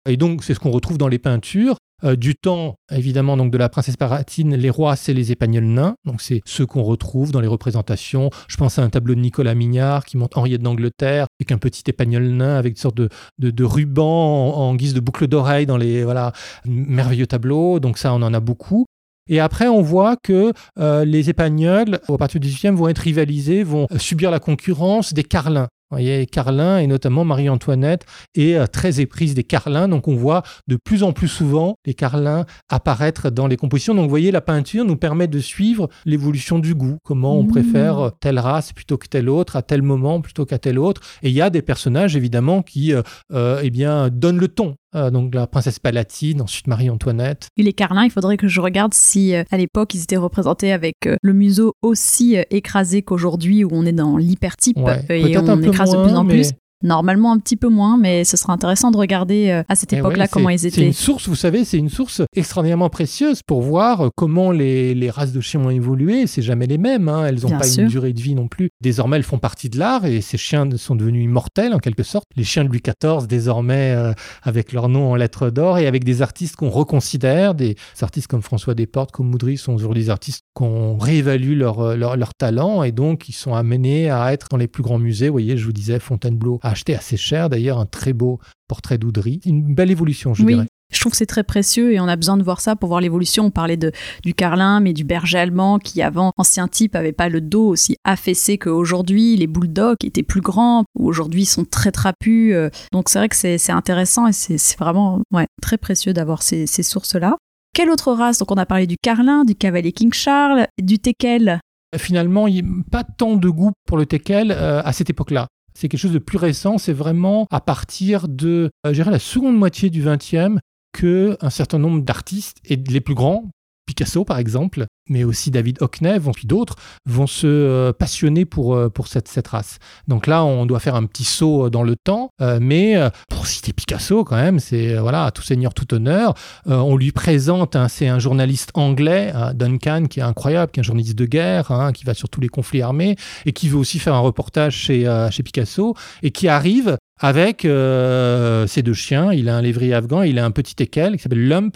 Et 0.10 0.18
donc, 0.18 0.44
c'est 0.44 0.54
ce 0.54 0.60
qu'on 0.60 0.72
retrouve 0.72 0.98
dans 0.98 1.08
les 1.08 1.20
peintures. 1.20 1.78
Euh, 2.04 2.16
du 2.16 2.36
temps, 2.36 2.76
évidemment, 2.92 3.36
donc 3.36 3.52
de 3.52 3.58
la 3.58 3.70
princesse 3.70 3.98
Paratine, 3.98 4.56
les 4.56 4.70
rois, 4.70 4.96
c'est 4.96 5.14
les 5.14 5.32
épagnols 5.32 5.66
nains. 5.66 5.96
Donc, 6.06 6.22
c'est 6.22 6.42
ceux 6.46 6.66
qu'on 6.66 6.84
retrouve 6.84 7.32
dans 7.32 7.42
les 7.42 7.48
représentations. 7.48 8.30
Je 8.48 8.58
pense 8.58 8.80
à 8.80 8.84
un 8.84 8.90
tableau 8.90 9.16
de 9.16 9.20
Nicolas 9.20 9.56
Mignard 9.56 10.06
qui 10.06 10.18
montre 10.18 10.38
Henriette 10.38 10.62
d'Angleterre 10.62 11.28
avec 11.40 11.52
un 11.52 11.58
petit 11.58 11.84
épagnol 11.88 12.24
nain 12.30 12.56
avec 12.56 12.72
une 12.72 12.82
sorte 12.82 12.96
de, 12.96 13.10
de, 13.38 13.64
ruban 13.64 14.56
en, 14.56 14.76
guise 14.76 14.94
de 14.94 15.00
boucle 15.00 15.28
d'oreille 15.28 15.66
dans 15.66 15.78
les 15.78 16.04
voilà 16.04 16.32
merveilleux 16.66 17.28
tableaux. 17.28 17.80
Donc, 17.80 17.98
ça, 17.98 18.14
on 18.14 18.22
en 18.22 18.34
a 18.34 18.40
beaucoup. 18.40 18.86
Et 19.28 19.40
après, 19.40 19.68
on 19.68 19.82
voit 19.82 20.16
que 20.16 20.54
euh, 20.80 21.06
les 21.06 21.30
épagnols, 21.30 22.00
à 22.08 22.18
partir 22.18 22.40
du 22.40 22.48
18e, 22.48 22.74
vont 22.74 22.88
être 22.88 23.00
rivalisés, 23.00 23.64
vont 23.64 23.88
subir 23.98 24.32
la 24.32 24.40
concurrence 24.40 25.14
des 25.14 25.24
carlins. 25.24 25.68
Vous 25.92 25.98
voyez, 25.98 26.26
Carlin 26.28 26.78
et 26.78 26.88
notamment 26.88 27.26
Marie-Antoinette 27.26 28.06
est 28.36 28.56
euh, 28.56 28.68
très 28.68 29.02
éprise 29.02 29.34
des 29.34 29.44
Carlins. 29.44 29.88
Donc 29.88 30.08
on 30.08 30.16
voit 30.16 30.44
de 30.68 30.78
plus 30.78 31.04
en 31.04 31.12
plus 31.12 31.28
souvent 31.28 31.76
les 31.86 31.94
Carlins 31.94 32.46
apparaître 32.70 33.30
dans 33.30 33.48
les 33.48 33.58
compositions. 33.58 33.96
Donc 33.96 34.04
vous 34.04 34.10
voyez, 34.10 34.32
la 34.32 34.42
peinture 34.42 34.86
nous 34.86 34.96
permet 34.96 35.28
de 35.28 35.40
suivre 35.40 35.90
l'évolution 36.06 36.60
du 36.60 36.74
goût. 36.74 36.98
Comment 37.04 37.38
on 37.38 37.50
Mmh. 37.50 37.52
préfère 37.52 38.00
euh, 38.00 38.10
telle 38.20 38.40
race 38.40 38.74
plutôt 38.74 38.98
que 38.98 39.08
telle 39.08 39.30
autre, 39.30 39.56
à 39.56 39.62
tel 39.62 39.82
moment 39.82 40.22
plutôt 40.22 40.46
qu'à 40.46 40.60
tel 40.60 40.78
autre. 40.80 41.02
Et 41.24 41.30
il 41.30 41.36
y 41.36 41.42
a 41.42 41.50
des 41.50 41.62
personnages 41.62 42.16
évidemment 42.16 42.62
qui 42.62 42.94
euh, 42.94 43.02
euh, 43.34 43.60
eh 43.64 43.70
bien, 43.72 44.10
donnent 44.10 44.40
le 44.40 44.48
ton. 44.48 44.76
Euh, 44.96 45.12
donc 45.12 45.36
la 45.36 45.46
princesse 45.46 45.78
Palatine, 45.80 46.42
ensuite 46.42 46.68
Marie-Antoinette. 46.68 47.50
Et 47.58 47.64
les 47.64 47.74
carlins, 47.74 48.06
il 48.06 48.12
faudrait 48.12 48.38
que 48.38 48.48
je 48.48 48.60
regarde 48.60 48.94
si 48.94 49.36
euh, 49.36 49.44
à 49.52 49.58
l'époque 49.58 49.94
ils 49.94 50.02
étaient 50.02 50.18
représentés 50.18 50.72
avec 50.72 50.96
euh, 51.06 51.16
le 51.22 51.34
museau 51.34 51.74
aussi 51.82 52.38
écrasé 52.50 53.04
qu'aujourd'hui 53.04 53.64
où 53.64 53.70
on 53.72 53.86
est 53.86 53.92
dans 53.92 54.18
l'hypertype 54.18 54.78
Ouais, 54.78 55.06
et 55.10 55.38
on 55.38 55.62
écrase 55.62 55.92
de 55.92 56.04
plus 56.04 56.14
en 56.14 56.24
mais- 56.24 56.34
plus. 56.34 56.52
Normalement 56.84 57.34
un 57.34 57.40
petit 57.40 57.58
peu 57.58 57.68
moins, 57.68 57.98
mais 57.98 58.24
ce 58.24 58.38
sera 58.38 58.54
intéressant 58.54 58.90
de 58.92 58.98
regarder 58.98 59.50
euh, 59.50 59.64
à 59.68 59.76
cette 59.76 59.92
Eh 59.94 59.98
époque-là 59.98 60.24
ouais, 60.24 60.30
comment 60.32 60.48
c'est- 60.50 60.54
ils 60.56 60.60
C'est 60.60 60.68
étaient. 60.70 60.86
une 60.86 60.94
source, 60.94 61.28
vous 61.28 61.36
savez, 61.36 61.66
c'est 61.66 61.78
une 61.78 61.90
source 61.90 62.22
extraordinairement 62.36 62.90
précieuse 62.90 63.42
pour 63.46 63.62
voir 63.62 64.06
euh, 64.06 64.10
comment 64.16 64.52
les, 64.52 64.96
les 64.96 65.10
races 65.10 65.34
de 65.34 65.42
chiens 65.42 65.60
ont 65.60 65.70
évolué. 65.70 66.26
C'est 66.26 66.42
jamais 66.42 66.68
les 66.68 66.78
mêmes, 66.78 67.10
hein. 67.10 67.26
elles 67.26 67.42
n'ont 67.42 67.50
pas 67.58 67.64
sûr. 67.64 67.84
une 67.84 67.90
durée 67.90 68.14
de 68.14 68.22
vie 68.22 68.34
non 68.34 68.48
plus. 68.48 68.70
Désormais, 68.82 69.18
elles 69.18 69.24
font 69.24 69.40
partie 69.40 69.70
de 69.70 69.78
l'art 69.78 70.06
et 70.06 70.22
ces 70.22 70.38
chiens 70.38 70.68
sont 70.78 70.96
devenus 70.96 71.26
immortels 71.26 71.74
en 71.74 71.80
quelque 71.80 72.04
sorte. 72.04 72.26
Les 72.38 72.46
chiens 72.46 72.64
de 72.64 72.70
Louis 72.70 72.82
XIV, 72.82 73.28
désormais, 73.28 73.94
euh, 73.98 74.14
avec 74.44 74.72
leur 74.72 74.88
nom 74.88 75.12
en 75.12 75.16
lettres 75.16 75.50
d'or 75.50 75.80
et 75.80 75.88
avec 75.88 76.06
des 76.06 76.22
artistes 76.22 76.56
qu'on 76.56 76.70
reconsidère, 76.70 77.56
des 77.56 77.76
artistes 78.02 78.28
comme 78.28 78.42
François 78.42 78.74
Desportes, 78.74 79.12
comme 79.12 79.28
Moudry 79.30 79.58
sont 79.58 79.74
aujourd'hui 79.74 80.04
des 80.04 80.10
artistes 80.10 80.44
qu'on 80.54 80.98
réévalue 80.98 81.58
leur, 81.58 81.98
leur, 81.98 82.16
leur 82.16 82.34
talent 82.36 82.84
et 82.84 82.92
donc 82.94 83.28
ils 83.28 83.34
sont 83.34 83.54
amenés 83.54 84.10
à 84.10 84.32
être 84.32 84.48
dans 84.50 84.58
les 84.58 84.68
plus 84.68 84.84
grands 84.84 85.00
musées. 85.00 85.28
Vous 85.28 85.34
voyez, 85.34 85.58
je 85.58 85.66
vous 85.66 85.74
disais, 85.74 86.00
Fontainebleau 86.00 86.60
a 86.70 86.72
acheté 86.72 86.96
assez 86.96 87.18
cher 87.18 87.50
d'ailleurs 87.50 87.80
un 87.80 87.86
très 87.86 88.14
beau 88.14 88.40
portrait 88.68 88.98
d'Oudry. 88.98 89.42
Une 89.46 89.74
belle 89.76 89.92
évolution, 89.92 90.34
je 90.34 90.44
oui, 90.44 90.54
dirais. 90.54 90.68
je 90.94 91.00
trouve 91.00 91.12
que 91.12 91.18
c'est 91.18 91.26
très 91.26 91.44
précieux 91.44 91.92
et 91.94 92.00
on 92.00 92.08
a 92.08 92.16
besoin 92.16 92.38
de 92.38 92.44
voir 92.44 92.62
ça 92.62 92.76
pour 92.76 92.90
voir 92.90 93.02
l'évolution. 93.02 93.46
On 93.46 93.52
parlait 93.52 93.78
de, 93.78 93.92
du 94.24 94.34
carlin, 94.34 94.80
mais 94.80 94.94
du 94.94 95.04
berger 95.04 95.40
allemand 95.40 95.80
qui, 95.80 96.02
avant, 96.02 96.32
ancien 96.38 96.68
type, 96.68 96.96
avait 96.96 97.12
pas 97.12 97.30
le 97.30 97.42
dos 97.42 97.68
aussi 97.68 97.96
affaissé 98.04 98.58
qu'aujourd'hui. 98.58 99.36
Les 99.36 99.48
bulldogs 99.48 99.98
étaient 100.04 100.24
plus 100.24 100.42
grands, 100.42 100.84
ou 100.98 101.08
aujourd'hui 101.08 101.42
ils 101.44 101.46
sont 101.48 101.66
très 101.66 101.92
trapus. 101.92 102.54
euh, 102.54 102.70
Donc 102.92 103.10
c'est 103.10 103.20
vrai 103.20 103.30
que 103.30 103.36
c'est 103.36 103.58
c'est 103.58 103.72
intéressant 103.72 104.28
et 104.28 104.34
c'est 104.34 104.58
c'est 104.58 104.78
vraiment 104.78 105.22
ouais, 105.34 105.48
très 105.62 105.78
précieux 105.78 106.14
d'avoir 106.14 106.44
ces, 106.44 106.68
ces 106.68 106.84
sources-là. 106.84 107.38
Quelle 107.74 107.90
autre 107.90 108.12
race? 108.14 108.38
Donc 108.40 108.52
on 108.52 108.58
a 108.58 108.66
parlé 108.66 108.88
du 108.88 108.98
carlin, 109.02 109.46
du 109.46 109.56
cavalier 109.56 109.92
King 109.92 110.14
Charles, 110.14 110.68
du 110.82 111.00
teckel. 111.00 111.60
Finalement, 111.98 112.46
il 112.48 112.54
n'y 112.54 112.60
a 112.62 112.64
pas 112.92 113.04
tant 113.04 113.36
de 113.36 113.50
goût 113.50 113.72
pour 113.88 113.98
le 113.98 114.06
teckel 114.06 114.52
euh, 114.52 114.82
à 114.84 114.94
cette 114.94 115.10
époque-là. 115.10 115.48
C'est 115.80 115.88
quelque 115.88 116.02
chose 116.02 116.12
de 116.12 116.20
plus 116.20 116.38
récent, 116.38 116.78
c'est 116.78 116.92
vraiment 116.92 117.48
à 117.52 117.62
partir 117.62 118.28
de, 118.28 118.70
euh, 118.86 118.94
la 118.94 119.18
seconde 119.18 119.56
moitié 119.56 119.90
du 119.90 120.04
XXe 120.04 120.60
que 120.92 121.38
un 121.40 121.50
certain 121.50 121.80
nombre 121.80 122.02
d'artistes, 122.02 122.58
et 122.66 122.76
les 122.76 123.00
plus 123.00 123.16
grands, 123.16 123.50
Picasso 123.90 124.24
par 124.24 124.38
exemple, 124.38 124.86
mais 125.10 125.24
aussi 125.24 125.50
David 125.50 125.82
Hockney, 125.82 126.20
puis 126.36 126.46
d'autres, 126.46 126.76
vont 127.08 127.26
se 127.26 127.48
euh, 127.48 127.92
passionner 127.92 128.46
pour, 128.46 128.76
euh, 128.76 128.90
pour 128.90 129.08
cette, 129.08 129.28
cette 129.28 129.48
race. 129.48 129.80
Donc 130.08 130.28
là, 130.28 130.44
on 130.44 130.68
doit 130.68 130.80
faire 130.80 130.96
un 130.96 131.06
petit 131.06 131.24
saut 131.24 131.72
dans 131.72 131.82
le 131.82 131.96
temps, 131.96 132.30
euh, 132.42 132.60
mais 132.62 132.96
euh, 132.96 133.10
pour 133.30 133.48
citer 133.48 133.74
Picasso 133.74 134.24
quand 134.24 134.36
même, 134.36 134.60
c'est 134.60 134.94
euh, 134.94 135.02
voilà, 135.02 135.32
tout 135.32 135.42
seigneur, 135.42 135.74
tout 135.74 135.92
honneur. 135.94 136.36
Euh, 136.68 136.78
on 136.78 136.96
lui 136.96 137.12
présente, 137.12 137.76
hein, 137.76 137.88
c'est 137.88 138.08
un 138.08 138.20
journaliste 138.20 138.70
anglais, 138.76 139.32
hein, 139.34 139.54
Duncan, 139.56 140.06
qui 140.08 140.20
est 140.20 140.24
incroyable, 140.24 140.72
qui 140.72 140.80
est 140.80 140.82
un 140.82 140.84
journaliste 140.84 141.18
de 141.18 141.26
guerre, 141.26 141.72
hein, 141.72 141.92
qui 141.92 142.06
va 142.06 142.14
sur 142.14 142.30
tous 142.30 142.42
les 142.42 142.50
conflits 142.50 142.84
armés, 142.84 143.16
et 143.48 143.52
qui 143.52 143.70
veut 143.70 143.78
aussi 143.78 143.98
faire 143.98 144.14
un 144.14 144.20
reportage 144.20 144.76
chez, 144.76 145.08
euh, 145.08 145.32
chez 145.32 145.42
Picasso, 145.42 145.96
et 146.22 146.30
qui 146.30 146.48
arrive 146.48 146.98
avec 147.20 147.66
euh, 147.66 148.68
ses 148.68 148.84
deux 148.84 148.94
chiens. 148.94 149.34
Il 149.34 149.50
a 149.50 149.58
un 149.58 149.62
lévrier 149.62 149.94
afghan, 149.96 150.22
il 150.22 150.38
a 150.38 150.46
un 150.46 150.52
petit 150.52 150.76
teckel 150.76 151.18
qui 151.18 151.24
s'appelle 151.24 151.48
Lump, 151.48 151.76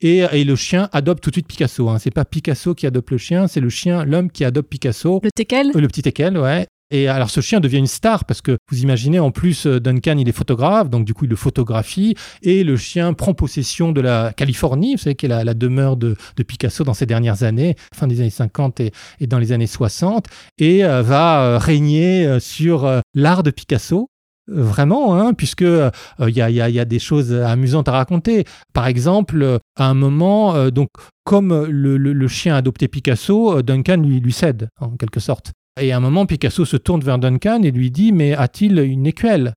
et, 0.00 0.18
et 0.32 0.44
le 0.44 0.56
chien 0.56 0.88
adopte 0.92 1.22
tout 1.22 1.30
de 1.30 1.34
suite 1.34 1.46
Picasso. 1.46 1.88
Hein. 1.88 1.98
C'est 1.98 2.10
pas 2.10 2.24
Picasso 2.24 2.74
qui 2.74 2.86
adopte 2.86 3.10
le 3.10 3.18
chien, 3.18 3.46
c'est 3.48 3.60
le 3.60 3.70
chien, 3.70 4.04
l'homme 4.04 4.30
qui 4.30 4.44
adopte 4.44 4.68
Picasso. 4.68 5.20
Le 5.22 5.30
teckel 5.34 5.72
Euh, 5.74 5.80
Le 5.80 5.88
petit 5.88 6.02
teckel, 6.02 6.36
ouais. 6.38 6.66
Et 6.92 7.08
alors 7.08 7.30
ce 7.30 7.40
chien 7.40 7.58
devient 7.58 7.78
une 7.78 7.88
star 7.88 8.24
parce 8.26 8.40
que 8.40 8.56
vous 8.70 8.80
imaginez 8.80 9.18
en 9.18 9.32
plus 9.32 9.66
euh, 9.66 9.80
Duncan 9.80 10.18
il 10.18 10.28
est 10.28 10.32
photographe 10.32 10.88
donc 10.88 11.04
du 11.04 11.14
coup 11.14 11.24
il 11.24 11.30
le 11.30 11.34
photographie 11.34 12.14
et 12.42 12.62
le 12.62 12.76
chien 12.76 13.12
prend 13.12 13.34
possession 13.34 13.90
de 13.90 14.00
la 14.00 14.32
Californie 14.32 14.94
vous 14.94 15.02
savez 15.02 15.16
qui 15.16 15.26
est 15.26 15.28
la, 15.28 15.42
la 15.42 15.54
demeure 15.54 15.96
de, 15.96 16.14
de 16.36 16.42
Picasso 16.44 16.84
dans 16.84 16.94
ces 16.94 17.04
dernières 17.06 17.42
années 17.42 17.74
fin 17.92 18.06
des 18.06 18.20
années 18.20 18.30
50 18.30 18.78
et, 18.78 18.92
et 19.18 19.26
dans 19.26 19.40
les 19.40 19.50
années 19.50 19.66
60 19.66 20.26
et 20.58 20.84
euh, 20.84 21.02
va 21.02 21.40
euh, 21.42 21.58
régner 21.58 22.38
sur 22.38 22.88
l'art 23.14 23.42
de 23.42 23.50
Picasso 23.50 24.08
Vraiment, 24.48 25.16
hein, 25.18 25.34
puisque 25.34 25.62
euh, 25.62 25.90
il 26.20 26.30
y, 26.36 26.40
a, 26.40 26.50
y 26.50 26.60
a- 26.60 26.70
y 26.70 26.78
a 26.78 26.84
des 26.84 26.98
choses 27.00 27.32
amusantes 27.32 27.88
à 27.88 27.92
raconter. 27.92 28.44
Par 28.72 28.86
exemple, 28.86 29.42
euh, 29.42 29.58
à 29.76 29.86
un 29.88 29.94
moment, 29.94 30.54
euh, 30.54 30.70
donc 30.70 30.88
comme 31.24 31.64
le, 31.64 31.96
le- 31.96 32.12
le 32.12 32.28
chien 32.28 32.54
adopté 32.54 32.86
Picasso, 32.86 33.58
euh, 33.58 33.62
Duncan 33.62 33.96
lui, 33.96 34.20
lui 34.20 34.32
cède 34.32 34.68
en 34.80 34.90
quelque 34.96 35.18
sorte. 35.20 35.52
Et 35.80 35.90
à 35.92 35.96
un 35.96 36.00
moment, 36.00 36.26
Picasso 36.26 36.64
se 36.64 36.76
tourne 36.76 37.02
vers 37.02 37.18
Duncan 37.18 37.62
et 37.64 37.70
lui 37.72 37.90
dit 37.90 38.12
Mais 38.12 38.34
a-t-il 38.34 38.78
une 38.78 39.06
écuelle? 39.06 39.52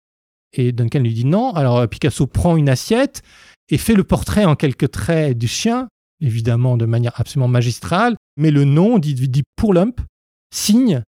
Et 0.54 0.72
Duncan 0.72 1.00
lui 1.02 1.14
dit 1.14 1.26
non. 1.26 1.52
Alors 1.54 1.88
Picasso 1.88 2.26
prend 2.26 2.58
une 2.58 2.68
assiette 2.70 3.22
et 3.70 3.78
fait 3.78 3.94
le 3.94 4.04
portrait 4.04 4.46
en 4.46 4.56
quelques 4.56 4.90
traits 4.90 5.38
du 5.38 5.48
chien, 5.48 5.88
évidemment 6.20 6.76
de 6.78 6.86
manière 6.88 7.14
absolument 7.18 7.48
magistrale, 7.48 8.16
mais 8.38 8.50
le 8.50 8.64
nom 8.66 8.98
dit, 8.98 9.14
dit 9.14 9.44
pour 9.56 9.76
Lump, 9.76 10.02
signe 10.52 11.04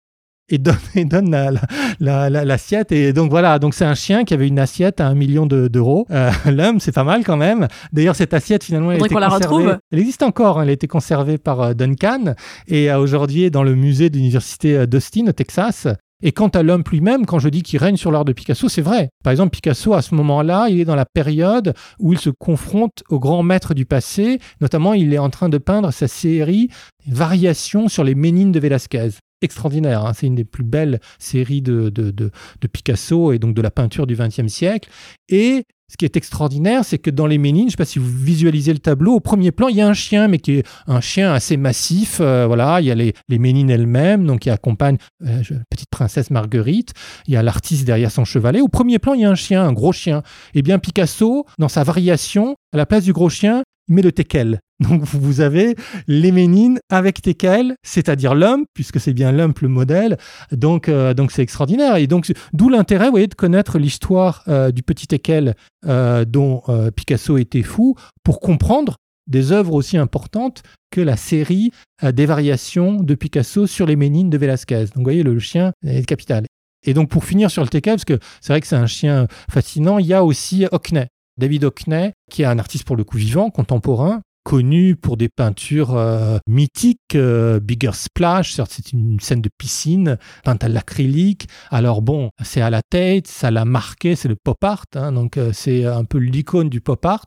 et 0.50 0.58
donne, 0.58 0.76
et 0.94 1.04
donne 1.04 1.30
la- 1.30 1.50
la- 1.50 1.60
la- 2.00 2.30
la- 2.30 2.44
l'assiette. 2.44 2.92
et 2.92 3.12
donc 3.12 3.30
voilà, 3.30 3.58
donc 3.58 3.74
c'est 3.74 3.84
un 3.84 3.94
chien 3.94 4.24
qui 4.24 4.34
avait 4.34 4.48
une 4.48 4.58
assiette 4.58 5.00
à 5.00 5.06
un 5.06 5.14
million 5.14 5.46
de- 5.46 5.68
d'euros. 5.68 6.06
Euh, 6.10 6.30
Lump, 6.46 6.80
c'est 6.80 6.92
pas 6.92 7.04
mal 7.04 7.24
quand 7.24 7.36
même. 7.36 7.68
D'ailleurs, 7.92 8.16
cette 8.16 8.34
assiette, 8.34 8.64
finalement, 8.64 8.92
elle, 8.92 9.02
a 9.02 9.06
été 9.06 9.14
la 9.14 9.28
retrouve. 9.28 9.78
elle 9.92 9.98
existe 9.98 10.22
encore, 10.22 10.58
hein, 10.58 10.62
elle 10.62 10.70
a 10.70 10.72
été 10.72 10.86
conservée 10.86 11.38
par 11.38 11.60
euh, 11.60 11.74
Duncan 11.74 12.34
et 12.66 12.90
euh, 12.90 12.98
aujourd'hui 12.98 13.44
est 13.44 13.50
dans 13.50 13.62
le 13.62 13.74
musée 13.74 14.10
de 14.10 14.16
l'université 14.16 14.76
euh, 14.76 14.86
d'Austin 14.86 15.26
au 15.28 15.32
Texas. 15.32 15.86
Et 16.20 16.32
quant 16.32 16.48
à 16.48 16.64
l'homme 16.64 16.82
lui-même, 16.90 17.26
quand 17.26 17.38
je 17.38 17.48
dis 17.48 17.62
qu'il 17.62 17.78
règne 17.78 17.96
sur 17.96 18.10
l'art 18.10 18.24
de 18.24 18.32
Picasso, 18.32 18.68
c'est 18.68 18.82
vrai. 18.82 19.08
Par 19.22 19.30
exemple, 19.30 19.50
Picasso, 19.50 19.94
à 19.94 20.02
ce 20.02 20.16
moment-là, 20.16 20.66
il 20.68 20.80
est 20.80 20.84
dans 20.84 20.96
la 20.96 21.04
période 21.06 21.74
où 22.00 22.12
il 22.12 22.18
se 22.18 22.30
confronte 22.30 23.04
aux 23.08 23.20
grands 23.20 23.44
maîtres 23.44 23.72
du 23.72 23.86
passé. 23.86 24.40
Notamment, 24.60 24.94
il 24.94 25.14
est 25.14 25.18
en 25.18 25.30
train 25.30 25.48
de 25.48 25.58
peindre 25.58 25.92
sa 25.92 26.08
série 26.08 26.70
Variations 27.06 27.88
sur 27.88 28.02
les 28.04 28.14
Ménines 28.16 28.50
de 28.52 28.58
Velázquez. 28.60 29.10
Extraordinaire, 29.40 30.04
hein. 30.04 30.12
c'est 30.14 30.26
une 30.26 30.34
des 30.34 30.44
plus 30.44 30.64
belles 30.64 31.00
séries 31.18 31.62
de, 31.62 31.90
de, 31.90 32.10
de- 32.10 32.30
Picasso 32.72 33.32
et 33.32 33.38
donc 33.38 33.54
de 33.54 33.62
la 33.62 33.70
peinture 33.70 34.06
du 34.06 34.16
XXe 34.16 34.48
siècle. 34.48 34.88
Et 35.28 35.64
ce 35.90 35.96
qui 35.96 36.04
est 36.04 36.16
extraordinaire, 36.18 36.84
c'est 36.84 36.98
que 36.98 37.08
dans 37.08 37.26
les 37.26 37.38
Ménines, 37.38 37.62
je 37.62 37.66
ne 37.66 37.70
sais 37.70 37.76
pas 37.78 37.84
si 37.86 37.98
vous 37.98 38.10
visualisez 38.10 38.72
le 38.74 38.78
tableau, 38.78 39.14
au 39.14 39.20
premier 39.20 39.52
plan, 39.52 39.68
il 39.68 39.76
y 39.76 39.80
a 39.80 39.88
un 39.88 39.94
chien, 39.94 40.28
mais 40.28 40.38
qui 40.38 40.56
est 40.56 40.66
un 40.86 41.00
chien 41.00 41.32
assez 41.32 41.56
massif. 41.56 42.18
euh, 42.20 42.46
voilà, 42.46 42.80
il 42.82 42.86
y 42.86 42.90
a 42.90 42.94
les, 42.94 43.14
les 43.28 43.38
Ménines 43.38 43.70
elles-mêmes, 43.70 44.26
donc 44.26 44.40
qui 44.40 44.50
accompagnent 44.50 44.98
euh, 45.24 45.42
petite 45.70 45.88
princesse 45.90 46.30
Marguerite. 46.30 46.92
Il 47.26 47.32
y 47.32 47.36
a 47.36 47.42
l'artiste 47.42 47.86
derrière 47.86 48.10
son 48.10 48.26
chevalet. 48.26 48.60
Au 48.60 48.68
premier 48.68 48.98
plan, 48.98 49.14
il 49.14 49.22
y 49.22 49.24
a 49.24 49.30
un 49.30 49.34
chien, 49.34 49.62
un 49.64 49.72
gros 49.72 49.92
chien. 49.92 50.22
Eh 50.54 50.60
bien, 50.60 50.78
Picasso, 50.78 51.46
dans 51.58 51.68
sa 51.68 51.84
variation, 51.84 52.54
à 52.74 52.76
la 52.76 52.84
place 52.84 53.04
du 53.04 53.14
gros 53.14 53.30
chien, 53.30 53.62
il 53.88 53.94
met 53.94 54.02
le 54.02 54.12
teckel. 54.12 54.60
Donc 54.80 55.02
vous 55.02 55.40
avez 55.40 55.74
les 56.06 56.30
Ménines 56.30 56.78
avec 56.88 57.20
teckel, 57.20 57.74
c'est-à-dire 57.82 58.34
l'homme, 58.34 58.64
puisque 58.74 59.00
c'est 59.00 59.12
bien 59.12 59.32
l'homme 59.32 59.54
le 59.60 59.68
modèle. 59.68 60.18
Donc 60.52 60.88
euh, 60.88 61.14
donc 61.14 61.32
c'est 61.32 61.42
extraordinaire. 61.42 61.96
Et 61.96 62.06
donc 62.06 62.30
d'où 62.52 62.68
l'intérêt, 62.68 63.06
vous 63.06 63.12
voyez, 63.12 63.26
de 63.26 63.34
connaître 63.34 63.78
l'histoire 63.78 64.44
euh, 64.48 64.70
du 64.70 64.82
petit 64.82 65.06
teckel 65.06 65.54
euh, 65.86 66.24
dont 66.24 66.62
euh, 66.68 66.90
Picasso 66.90 67.38
était 67.38 67.62
fou 67.62 67.94
pour 68.24 68.40
comprendre 68.40 68.96
des 69.28 69.52
œuvres 69.52 69.74
aussi 69.74 69.96
importantes 69.96 70.62
que 70.90 71.00
la 71.00 71.16
série 71.16 71.70
euh, 72.02 72.10
des 72.10 72.26
variations 72.26 72.94
de 72.94 73.14
Picasso 73.14 73.66
sur 73.66 73.86
les 73.86 73.94
Ménines 73.94 74.30
de 74.30 74.38
Velázquez. 74.38 74.86
Donc 74.86 74.96
vous 74.96 75.02
voyez, 75.04 75.22
le, 75.22 75.38
chien 75.38 75.72
est 75.86 76.04
capital. 76.04 76.46
Et 76.84 76.94
donc 76.94 77.10
pour 77.10 77.24
finir 77.24 77.50
sur 77.50 77.62
le 77.62 77.68
teckel, 77.68 77.94
parce 77.94 78.04
que 78.04 78.18
c'est 78.40 78.52
vrai 78.52 78.60
que 78.60 78.66
c'est 78.66 78.76
un 78.76 78.86
chien 78.86 79.26
fascinant, 79.50 79.98
il 79.98 80.06
y 80.06 80.14
a 80.14 80.24
aussi 80.24 80.66
Hockney. 80.72 81.06
David 81.38 81.64
Hockney, 81.64 82.12
qui 82.30 82.42
est 82.42 82.46
un 82.46 82.58
artiste 82.58 82.84
pour 82.84 82.96
le 82.96 83.04
coup 83.04 83.16
vivant, 83.16 83.50
contemporain, 83.50 84.22
connu 84.48 84.96
pour 84.96 85.18
des 85.18 85.28
peintures 85.28 85.94
euh, 85.94 86.38
mythiques, 86.48 87.14
euh, 87.16 87.60
Bigger 87.60 87.90
Splash, 87.92 88.58
c'est 88.66 88.92
une 88.94 89.20
scène 89.20 89.42
de 89.42 89.50
piscine, 89.58 90.16
peinte 90.42 90.64
à 90.64 90.68
l'acrylique. 90.68 91.48
Alors 91.70 92.00
bon, 92.00 92.30
c'est 92.42 92.62
à 92.62 92.70
la 92.70 92.80
tête, 92.80 93.26
ça 93.26 93.50
l'a 93.50 93.66
marqué, 93.66 94.16
c'est 94.16 94.26
le 94.28 94.36
pop 94.42 94.56
art, 94.64 94.86
hein, 94.94 95.12
donc 95.12 95.36
euh, 95.36 95.50
c'est 95.52 95.84
un 95.84 96.04
peu 96.04 96.16
l'icône 96.16 96.70
du 96.70 96.80
pop 96.80 97.04
art. 97.04 97.26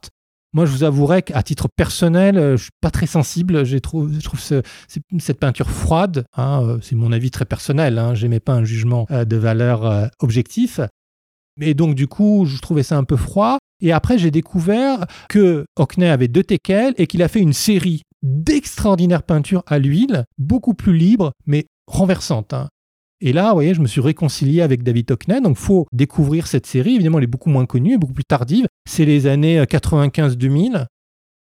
Moi, 0.54 0.66
je 0.66 0.72
vous 0.72 0.84
avouerai 0.84 1.22
qu'à 1.22 1.44
titre 1.44 1.68
personnel, 1.76 2.36
je 2.58 2.64
suis 2.64 2.72
pas 2.82 2.90
très 2.90 3.06
sensible. 3.06 3.66
Je 3.66 3.78
trouve 3.78 4.12
c'est- 4.40 4.64
cette 5.20 5.40
peinture 5.40 5.70
froide. 5.70 6.26
hein, 6.36 6.78
c'est 6.82 6.96
mon 6.96 7.12
avis 7.14 7.30
très 7.32 7.46
personnel. 7.46 7.98
Hein, 8.00 8.16
J'aimais 8.16 8.42
pas 8.42 8.54
un 8.56 8.66
jugement 8.66 9.06
de 9.10 9.38
valeur 9.38 10.10
objectif. 10.20 10.82
Et 11.62 11.74
donc, 11.76 11.96
du 11.96 12.08
coup, 12.08 12.46
je 12.46 12.60
trouvais 12.60 12.84
ça 12.84 12.98
un 12.98 13.04
peu 13.04 13.16
froid. 13.16 13.58
Et 13.82 13.92
après, 13.92 14.18
j'ai 14.18 14.32
découvert 14.32 15.06
que 15.30 15.66
Hockney 15.78 16.08
avait 16.08 16.28
deux 16.28 16.44
teckels 16.44 16.94
et 16.98 17.08
qu'il 17.08 17.24
a 17.24 17.28
fait 17.28 17.40
une 17.40 17.54
série 17.54 18.02
d'extraordinaires 18.24 19.24
peintures 19.24 19.64
à 19.68 19.80
l'huile, 19.80 20.26
beaucoup 20.38 20.74
plus 20.74 20.96
libres, 20.96 21.32
mais 21.46 21.66
renversantes. 21.88 22.54
hein. 22.54 22.68
Et 23.22 23.34
là, 23.34 23.50
vous 23.50 23.56
voyez, 23.56 23.76
je 23.76 23.82
me 23.82 23.88
suis 23.88 24.02
réconcilié 24.02 24.62
avec 24.62 24.82
David 24.82 25.12
Hockney. 25.12 25.42
Donc, 25.42 25.58
faut 25.58 25.86
découvrir 25.92 26.48
cette 26.48 26.66
série. 26.66 26.96
Évidemment, 26.96 27.20
elle 27.20 27.26
est 27.26 27.28
beaucoup 27.28 27.50
moins 27.50 27.68
connue, 27.68 28.00
beaucoup 28.00 28.14
plus 28.14 28.26
tardive. 28.26 28.66
C'est 28.90 29.06
les 29.06 29.28
années 29.28 29.62
95-2000. 29.64 30.88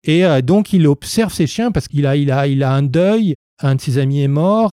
Et 0.06 0.24
donc, 0.42 0.74
il 0.74 0.88
observe 0.88 1.32
ses 1.32 1.46
chiens 1.46 1.72
parce 1.72 1.88
qu'il 1.88 2.08
a, 2.08 2.16
il 2.16 2.34
il 2.48 2.64
a 2.64 2.74
un 2.74 2.82
deuil. 2.82 3.36
Un 3.62 3.76
de 3.76 3.82
ses 3.82 3.98
amis 4.00 4.22
est 4.22 4.28
mort. 4.28 4.72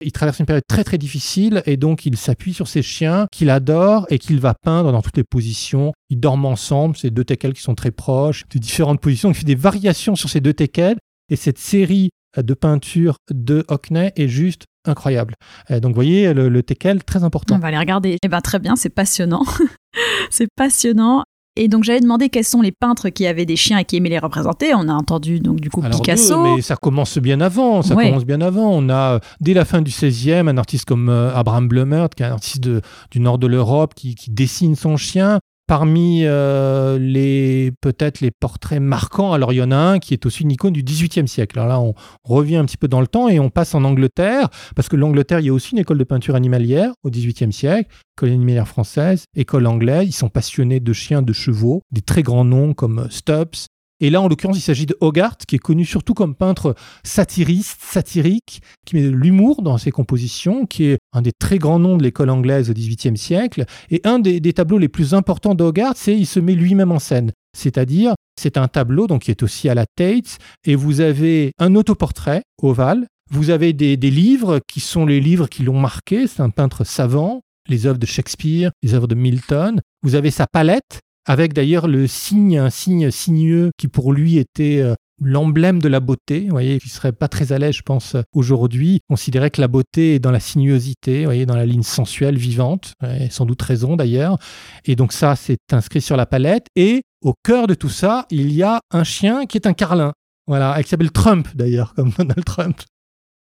Il 0.00 0.12
traverse 0.12 0.38
une 0.38 0.46
période 0.46 0.64
très 0.68 0.84
très 0.84 0.98
difficile 0.98 1.62
et 1.66 1.76
donc 1.76 2.04
il 2.04 2.16
s'appuie 2.16 2.52
sur 2.52 2.68
ses 2.68 2.82
chiens 2.82 3.26
qu'il 3.30 3.50
adore 3.50 4.06
et 4.10 4.18
qu'il 4.18 4.40
va 4.40 4.54
peindre 4.54 4.92
dans 4.92 5.02
toutes 5.02 5.16
les 5.16 5.24
positions. 5.24 5.92
Ils 6.10 6.20
dorment 6.20 6.46
ensemble, 6.46 6.96
ces 6.96 7.10
deux 7.10 7.24
teckels 7.24 7.54
qui 7.54 7.62
sont 7.62 7.74
très 7.74 7.90
proches, 7.90 8.44
de 8.50 8.58
différentes 8.58 9.00
positions. 9.00 9.30
Il 9.30 9.34
fait 9.34 9.44
des 9.44 9.54
variations 9.54 10.16
sur 10.16 10.28
ces 10.28 10.40
deux 10.40 10.52
teckels 10.54 10.98
et 11.30 11.36
cette 11.36 11.58
série 11.58 12.10
de 12.36 12.54
peintures 12.54 13.16
de 13.30 13.64
Hockney 13.68 14.12
est 14.16 14.28
juste 14.28 14.64
incroyable. 14.84 15.34
Euh, 15.70 15.80
donc 15.80 15.90
vous 15.90 15.96
voyez, 15.96 16.34
le, 16.34 16.48
le 16.48 16.62
teckel, 16.62 17.02
très 17.04 17.24
important. 17.24 17.56
On 17.56 17.58
va 17.58 17.68
aller 17.68 17.78
regarder. 17.78 18.18
Eh 18.22 18.28
ben, 18.28 18.40
très 18.40 18.58
bien, 18.58 18.76
c'est 18.76 18.90
passionnant. 18.90 19.44
c'est 20.30 20.48
passionnant. 20.56 21.24
Et 21.56 21.68
donc 21.68 21.84
j'avais 21.84 22.00
demandé 22.00 22.30
quels 22.30 22.44
sont 22.44 22.62
les 22.62 22.72
peintres 22.72 23.10
qui 23.10 23.26
avaient 23.26 23.46
des 23.46 23.54
chiens 23.54 23.78
et 23.78 23.84
qui 23.84 23.96
aimaient 23.96 24.08
les 24.08 24.18
représenter. 24.18 24.74
On 24.74 24.88
a 24.88 24.92
entendu 24.92 25.38
donc 25.38 25.60
du 25.60 25.70
coup 25.70 25.82
Picasso. 25.82 26.42
mais 26.42 26.62
ça 26.62 26.74
commence 26.76 27.18
bien 27.18 27.40
avant. 27.40 27.82
Ça 27.82 27.94
commence 27.94 28.24
bien 28.24 28.40
avant. 28.40 28.70
On 28.72 28.90
a 28.90 29.20
dès 29.40 29.54
la 29.54 29.64
fin 29.64 29.80
du 29.80 29.90
16e 29.90 30.48
un 30.48 30.56
artiste 30.56 30.84
comme 30.84 31.08
euh, 31.08 31.34
Abraham 31.34 31.68
Blumert, 31.68 32.08
qui 32.10 32.22
est 32.24 32.26
un 32.26 32.32
artiste 32.32 32.60
du 32.62 33.20
nord 33.20 33.38
de 33.38 33.46
l'Europe, 33.46 33.94
qui, 33.94 34.16
dessine 34.28 34.74
son 34.74 34.96
chien. 34.96 35.38
Parmi 35.66 36.24
euh, 36.24 36.98
les 36.98 37.72
peut-être 37.80 38.20
les 38.20 38.30
portraits 38.30 38.82
marquants, 38.82 39.32
alors 39.32 39.52
il 39.54 39.56
y 39.56 39.62
en 39.62 39.70
a 39.70 39.76
un 39.76 39.98
qui 39.98 40.12
est 40.12 40.26
aussi 40.26 40.42
une 40.42 40.50
icône 40.50 40.74
du 40.74 40.82
XVIIIe 40.82 41.26
siècle. 41.26 41.58
Alors 41.58 41.68
là, 41.68 41.80
on 41.80 41.94
revient 42.22 42.56
un 42.56 42.66
petit 42.66 42.76
peu 42.76 42.86
dans 42.86 43.00
le 43.00 43.06
temps 43.06 43.28
et 43.28 43.40
on 43.40 43.48
passe 43.48 43.74
en 43.74 43.82
Angleterre, 43.84 44.48
parce 44.76 44.90
que 44.90 44.96
l'Angleterre, 44.96 45.40
il 45.40 45.46
y 45.46 45.48
a 45.48 45.54
aussi 45.54 45.72
une 45.72 45.78
école 45.78 45.96
de 45.96 46.04
peinture 46.04 46.34
animalière 46.34 46.92
au 47.02 47.10
XVIIIe 47.10 47.52
siècle, 47.52 47.88
école 48.18 48.30
animalière 48.30 48.68
française, 48.68 49.24
école 49.34 49.66
anglaise. 49.66 50.06
Ils 50.06 50.12
sont 50.12 50.28
passionnés 50.28 50.80
de 50.80 50.92
chiens, 50.92 51.22
de 51.22 51.32
chevaux, 51.32 51.80
des 51.90 52.02
très 52.02 52.22
grands 52.22 52.44
noms 52.44 52.74
comme 52.74 53.08
Stubbs, 53.10 53.68
et 54.04 54.10
là, 54.10 54.20
en 54.20 54.28
l'occurrence, 54.28 54.58
il 54.58 54.60
s'agit 54.60 54.84
de 54.84 54.94
Hogarth, 55.00 55.46
qui 55.46 55.56
est 55.56 55.58
connu 55.58 55.86
surtout 55.86 56.12
comme 56.12 56.34
peintre 56.34 56.74
satiriste, 57.04 57.80
satirique, 57.80 58.60
qui 58.84 58.96
met 58.96 59.02
de 59.02 59.08
l'humour 59.08 59.62
dans 59.62 59.78
ses 59.78 59.90
compositions, 59.90 60.66
qui 60.66 60.84
est 60.84 60.98
un 61.14 61.22
des 61.22 61.32
très 61.32 61.56
grands 61.56 61.78
noms 61.78 61.96
de 61.96 62.02
l'école 62.02 62.28
anglaise 62.28 62.68
au 62.68 62.74
XVIIIe 62.74 63.16
siècle. 63.16 63.64
Et 63.90 64.02
un 64.04 64.18
des, 64.18 64.52
tableaux 64.52 64.76
les 64.76 64.90
plus 64.90 65.14
importants 65.14 65.54
d'Hogarth, 65.54 65.96
c'est 65.96 66.14
il 66.14 66.26
se 66.26 66.38
met 66.38 66.52
lui-même 66.52 66.92
en 66.92 66.98
scène. 66.98 67.32
C'est-à-dire, 67.56 68.12
c'est 68.38 68.58
un 68.58 68.68
tableau 68.68 69.06
donc, 69.06 69.22
qui 69.22 69.30
est 69.30 69.42
aussi 69.42 69.70
à 69.70 69.74
la 69.74 69.86
Tate, 69.86 70.36
et 70.66 70.74
vous 70.74 71.00
avez 71.00 71.52
un 71.58 71.74
autoportrait 71.74 72.42
ovale, 72.60 73.06
vous 73.30 73.48
avez 73.48 73.72
des, 73.72 73.96
des 73.96 74.10
livres 74.10 74.60
qui 74.68 74.80
sont 74.80 75.06
les 75.06 75.20
livres 75.20 75.48
qui 75.48 75.62
l'ont 75.62 75.80
marqué, 75.80 76.26
c'est 76.26 76.42
un 76.42 76.50
peintre 76.50 76.84
savant, 76.84 77.40
les 77.70 77.86
œuvres 77.86 77.98
de 77.98 78.04
Shakespeare, 78.04 78.70
les 78.82 78.92
œuvres 78.92 79.08
de 79.08 79.14
Milton. 79.14 79.80
Vous 80.02 80.14
avez 80.14 80.30
sa 80.30 80.46
palette, 80.46 81.00
avec 81.26 81.52
d'ailleurs 81.52 81.88
le 81.88 82.06
signe, 82.06 82.58
un 82.58 82.70
signe 82.70 83.10
sinueux 83.10 83.70
qui 83.76 83.88
pour 83.88 84.12
lui 84.12 84.38
était 84.38 84.80
euh, 84.80 84.94
l'emblème 85.20 85.80
de 85.80 85.88
la 85.88 86.00
beauté, 86.00 86.40
vous 86.40 86.50
voyez, 86.50 86.78
qui 86.78 86.88
serait 86.88 87.12
pas 87.12 87.28
très 87.28 87.52
à 87.52 87.58
l'aise, 87.58 87.76
je 87.76 87.82
pense, 87.82 88.16
aujourd'hui, 88.32 89.00
considérait 89.08 89.50
que 89.50 89.60
la 89.60 89.68
beauté 89.68 90.16
est 90.16 90.18
dans 90.18 90.30
la 90.30 90.40
sinuosité, 90.40 91.20
vous 91.20 91.24
voyez, 91.26 91.46
dans 91.46 91.56
la 91.56 91.66
ligne 91.66 91.82
sensuelle, 91.82 92.36
vivante, 92.36 92.94
et 93.20 93.30
sans 93.30 93.46
doute 93.46 93.62
raison 93.62 93.96
d'ailleurs. 93.96 94.38
Et 94.84 94.96
donc 94.96 95.12
ça, 95.12 95.36
c'est 95.36 95.58
inscrit 95.72 96.00
sur 96.00 96.16
la 96.16 96.26
palette. 96.26 96.66
Et 96.74 97.02
au 97.22 97.34
cœur 97.44 97.66
de 97.66 97.74
tout 97.74 97.88
ça, 97.88 98.26
il 98.30 98.52
y 98.52 98.62
a 98.62 98.80
un 98.90 99.04
chien 99.04 99.46
qui 99.46 99.56
est 99.56 99.66
un 99.66 99.72
carlin. 99.72 100.12
Voilà, 100.46 100.82
qui 100.82 100.88
s'appelle 100.88 101.12
Trump 101.12 101.48
d'ailleurs, 101.54 101.94
comme 101.94 102.10
Donald 102.18 102.44
Trump. 102.44 102.82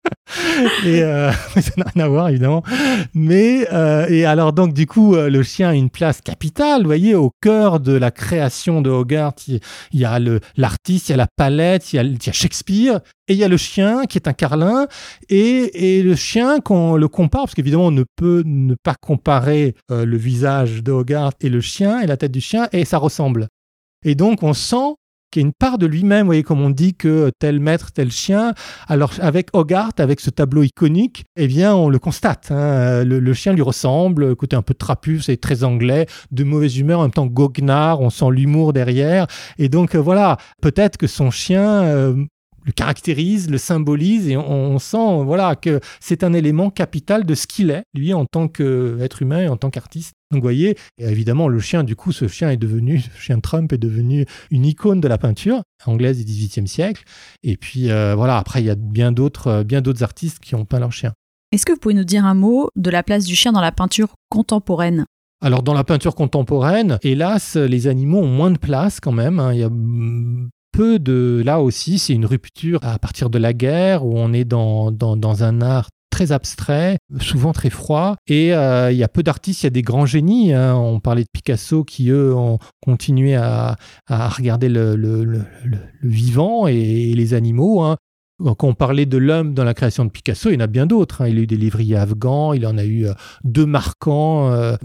et 0.84 1.02
euh, 1.02 1.32
ça 1.60 1.72
n'a 1.76 1.84
rien 1.94 2.04
à 2.04 2.08
voir 2.08 2.28
évidemment. 2.28 2.62
Mais 3.14 3.66
euh, 3.72 4.06
et 4.08 4.24
alors 4.24 4.52
donc 4.52 4.72
du 4.72 4.86
coup 4.86 5.14
euh, 5.14 5.28
le 5.28 5.42
chien 5.42 5.70
a 5.70 5.74
une 5.74 5.90
place 5.90 6.20
capitale, 6.20 6.82
vous 6.82 6.88
voyez, 6.88 7.14
au 7.14 7.30
cœur 7.40 7.80
de 7.80 7.92
la 7.92 8.10
création 8.10 8.80
de 8.80 8.90
Hogarth. 8.90 9.48
Il, 9.48 9.60
y 9.92 10.04
a 10.04 10.18
le 10.18 10.40
l'artiste, 10.56 11.08
il 11.08 11.12
y 11.12 11.14
a 11.14 11.18
la 11.18 11.28
palette, 11.36 11.92
il 11.92 11.96
y 11.96 11.98
a, 11.98 12.02
y 12.02 12.28
a, 12.28 12.32
Shakespeare 12.32 13.00
et 13.28 13.34
il 13.34 13.38
y 13.38 13.44
a 13.44 13.48
le 13.48 13.56
chien 13.56 14.04
qui 14.06 14.18
est 14.18 14.28
un 14.28 14.32
carlin 14.32 14.86
et, 15.28 15.98
et 15.98 16.02
le 16.02 16.14
chien 16.14 16.60
qu'on 16.60 16.96
le 16.96 17.08
compare 17.08 17.42
parce 17.42 17.54
qu'évidemment 17.54 17.86
on 17.86 17.92
ne 17.92 18.04
peut 18.16 18.42
ne 18.44 18.74
pas 18.82 18.94
comparer 19.00 19.74
le 19.88 20.16
visage 20.16 20.82
de 20.82 20.92
Hogarth 20.92 21.44
et 21.44 21.48
le 21.48 21.60
chien 21.60 22.00
et 22.00 22.06
la 22.06 22.16
tête 22.16 22.32
du 22.32 22.40
chien 22.40 22.68
et 22.72 22.84
ça 22.84 22.98
ressemble. 22.98 23.48
Et 24.04 24.14
donc 24.14 24.42
on 24.42 24.54
sent 24.54 24.94
qui 25.30 25.38
est 25.38 25.42
une 25.42 25.52
part 25.52 25.78
de 25.78 25.86
lui-même, 25.86 26.26
voyez, 26.26 26.42
comme 26.42 26.60
on 26.60 26.70
dit 26.70 26.94
que 26.94 27.30
tel 27.38 27.60
maître, 27.60 27.92
tel 27.92 28.10
chien. 28.10 28.54
Alors 28.88 29.12
avec 29.20 29.48
Hogarth, 29.52 30.00
avec 30.00 30.20
ce 30.20 30.30
tableau 30.30 30.62
iconique, 30.62 31.24
eh 31.36 31.46
bien 31.46 31.74
on 31.74 31.88
le 31.88 31.98
constate. 31.98 32.50
Hein. 32.50 33.04
Le, 33.04 33.32
chien 33.34 33.52
lui 33.52 33.62
ressemble, 33.62 34.34
côté 34.36 34.56
un 34.56 34.62
peu 34.62 34.74
trapu, 34.74 35.20
c'est 35.20 35.36
très 35.36 35.64
anglais, 35.64 36.06
de 36.30 36.44
mauvaise 36.44 36.76
humeur, 36.78 37.00
en 37.00 37.02
même 37.02 37.12
temps 37.12 37.26
goguenard, 37.26 38.00
on 38.00 38.10
sent 38.10 38.30
l'humour 38.30 38.72
derrière. 38.72 39.26
Et 39.58 39.68
donc 39.68 39.94
voilà, 39.94 40.36
peut-être 40.60 40.96
que 40.96 41.06
son 41.06 41.30
chien 41.30 41.82
euh, 41.84 42.24
le 42.70 42.72
caractérise, 42.72 43.50
le 43.50 43.58
symbolise 43.58 44.28
et 44.28 44.36
on, 44.36 44.78
sent 44.78 45.24
voilà 45.24 45.56
que 45.56 45.80
c'est 45.98 46.22
un 46.22 46.32
élément 46.32 46.70
capital 46.70 47.26
de 47.26 47.34
ce 47.34 47.48
qu'il 47.48 47.70
est 47.70 47.82
lui 47.94 48.14
en 48.14 48.26
tant 48.26 48.46
qu'être 48.46 49.22
humain 49.22 49.40
et 49.40 49.48
en 49.48 49.56
tant 49.56 49.70
qu'artiste. 49.70 50.12
Donc 50.30 50.40
vous 50.40 50.46
voyez, 50.46 50.76
évidemment 50.98 51.48
le 51.48 51.58
chien 51.58 51.82
du 51.82 51.96
coup 51.96 52.12
ce 52.12 52.28
chien 52.28 52.50
est 52.50 52.56
devenu 52.56 52.94
le 52.94 53.20
chien 53.20 53.40
Trump 53.40 53.72
est 53.72 53.78
devenu 53.78 54.24
une 54.52 54.64
icône 54.64 55.00
de 55.00 55.08
la 55.08 55.18
peinture 55.18 55.62
anglaise 55.84 56.18
du 56.18 56.24
XVIIIe 56.24 56.68
siècle 56.68 57.02
et 57.42 57.56
puis 57.56 57.90
euh, 57.90 58.14
voilà 58.14 58.38
après 58.38 58.62
il 58.62 58.66
y 58.66 58.70
a 58.70 58.76
bien 58.76 59.10
d'autres 59.10 59.48
euh, 59.48 59.64
bien 59.64 59.80
d'autres 59.80 60.04
artistes 60.04 60.38
qui 60.38 60.54
ont 60.54 60.64
peint 60.64 60.78
leur 60.78 60.92
chien. 60.92 61.12
Est-ce 61.50 61.66
que 61.66 61.72
vous 61.72 61.78
pouvez 61.78 61.94
nous 61.94 62.04
dire 62.04 62.24
un 62.24 62.34
mot 62.34 62.68
de 62.76 62.90
la 62.90 63.02
place 63.02 63.24
du 63.24 63.34
chien 63.34 63.50
dans 63.50 63.60
la 63.60 63.72
peinture 63.72 64.14
contemporaine? 64.28 65.04
Alors 65.42 65.64
dans 65.64 65.74
la 65.74 65.84
peinture 65.84 66.14
contemporaine, 66.14 66.98
hélas, 67.02 67.56
les 67.56 67.88
animaux 67.88 68.20
ont 68.20 68.28
moins 68.28 68.52
de 68.52 68.58
place 68.58 69.00
quand 69.00 69.10
même. 69.10 69.40
Hein. 69.40 69.52
Il 69.54 69.58
y 69.58 69.64
a 69.64 69.70
peu 70.72 70.98
de... 70.98 71.42
Là 71.44 71.60
aussi, 71.60 71.98
c'est 71.98 72.14
une 72.14 72.26
rupture 72.26 72.80
à 72.82 72.98
partir 72.98 73.30
de 73.30 73.38
la 73.38 73.52
guerre 73.52 74.04
où 74.04 74.18
on 74.18 74.32
est 74.32 74.44
dans, 74.44 74.90
dans, 74.90 75.44
un 75.44 75.60
art 75.60 75.88
très 76.10 76.32
abstrait, 76.32 76.98
souvent 77.20 77.52
très 77.52 77.70
froid. 77.70 78.16
Et 78.26 78.54
euh, 78.54 78.90
il 78.92 78.98
y 78.98 79.04
a 79.04 79.08
peu 79.08 79.22
d'artistes, 79.22 79.62
il 79.62 79.66
y 79.66 79.68
a 79.68 79.70
des 79.70 79.82
grands 79.82 80.06
génies. 80.06 80.52
Hein. 80.52 80.74
On 80.74 81.00
parlait 81.00 81.22
de 81.22 81.28
Picasso 81.32 81.84
qui, 81.84 82.10
eux, 82.10 82.34
ont 82.34 82.58
continué 82.80 83.36
à, 83.36 83.76
à 84.06 84.28
regarder 84.28 84.68
le, 84.68 84.96
le, 84.96 85.24
le, 85.24 85.40
vivant 86.02 86.66
et, 86.66 87.14
les 87.14 87.34
animaux. 87.34 87.82
Hein. 87.82 87.96
Quand 88.42 88.64
on 88.64 88.74
parlait 88.74 89.06
de 89.06 89.18
l'homme 89.18 89.52
dans 89.52 89.64
la 89.64 89.74
création 89.74 90.04
de 90.04 90.10
Picasso, 90.10 90.48
il 90.48 90.54
y 90.54 90.56
en 90.56 90.60
a 90.60 90.66
bien 90.66 90.86
d'autres. 90.86 91.20
Hein. 91.20 91.28
Il 91.28 91.38
a 91.38 91.42
eu 91.42 91.46
des 91.46 91.56
livriers 91.56 91.96
afghans, 91.96 92.54
il 92.54 92.66
en 92.66 92.78
a 92.78 92.84
eu 92.84 93.06
euh, 93.06 93.12
deux 93.44 93.66
marquants, 93.66 94.50
euh, 94.52 94.76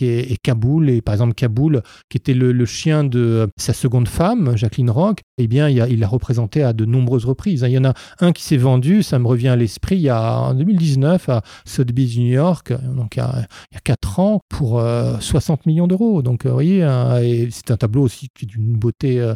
et, 0.00 0.36
Kaboul. 0.42 0.90
Et 0.90 1.00
par 1.00 1.14
exemple, 1.14 1.34
Kaboul, 1.34 1.82
qui 2.08 2.16
était 2.16 2.34
le, 2.34 2.64
chien 2.66 3.04
de 3.04 3.20
euh, 3.20 3.46
sa 3.56 3.72
seconde 3.72 4.08
femme, 4.08 4.56
Jacqueline 4.56 4.90
Rock, 4.90 5.20
eh 5.38 5.46
bien, 5.46 5.68
il 5.68 6.00
l'a 6.00 6.08
représenté 6.08 6.62
à 6.62 6.72
de 6.72 6.84
nombreuses 6.84 7.24
reprises. 7.24 7.62
Hein. 7.62 7.68
Il 7.68 7.74
y 7.74 7.78
en 7.78 7.84
a 7.84 7.94
un 8.20 8.32
qui 8.32 8.42
s'est 8.42 8.56
vendu, 8.56 9.02
ça 9.02 9.18
me 9.18 9.26
revient 9.26 9.48
à 9.48 9.56
l'esprit, 9.56 10.10
en 10.10 10.54
2019 10.54 11.28
à 11.28 11.42
Sotheby's, 11.64 12.16
New 12.18 12.32
York, 12.32 12.72
donc 12.72 13.16
il 13.16 13.20
y 13.20 13.22
a, 13.22 13.46
il 13.72 13.80
4 13.82 14.20
ans, 14.20 14.40
pour 14.48 14.82
60 15.20 15.66
millions 15.66 15.86
d'euros. 15.86 16.22
Donc, 16.22 16.46
vous 16.46 16.58
hein, 16.60 17.20
c'est 17.50 17.70
un 17.70 17.76
tableau 17.76 18.02
aussi 18.02 18.28
qui 18.34 18.44
est 18.44 18.48
d'une 18.48 18.76
beauté 18.76 19.32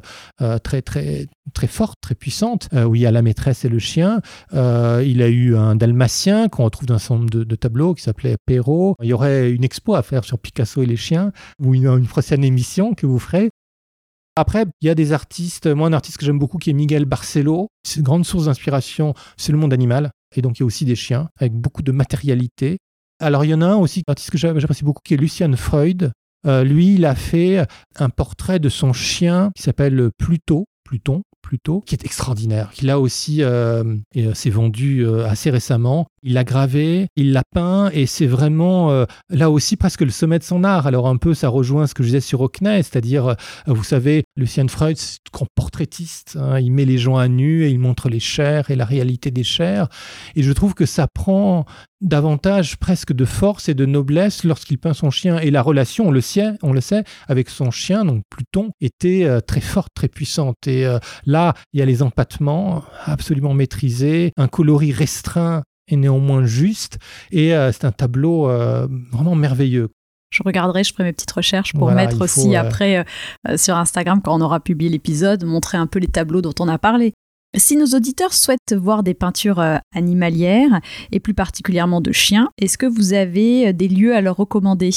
très, 0.62 0.82
très, 0.82 1.26
très 1.52 1.66
forte, 1.66 1.98
très 2.00 2.14
puissante, 2.14 2.68
où 2.72 2.94
il 2.94 3.02
y 3.02 3.06
a 3.06 3.10
la 3.10 3.22
maîtresse 3.28 3.64
et 3.64 3.68
le 3.68 3.78
chien. 3.78 4.20
Euh, 4.54 5.04
il 5.06 5.22
a 5.22 5.28
eu 5.28 5.56
un 5.56 5.76
dalmatien 5.76 6.48
qu'on 6.48 6.64
retrouve 6.64 6.86
dans 6.86 7.12
un 7.12 7.24
de, 7.24 7.54
tableaux 7.54 7.94
qui 7.94 8.02
s'appelait 8.02 8.36
Perrault. 8.46 8.94
Il 9.02 9.08
y 9.08 9.12
aurait 9.12 9.50
une 9.50 9.64
expo 9.64 9.94
à 9.94 10.02
faire 10.02 10.24
sur 10.24 10.38
Picasso 10.38 10.82
et 10.82 10.86
les 10.86 10.96
chiens 10.96 11.32
ou 11.62 11.74
une, 11.74 11.86
une 11.86 12.06
prochaine 12.06 12.42
émission 12.42 12.94
que 12.94 13.06
vous 13.06 13.18
ferez. 13.18 13.50
Après, 14.36 14.66
il 14.80 14.86
y 14.86 14.90
a 14.90 14.94
des 14.94 15.12
artistes, 15.12 15.66
moi 15.66 15.88
un 15.88 15.92
artiste 15.92 16.16
que 16.16 16.24
j'aime 16.24 16.38
beaucoup 16.38 16.58
qui 16.58 16.70
est 16.70 16.72
Miguel 16.72 17.04
Barcelo. 17.04 17.68
C'est 17.82 17.96
une 17.96 18.04
grande 18.04 18.24
source 18.24 18.46
d'inspiration, 18.46 19.14
c'est 19.36 19.52
le 19.52 19.58
monde 19.58 19.72
animal. 19.72 20.10
Et 20.36 20.42
donc 20.42 20.58
il 20.58 20.60
y 20.60 20.64
a 20.64 20.66
aussi 20.66 20.84
des 20.84 20.96
chiens 20.96 21.28
avec 21.38 21.52
beaucoup 21.52 21.82
de 21.82 21.92
matérialité. 21.92 22.78
Alors 23.20 23.44
il 23.44 23.48
y 23.48 23.54
en 23.54 23.60
a 23.62 23.66
un 23.66 23.76
aussi, 23.76 24.02
un 24.06 24.12
artiste 24.12 24.30
que 24.30 24.38
j'apprécie 24.38 24.84
beaucoup 24.84 25.02
qui 25.04 25.14
est 25.14 25.16
Lucian 25.16 25.52
Freud. 25.56 26.12
Euh, 26.46 26.62
lui, 26.62 26.94
il 26.94 27.04
a 27.04 27.16
fait 27.16 27.66
un 27.96 28.10
portrait 28.10 28.60
de 28.60 28.68
son 28.68 28.92
chien 28.92 29.50
qui 29.56 29.62
s'appelle 29.62 30.10
Pluto, 30.18 30.66
Pluton, 30.84 31.22
plutôt, 31.48 31.80
qui 31.80 31.94
est 31.94 32.04
extraordinaire, 32.04 32.68
qui 32.74 32.84
là 32.84 33.00
aussi 33.00 33.42
euh, 33.42 33.82
euh, 34.18 34.34
s'est 34.34 34.50
vendu 34.50 35.00
euh, 35.00 35.26
assez 35.26 35.48
récemment. 35.48 36.06
Il 36.22 36.34
l'a 36.34 36.44
gravé, 36.44 37.06
il 37.16 37.32
l'a 37.32 37.42
peint, 37.54 37.88
et 37.94 38.04
c'est 38.04 38.26
vraiment 38.26 39.06
là 39.30 39.50
aussi 39.50 39.76
presque 39.76 40.02
le 40.02 40.10
sommet 40.10 40.40
de 40.40 40.44
son 40.44 40.64
art. 40.64 40.88
Alors 40.88 41.06
un 41.06 41.16
peu, 41.16 41.32
ça 41.32 41.48
rejoint 41.48 41.86
ce 41.86 41.94
que 41.94 42.02
je 42.02 42.08
disais 42.08 42.20
sur 42.20 42.40
Hockney, 42.40 42.82
c'est-à-dire, 42.82 43.36
vous 43.66 43.84
savez, 43.84 44.24
Lucien 44.36 44.66
Freud, 44.66 44.96
c'est 44.96 45.20
grand 45.32 45.46
portraitiste. 45.54 46.36
Hein. 46.38 46.58
il 46.58 46.72
met 46.72 46.84
les 46.84 46.98
gens 46.98 47.16
à 47.16 47.28
nu 47.28 47.64
et 47.64 47.68
il 47.68 47.78
montre 47.78 48.08
les 48.08 48.18
chairs 48.18 48.70
et 48.70 48.76
la 48.76 48.84
réalité 48.84 49.30
des 49.30 49.44
chairs. 49.44 49.88
Et 50.34 50.42
je 50.42 50.52
trouve 50.52 50.74
que 50.74 50.86
ça 50.86 51.06
prend 51.06 51.64
davantage 52.00 52.76
presque 52.76 53.12
de 53.12 53.24
force 53.24 53.68
et 53.68 53.74
de 53.74 53.86
noblesse 53.86 54.44
lorsqu'il 54.44 54.78
peint 54.78 54.94
son 54.94 55.10
chien. 55.10 55.38
Et 55.38 55.52
la 55.52 55.62
relation, 55.62 56.08
on 56.08 56.10
le 56.10 56.20
sait, 56.20 56.54
on 56.62 56.72
le 56.72 56.80
sait 56.80 57.04
avec 57.28 57.48
son 57.48 57.70
chien, 57.70 58.04
donc 58.04 58.22
Pluton, 58.28 58.70
était 58.80 59.40
très 59.46 59.60
forte, 59.60 59.90
très 59.94 60.08
puissante. 60.08 60.66
Et 60.66 60.84
Là, 61.26 61.37
il 61.72 61.80
y 61.80 61.82
a 61.82 61.86
les 61.86 62.02
empattements 62.02 62.82
absolument 63.04 63.54
maîtrisés, 63.54 64.32
un 64.36 64.48
coloris 64.48 64.92
restreint 64.92 65.62
et 65.88 65.96
néanmoins 65.96 66.44
juste. 66.44 66.98
Et 67.30 67.50
c'est 67.72 67.84
un 67.84 67.92
tableau 67.92 68.48
vraiment 69.12 69.34
merveilleux. 69.34 69.88
Je 70.30 70.42
regarderai, 70.44 70.84
je 70.84 70.92
ferai 70.92 71.04
mes 71.04 71.12
petites 71.12 71.32
recherches 71.32 71.72
pour 71.72 71.90
mettre 71.90 72.20
aussi 72.20 72.54
après 72.56 73.04
sur 73.56 73.76
Instagram, 73.76 74.20
quand 74.22 74.36
on 74.36 74.40
aura 74.40 74.60
publié 74.60 74.90
l'épisode, 74.90 75.44
montrer 75.44 75.78
un 75.78 75.86
peu 75.86 75.98
les 75.98 76.08
tableaux 76.08 76.42
dont 76.42 76.54
on 76.60 76.68
a 76.68 76.78
parlé. 76.78 77.14
Si 77.56 77.78
nos 77.78 77.86
auditeurs 77.96 78.34
souhaitent 78.34 78.74
voir 78.76 79.02
des 79.02 79.14
peintures 79.14 79.64
animalières, 79.94 80.80
et 81.12 81.20
plus 81.20 81.32
particulièrement 81.32 82.02
de 82.02 82.12
chiens, 82.12 82.50
est-ce 82.58 82.76
que 82.76 82.84
vous 82.84 83.14
avez 83.14 83.72
des 83.72 83.88
lieux 83.88 84.14
à 84.14 84.20
leur 84.20 84.36
recommander? 84.36 84.90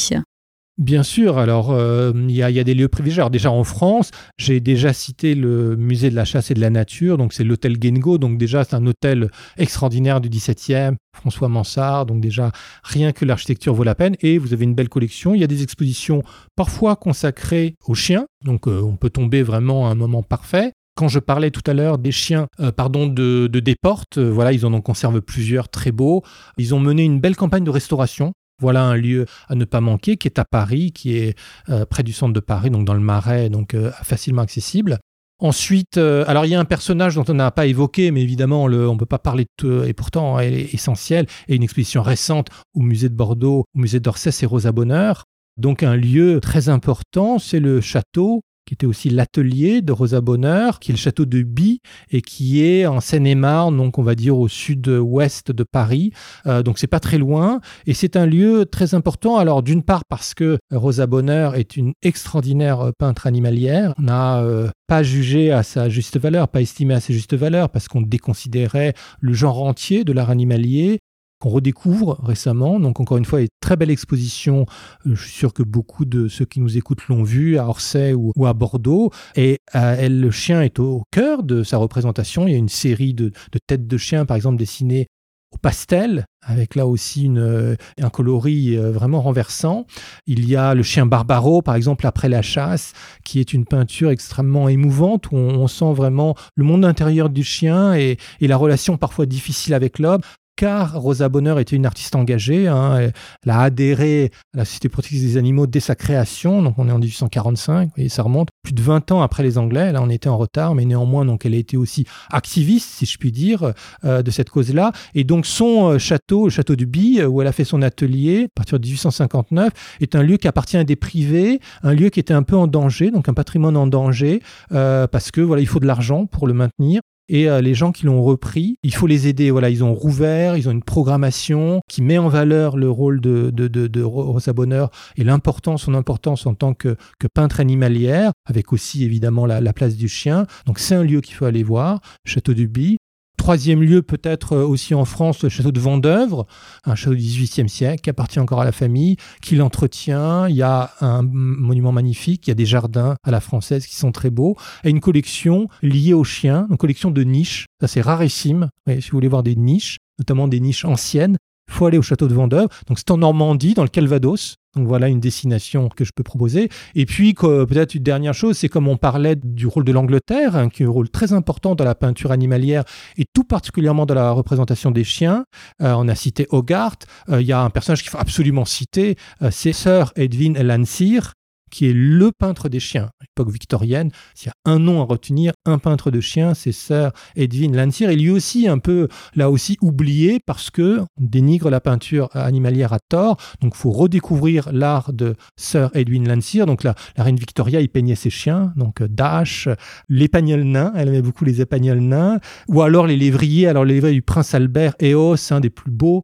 Bien 0.81 1.03
sûr, 1.03 1.37
alors 1.37 1.69
euh, 1.69 2.11
il 2.15 2.31
y, 2.31 2.41
a 2.41 2.63
des 2.63 2.73
lieux 2.73 2.87
privilégiés. 2.87 3.23
déjà 3.29 3.51
en 3.51 3.63
France, 3.63 4.09
j'ai 4.39 4.59
déjà 4.59 4.93
cité 4.93 5.35
le 5.35 5.75
musée 5.75 6.09
de 6.09 6.15
la 6.15 6.25
chasse 6.25 6.49
et 6.49 6.55
de 6.55 6.59
la 6.59 6.71
nature, 6.71 7.19
donc 7.19 7.33
c'est 7.33 7.43
l'hôtel 7.43 7.77
Gengo, 7.79 8.17
donc 8.17 8.39
déjà 8.39 8.63
c'est 8.63 8.73
un 8.73 8.87
hôtel 8.87 9.29
extraordinaire 9.57 10.21
du 10.21 10.29
17e, 10.29 10.95
François 11.15 11.49
Mansart, 11.49 12.07
donc 12.07 12.19
déjà 12.19 12.51
rien 12.81 13.11
que 13.11 13.25
l'architecture 13.25 13.75
vaut 13.75 13.83
la 13.83 13.93
peine, 13.93 14.15
et 14.21 14.39
vous 14.39 14.53
avez 14.53 14.63
une 14.63 14.73
belle 14.73 14.89
collection. 14.89 15.35
Il 15.35 15.41
y 15.41 15.43
a 15.43 15.47
des 15.47 15.61
expositions 15.61 16.23
parfois 16.55 16.95
consacrées 16.95 17.75
aux 17.85 17.93
chiens, 17.93 18.25
donc 18.43 18.67
euh, 18.67 18.81
on 18.81 18.95
peut 18.95 19.11
tomber 19.11 19.43
vraiment 19.43 19.87
à 19.87 19.91
un 19.91 19.95
moment 19.95 20.23
parfait. 20.23 20.71
Quand 20.95 21.09
je 21.09 21.19
parlais 21.19 21.51
tout 21.51 21.61
à 21.67 21.75
l'heure 21.75 21.99
des 21.99 22.11
chiens, 22.11 22.47
euh, 22.59 22.71
pardon, 22.71 23.05
de, 23.05 23.45
de 23.45 23.59
Desportes, 23.59 24.17
voilà, 24.17 24.51
ils 24.51 24.65
en 24.65 24.73
ont 24.73 24.81
conservé 24.81 25.21
plusieurs 25.21 25.69
très 25.69 25.91
beaux. 25.91 26.23
Ils 26.57 26.73
ont 26.73 26.79
mené 26.79 27.03
une 27.03 27.19
belle 27.19 27.35
campagne 27.35 27.63
de 27.63 27.69
restauration 27.69 28.33
voilà 28.61 28.83
un 28.83 28.95
lieu 28.95 29.25
à 29.49 29.55
ne 29.55 29.65
pas 29.65 29.81
manquer 29.81 30.15
qui 30.17 30.27
est 30.27 30.39
à 30.39 30.45
Paris, 30.45 30.91
qui 30.91 31.17
est 31.17 31.37
euh, 31.69 31.85
près 31.85 32.03
du 32.03 32.13
centre 32.13 32.33
de 32.33 32.39
Paris, 32.39 32.69
donc 32.69 32.85
dans 32.85 32.93
le 32.93 32.99
Marais, 32.99 33.49
donc 33.49 33.73
euh, 33.73 33.91
facilement 34.03 34.43
accessible. 34.43 34.99
Ensuite, 35.39 35.97
euh, 35.97 36.23
alors 36.27 36.45
il 36.45 36.49
y 36.49 36.55
a 36.55 36.59
un 36.59 36.65
personnage 36.65 37.15
dont 37.15 37.25
on 37.27 37.33
n'a 37.33 37.49
pas 37.49 37.65
évoqué, 37.65 38.11
mais 38.11 38.21
évidemment 38.21 38.63
on 38.63 38.69
ne 38.69 38.97
peut 38.97 39.07
pas 39.07 39.19
parler 39.19 39.45
de 39.45 39.49
tout, 39.57 39.83
et 39.83 39.93
pourtant 39.93 40.39
elle 40.39 40.53
est 40.53 40.73
essentielle, 40.73 41.25
et 41.47 41.55
une 41.55 41.63
exposition 41.63 42.03
récente 42.03 42.49
au 42.75 42.81
musée 42.81 43.09
de 43.09 43.15
Bordeaux, 43.15 43.65
au 43.75 43.79
musée 43.79 43.99
d'Orsay, 43.99 44.31
c'est 44.31 44.45
Rosa 44.45 44.71
Bonheur. 44.71 45.25
Donc 45.57 45.83
un 45.83 45.95
lieu 45.95 46.39
très 46.39 46.69
important, 46.69 47.39
c'est 47.39 47.59
le 47.59 47.81
château 47.81 48.41
qui 48.71 48.75
était 48.75 48.87
aussi 48.87 49.09
l'atelier 49.09 49.81
de 49.81 49.91
Rosa 49.91 50.21
Bonheur, 50.21 50.79
qui 50.79 50.91
est 50.91 50.93
le 50.93 50.97
château 50.97 51.25
de 51.25 51.41
Bi 51.41 51.81
et 52.09 52.21
qui 52.21 52.63
est 52.63 52.85
en 52.85 53.01
Seine-et-Marne, 53.01 53.75
donc 53.75 53.97
on 53.97 54.01
va 54.01 54.15
dire 54.15 54.37
au 54.37 54.47
sud-ouest 54.47 55.51
de 55.51 55.65
Paris. 55.65 56.13
Euh, 56.47 56.63
donc 56.63 56.79
c'est 56.79 56.87
pas 56.87 57.01
très 57.01 57.17
loin 57.17 57.59
et 57.85 57.93
c'est 57.93 58.15
un 58.15 58.25
lieu 58.25 58.65
très 58.65 58.95
important. 58.95 59.35
Alors 59.35 59.61
d'une 59.61 59.83
part 59.83 60.05
parce 60.05 60.33
que 60.33 60.57
Rosa 60.71 61.05
Bonheur 61.05 61.55
est 61.55 61.75
une 61.75 61.91
extraordinaire 62.01 62.91
peintre 62.97 63.27
animalière, 63.27 63.93
n'a 63.97 64.41
euh, 64.41 64.69
pas 64.87 65.03
jugé 65.03 65.51
à 65.51 65.63
sa 65.63 65.89
juste 65.89 66.17
valeur, 66.17 66.47
pas 66.47 66.61
estimé 66.61 66.93
à 66.93 67.01
sa 67.01 67.11
juste 67.11 67.33
valeur 67.33 67.67
parce 67.71 67.89
qu'on 67.89 68.01
déconsidérait 68.01 68.93
le 69.19 69.33
genre 69.33 69.61
entier 69.63 70.05
de 70.05 70.13
l'art 70.13 70.29
animalier 70.29 70.99
qu'on 71.41 71.49
redécouvre 71.49 72.17
récemment. 72.23 72.79
Donc 72.79 73.01
encore 73.01 73.17
une 73.17 73.25
fois, 73.25 73.41
une 73.41 73.47
très 73.59 73.75
belle 73.75 73.89
exposition. 73.89 74.65
Euh, 75.05 75.15
je 75.15 75.23
suis 75.23 75.33
sûr 75.33 75.53
que 75.53 75.63
beaucoup 75.63 76.05
de 76.05 76.29
ceux 76.29 76.45
qui 76.45 76.61
nous 76.61 76.77
écoutent 76.77 77.07
l'ont 77.09 77.23
vu 77.23 77.57
à 77.57 77.67
Orsay 77.67 78.13
ou, 78.13 78.45
à 78.45 78.53
Bordeaux. 78.53 79.11
Et 79.35 79.57
euh, 79.75 79.95
elle, 79.99 80.21
le 80.21 80.31
chien 80.31 80.61
est 80.61 80.79
au, 80.79 81.03
cœur 81.11 81.43
de 81.43 81.63
sa 81.63 81.77
représentation. 81.77 82.47
Il 82.47 82.51
y 82.51 82.55
a 82.55 82.59
une 82.59 82.69
série 82.69 83.13
de, 83.13 83.33
têtes 83.67 83.87
de 83.87 83.97
chiens, 83.97 84.25
par 84.25 84.37
exemple, 84.37 84.57
dessinées 84.57 85.07
au 85.53 85.57
pastel, 85.57 86.23
avec 86.45 86.75
là 86.75 86.87
aussi 86.87 87.29
euh, 87.35 87.75
un 87.99 88.09
coloris 88.09 88.77
vraiment 88.77 89.21
renversant. 89.21 89.85
Il 90.25 90.47
y 90.47 90.55
a 90.55 90.73
le 90.73 90.81
chien 90.81 91.05
Barbaro, 91.05 91.61
par 91.61 91.75
exemple, 91.75 92.07
après 92.07 92.29
la 92.29 92.41
chasse, 92.41 92.93
qui 93.25 93.41
est 93.41 93.51
une 93.51 93.65
peinture 93.65 94.11
extrêmement 94.11 94.69
émouvante, 94.69 95.29
où 95.31 95.35
on, 95.35 95.67
sent 95.67 95.91
vraiment 95.91 96.35
le 96.55 96.63
monde 96.63 96.85
intérieur 96.85 97.29
du 97.29 97.43
chien 97.43 97.93
et 97.95 98.17
la 98.39 98.55
relation 98.55 98.95
parfois 98.95 99.25
difficile 99.25 99.73
avec 99.73 99.99
l'homme 99.99 100.21
car 100.55 100.99
Rosa 100.99 101.29
Bonheur 101.29 101.59
était 101.59 101.75
une 101.75 101.85
artiste 101.85 102.15
engagée. 102.15 102.67
Hein, 102.67 103.11
elle 103.43 103.49
a 103.49 103.61
adhéré 103.61 104.31
à 104.53 104.59
la 104.59 104.65
Société 104.65 104.89
protectrice 104.89 105.21
des 105.21 105.37
animaux 105.37 105.67
dès 105.67 105.79
sa 105.79 105.95
création, 105.95 106.61
donc 106.61 106.75
on 106.77 106.87
est 106.87 106.91
en 106.91 106.99
1845, 106.99 107.91
et 107.97 108.09
ça 108.09 108.23
remonte 108.23 108.49
plus 108.63 108.73
de 108.73 108.81
20 108.81 109.11
ans 109.11 109.21
après 109.21 109.43
les 109.43 109.57
Anglais. 109.57 109.91
Là, 109.91 110.01
on 110.01 110.09
était 110.09 110.29
en 110.29 110.37
retard, 110.37 110.75
mais 110.75 110.85
néanmoins, 110.85 111.25
donc 111.25 111.45
elle 111.45 111.53
a 111.53 111.57
été 111.57 111.77
aussi 111.77 112.05
activiste, 112.31 112.89
si 112.89 113.05
je 113.05 113.17
puis 113.17 113.31
dire, 113.31 113.73
euh, 114.05 114.21
de 114.21 114.31
cette 114.31 114.49
cause-là. 114.49 114.91
Et 115.15 115.23
donc 115.23 115.45
son 115.45 115.91
euh, 115.91 115.97
château, 115.97 116.45
le 116.45 116.51
château 116.51 116.75
du 116.75 116.85
Bi, 116.85 117.23
où 117.23 117.41
elle 117.41 117.47
a 117.47 117.51
fait 117.51 117.65
son 117.65 117.81
atelier, 117.81 118.45
à 118.45 118.47
partir 118.55 118.79
de 118.79 118.85
1859, 118.85 119.71
est 119.99 120.15
un 120.15 120.23
lieu 120.23 120.37
qui 120.37 120.47
appartient 120.47 120.77
à 120.77 120.83
des 120.83 120.95
privés, 120.95 121.59
un 121.83 121.93
lieu 121.93 122.09
qui 122.09 122.19
était 122.19 122.33
un 122.33 122.43
peu 122.43 122.55
en 122.55 122.67
danger, 122.67 123.11
donc 123.11 123.29
un 123.29 123.33
patrimoine 123.33 123.77
en 123.77 123.87
danger, 123.87 124.41
euh, 124.71 125.07
parce 125.07 125.31
que 125.31 125.41
voilà, 125.41 125.61
il 125.61 125.67
faut 125.67 125.79
de 125.79 125.87
l'argent 125.87 126.25
pour 126.25 126.47
le 126.47 126.53
maintenir. 126.53 127.01
Et 127.33 127.49
euh, 127.49 127.61
les 127.61 127.73
gens 127.73 127.93
qui 127.93 128.05
l'ont 128.05 128.21
repris, 128.21 128.75
il 128.83 128.93
faut 128.93 129.07
les 129.07 129.29
aider. 129.29 129.51
Voilà, 129.51 129.69
ils 129.69 129.85
ont 129.85 129.93
rouvert, 129.93 130.57
ils 130.57 130.67
ont 130.67 130.73
une 130.73 130.83
programmation 130.83 131.79
qui 131.87 132.01
met 132.01 132.17
en 132.17 132.27
valeur 132.27 132.75
le 132.75 132.89
rôle 132.89 133.21
de, 133.21 133.51
de, 133.51 133.67
de, 133.69 134.01
Rosa 134.03 134.51
Bonheur 134.51 134.91
et 135.15 135.23
l'importance, 135.23 135.83
son 135.83 135.93
importance 135.93 136.45
en 136.45 136.55
tant 136.55 136.73
que, 136.73 136.97
que 137.19 137.27
peintre 137.33 137.61
animalière, 137.61 138.33
avec 138.45 138.73
aussi 138.73 139.05
évidemment 139.05 139.45
la, 139.45 139.61
la 139.61 139.71
place 139.71 139.95
du 139.95 140.09
chien. 140.09 140.45
Donc 140.65 140.77
c'est 140.77 140.93
un 140.93 141.03
lieu 141.03 141.21
qu'il 141.21 141.35
faut 141.35 141.45
aller 141.45 141.63
voir, 141.63 142.01
Château 142.25 142.53
du 142.53 142.67
Bi. 142.67 142.97
Troisième 143.41 143.81
lieu, 143.81 144.03
peut-être 144.03 144.53
euh, 144.53 144.63
aussi 144.63 144.93
en 144.93 145.03
France, 145.03 145.41
le 145.41 145.49
château 145.49 145.71
de 145.71 145.79
Vendœuvre, 145.79 146.45
un 146.85 146.93
château 146.93 147.15
du 147.15 147.23
XVIIIe 147.23 147.67
siècle 147.67 148.01
qui 148.03 148.11
appartient 148.11 148.39
encore 148.39 148.61
à 148.61 148.65
la 148.65 148.71
famille, 148.71 149.17
qui 149.41 149.55
l'entretient. 149.55 150.45
Il 150.45 150.55
y 150.55 150.61
a 150.61 150.91
un 151.01 151.23
monument 151.23 151.91
magnifique, 151.91 152.45
il 152.45 152.51
y 152.51 152.51
a 152.51 152.55
des 152.55 152.67
jardins 152.67 153.15
à 153.23 153.31
la 153.31 153.39
française 153.39 153.87
qui 153.87 153.95
sont 153.95 154.11
très 154.11 154.29
beaux, 154.29 154.57
et 154.83 154.91
une 154.91 154.99
collection 154.99 155.69
liée 155.81 156.13
aux 156.13 156.23
chiens, 156.23 156.67
une 156.69 156.77
collection 156.77 157.09
de 157.09 157.23
niches. 157.23 157.65
Ça, 157.79 157.87
c'est 157.87 158.01
rarissime. 158.01 158.69
si 158.87 159.09
vous 159.09 159.17
voulez 159.17 159.27
voir 159.27 159.41
des 159.41 159.55
niches, 159.55 159.97
notamment 160.19 160.47
des 160.47 160.59
niches 160.59 160.85
anciennes, 160.85 161.37
il 161.71 161.77
faut 161.77 161.85
aller 161.85 161.97
au 161.97 162.01
château 162.01 162.27
de 162.27 162.33
Vendôme. 162.33 162.67
Donc 162.87 162.99
c'est 162.99 163.11
en 163.11 163.17
Normandie, 163.17 163.73
dans 163.73 163.83
le 163.83 163.89
Calvados. 163.89 164.57
Donc 164.75 164.87
voilà 164.87 165.09
une 165.09 165.19
destination 165.19 165.89
que 165.89 166.05
je 166.05 166.11
peux 166.15 166.23
proposer. 166.23 166.69
Et 166.95 167.05
puis 167.05 167.33
peut-être 167.33 167.95
une 167.95 168.03
dernière 168.03 168.33
chose, 168.33 168.57
c'est 168.57 168.69
comme 168.69 168.87
on 168.87 168.97
parlait 168.97 169.35
du 169.35 169.67
rôle 169.67 169.83
de 169.83 169.91
l'Angleterre, 169.91 170.55
hein, 170.55 170.69
qui 170.69 170.83
est 170.83 170.85
un 170.85 170.89
rôle 170.89 171.09
très 171.09 171.33
important 171.33 171.75
dans 171.75 171.83
la 171.83 171.95
peinture 171.95 172.31
animalière 172.31 172.83
et 173.17 173.25
tout 173.33 173.43
particulièrement 173.43 174.05
dans 174.05 174.13
la 174.13 174.31
représentation 174.31 174.91
des 174.91 175.03
chiens. 175.03 175.45
Euh, 175.81 175.93
on 175.97 176.07
a 176.07 176.15
cité 176.15 176.47
Hogarth. 176.49 177.05
Euh, 177.29 177.41
il 177.41 177.47
y 177.47 177.51
a 177.51 177.61
un 177.61 177.69
personnage 177.69 178.01
qu'il 178.01 178.11
faut 178.11 178.17
absolument 178.17 178.65
citer, 178.65 179.17
euh, 179.41 179.49
c'est 179.51 179.73
Sir 179.73 180.13
Edwin 180.15 180.61
Landseer, 180.61 181.33
qui 181.71 181.87
est 181.87 181.93
le 181.93 182.31
peintre 182.31 182.69
des 182.69 182.79
chiens, 182.79 183.09
époque 183.23 183.51
victorienne. 183.51 184.11
S'il 184.35 184.47
y 184.47 184.51
a 184.51 184.71
un 184.71 184.77
nom 184.77 185.01
à 185.01 185.05
retenir, 185.05 185.53
un 185.65 185.79
peintre 185.79 186.11
de 186.11 186.19
chiens, 186.19 186.53
c'est 186.53 186.71
Sir 186.71 187.11
Edwin 187.35 187.75
Landseer. 187.75 188.09
Et 188.11 188.15
lui 188.15 188.29
aussi, 188.29 188.67
un 188.67 188.77
peu, 188.77 189.07
là 189.35 189.49
aussi, 189.49 189.77
oublié 189.81 190.39
parce 190.45 190.69
que 190.69 190.99
on 190.99 191.05
dénigre 191.23 191.69
la 191.69 191.81
peinture 191.81 192.29
animalière 192.33 192.93
à 192.93 192.99
tort. 192.99 193.37
Donc, 193.61 193.75
faut 193.75 193.91
redécouvrir 193.91 194.71
l'art 194.71 195.13
de 195.13 195.35
Sir 195.57 195.89
Edwin 195.93 196.27
Landseer. 196.27 196.65
Donc, 196.65 196.83
la, 196.83 196.95
reine 197.17 197.37
Victoria, 197.37 197.81
il 197.81 197.89
peignait 197.89 198.15
ses 198.15 198.29
chiens. 198.29 198.73
Donc, 198.75 199.01
Dash, 199.01 199.69
l'épagnol 200.09 200.63
nain, 200.63 200.93
elle 200.95 201.07
aimait 201.07 201.21
beaucoup 201.21 201.45
les 201.45 201.61
épagnols 201.61 201.99
nains. 201.99 202.39
Ou 202.67 202.81
alors 202.81 203.07
les 203.07 203.17
lévriers. 203.17 203.67
Alors, 203.67 203.85
les 203.85 203.95
lévriers 203.95 204.15
du 204.15 204.21
prince 204.21 204.53
Albert, 204.53 204.93
Eos, 205.01 205.51
un 205.51 205.59
des 205.59 205.69
plus 205.69 205.91
beaux 205.91 206.23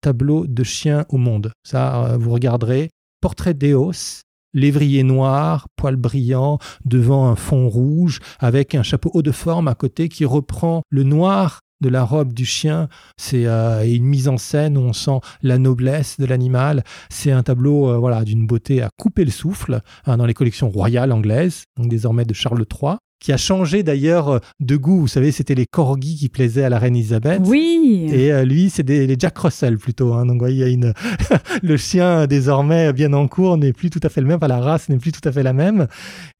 tableaux 0.00 0.46
de 0.46 0.62
chiens 0.62 1.04
au 1.08 1.16
monde. 1.16 1.52
Ça, 1.64 2.04
euh, 2.04 2.16
vous 2.16 2.30
regarderez. 2.30 2.90
Portrait 3.20 3.54
d'Eos, 3.54 4.22
lévrier 4.56 5.04
noir, 5.04 5.68
poil 5.76 5.94
brillant, 5.94 6.58
devant 6.84 7.28
un 7.28 7.36
fond 7.36 7.68
rouge, 7.68 8.18
avec 8.40 8.74
un 8.74 8.82
chapeau 8.82 9.12
haut 9.14 9.22
de 9.22 9.30
forme 9.30 9.68
à 9.68 9.76
côté 9.76 10.08
qui 10.08 10.24
reprend 10.24 10.82
le 10.90 11.04
noir 11.04 11.60
de 11.80 11.88
la 11.90 12.04
robe 12.04 12.32
du 12.32 12.44
chien. 12.44 12.88
C'est 13.18 13.46
euh, 13.46 13.84
une 13.86 14.04
mise 14.04 14.28
en 14.28 14.38
scène 14.38 14.78
où 14.78 14.80
on 14.80 14.92
sent 14.92 15.20
la 15.42 15.58
noblesse 15.58 16.18
de 16.18 16.24
l'animal. 16.24 16.82
C'est 17.10 17.30
un 17.30 17.42
tableau 17.42 17.90
euh, 17.90 17.98
voilà 17.98 18.24
d'une 18.24 18.46
beauté 18.46 18.82
à 18.82 18.88
couper 18.98 19.24
le 19.24 19.30
souffle 19.30 19.82
hein, 20.06 20.16
dans 20.16 20.26
les 20.26 20.34
collections 20.34 20.70
royales 20.70 21.12
anglaises, 21.12 21.64
désormais 21.78 22.24
de 22.24 22.34
Charles 22.34 22.64
III 22.82 22.96
qui 23.20 23.32
a 23.32 23.36
changé 23.36 23.82
d'ailleurs 23.82 24.28
euh, 24.28 24.38
de 24.60 24.76
goût. 24.76 25.00
Vous 25.00 25.08
savez, 25.08 25.32
c'était 25.32 25.54
les 25.54 25.66
corgis 25.66 26.16
qui 26.16 26.28
plaisaient 26.28 26.64
à 26.64 26.68
la 26.68 26.78
reine 26.78 26.96
Elisabeth. 26.96 27.42
Oui. 27.44 28.08
Et 28.12 28.32
euh, 28.32 28.44
lui, 28.44 28.70
c'est 28.70 28.88
les 28.88 29.16
Jack 29.18 29.38
Russell 29.38 29.78
plutôt. 29.78 30.14
Hein. 30.14 30.26
Donc, 30.26 30.38
voyez, 30.38 30.56
il 30.56 30.60
y 30.60 30.64
a 30.64 30.68
une 30.68 30.92
le 31.62 31.76
chien 31.76 32.26
désormais 32.26 32.92
bien 32.92 33.12
en 33.12 33.28
cours 33.28 33.56
n'est 33.56 33.72
plus 33.72 33.90
tout 33.90 34.00
à 34.02 34.08
fait 34.08 34.20
le 34.20 34.26
même. 34.26 34.36
Enfin, 34.36 34.48
la 34.48 34.60
race 34.60 34.88
n'est 34.88 34.98
plus 34.98 35.12
tout 35.12 35.26
à 35.26 35.32
fait 35.32 35.42
la 35.42 35.52
même. 35.52 35.86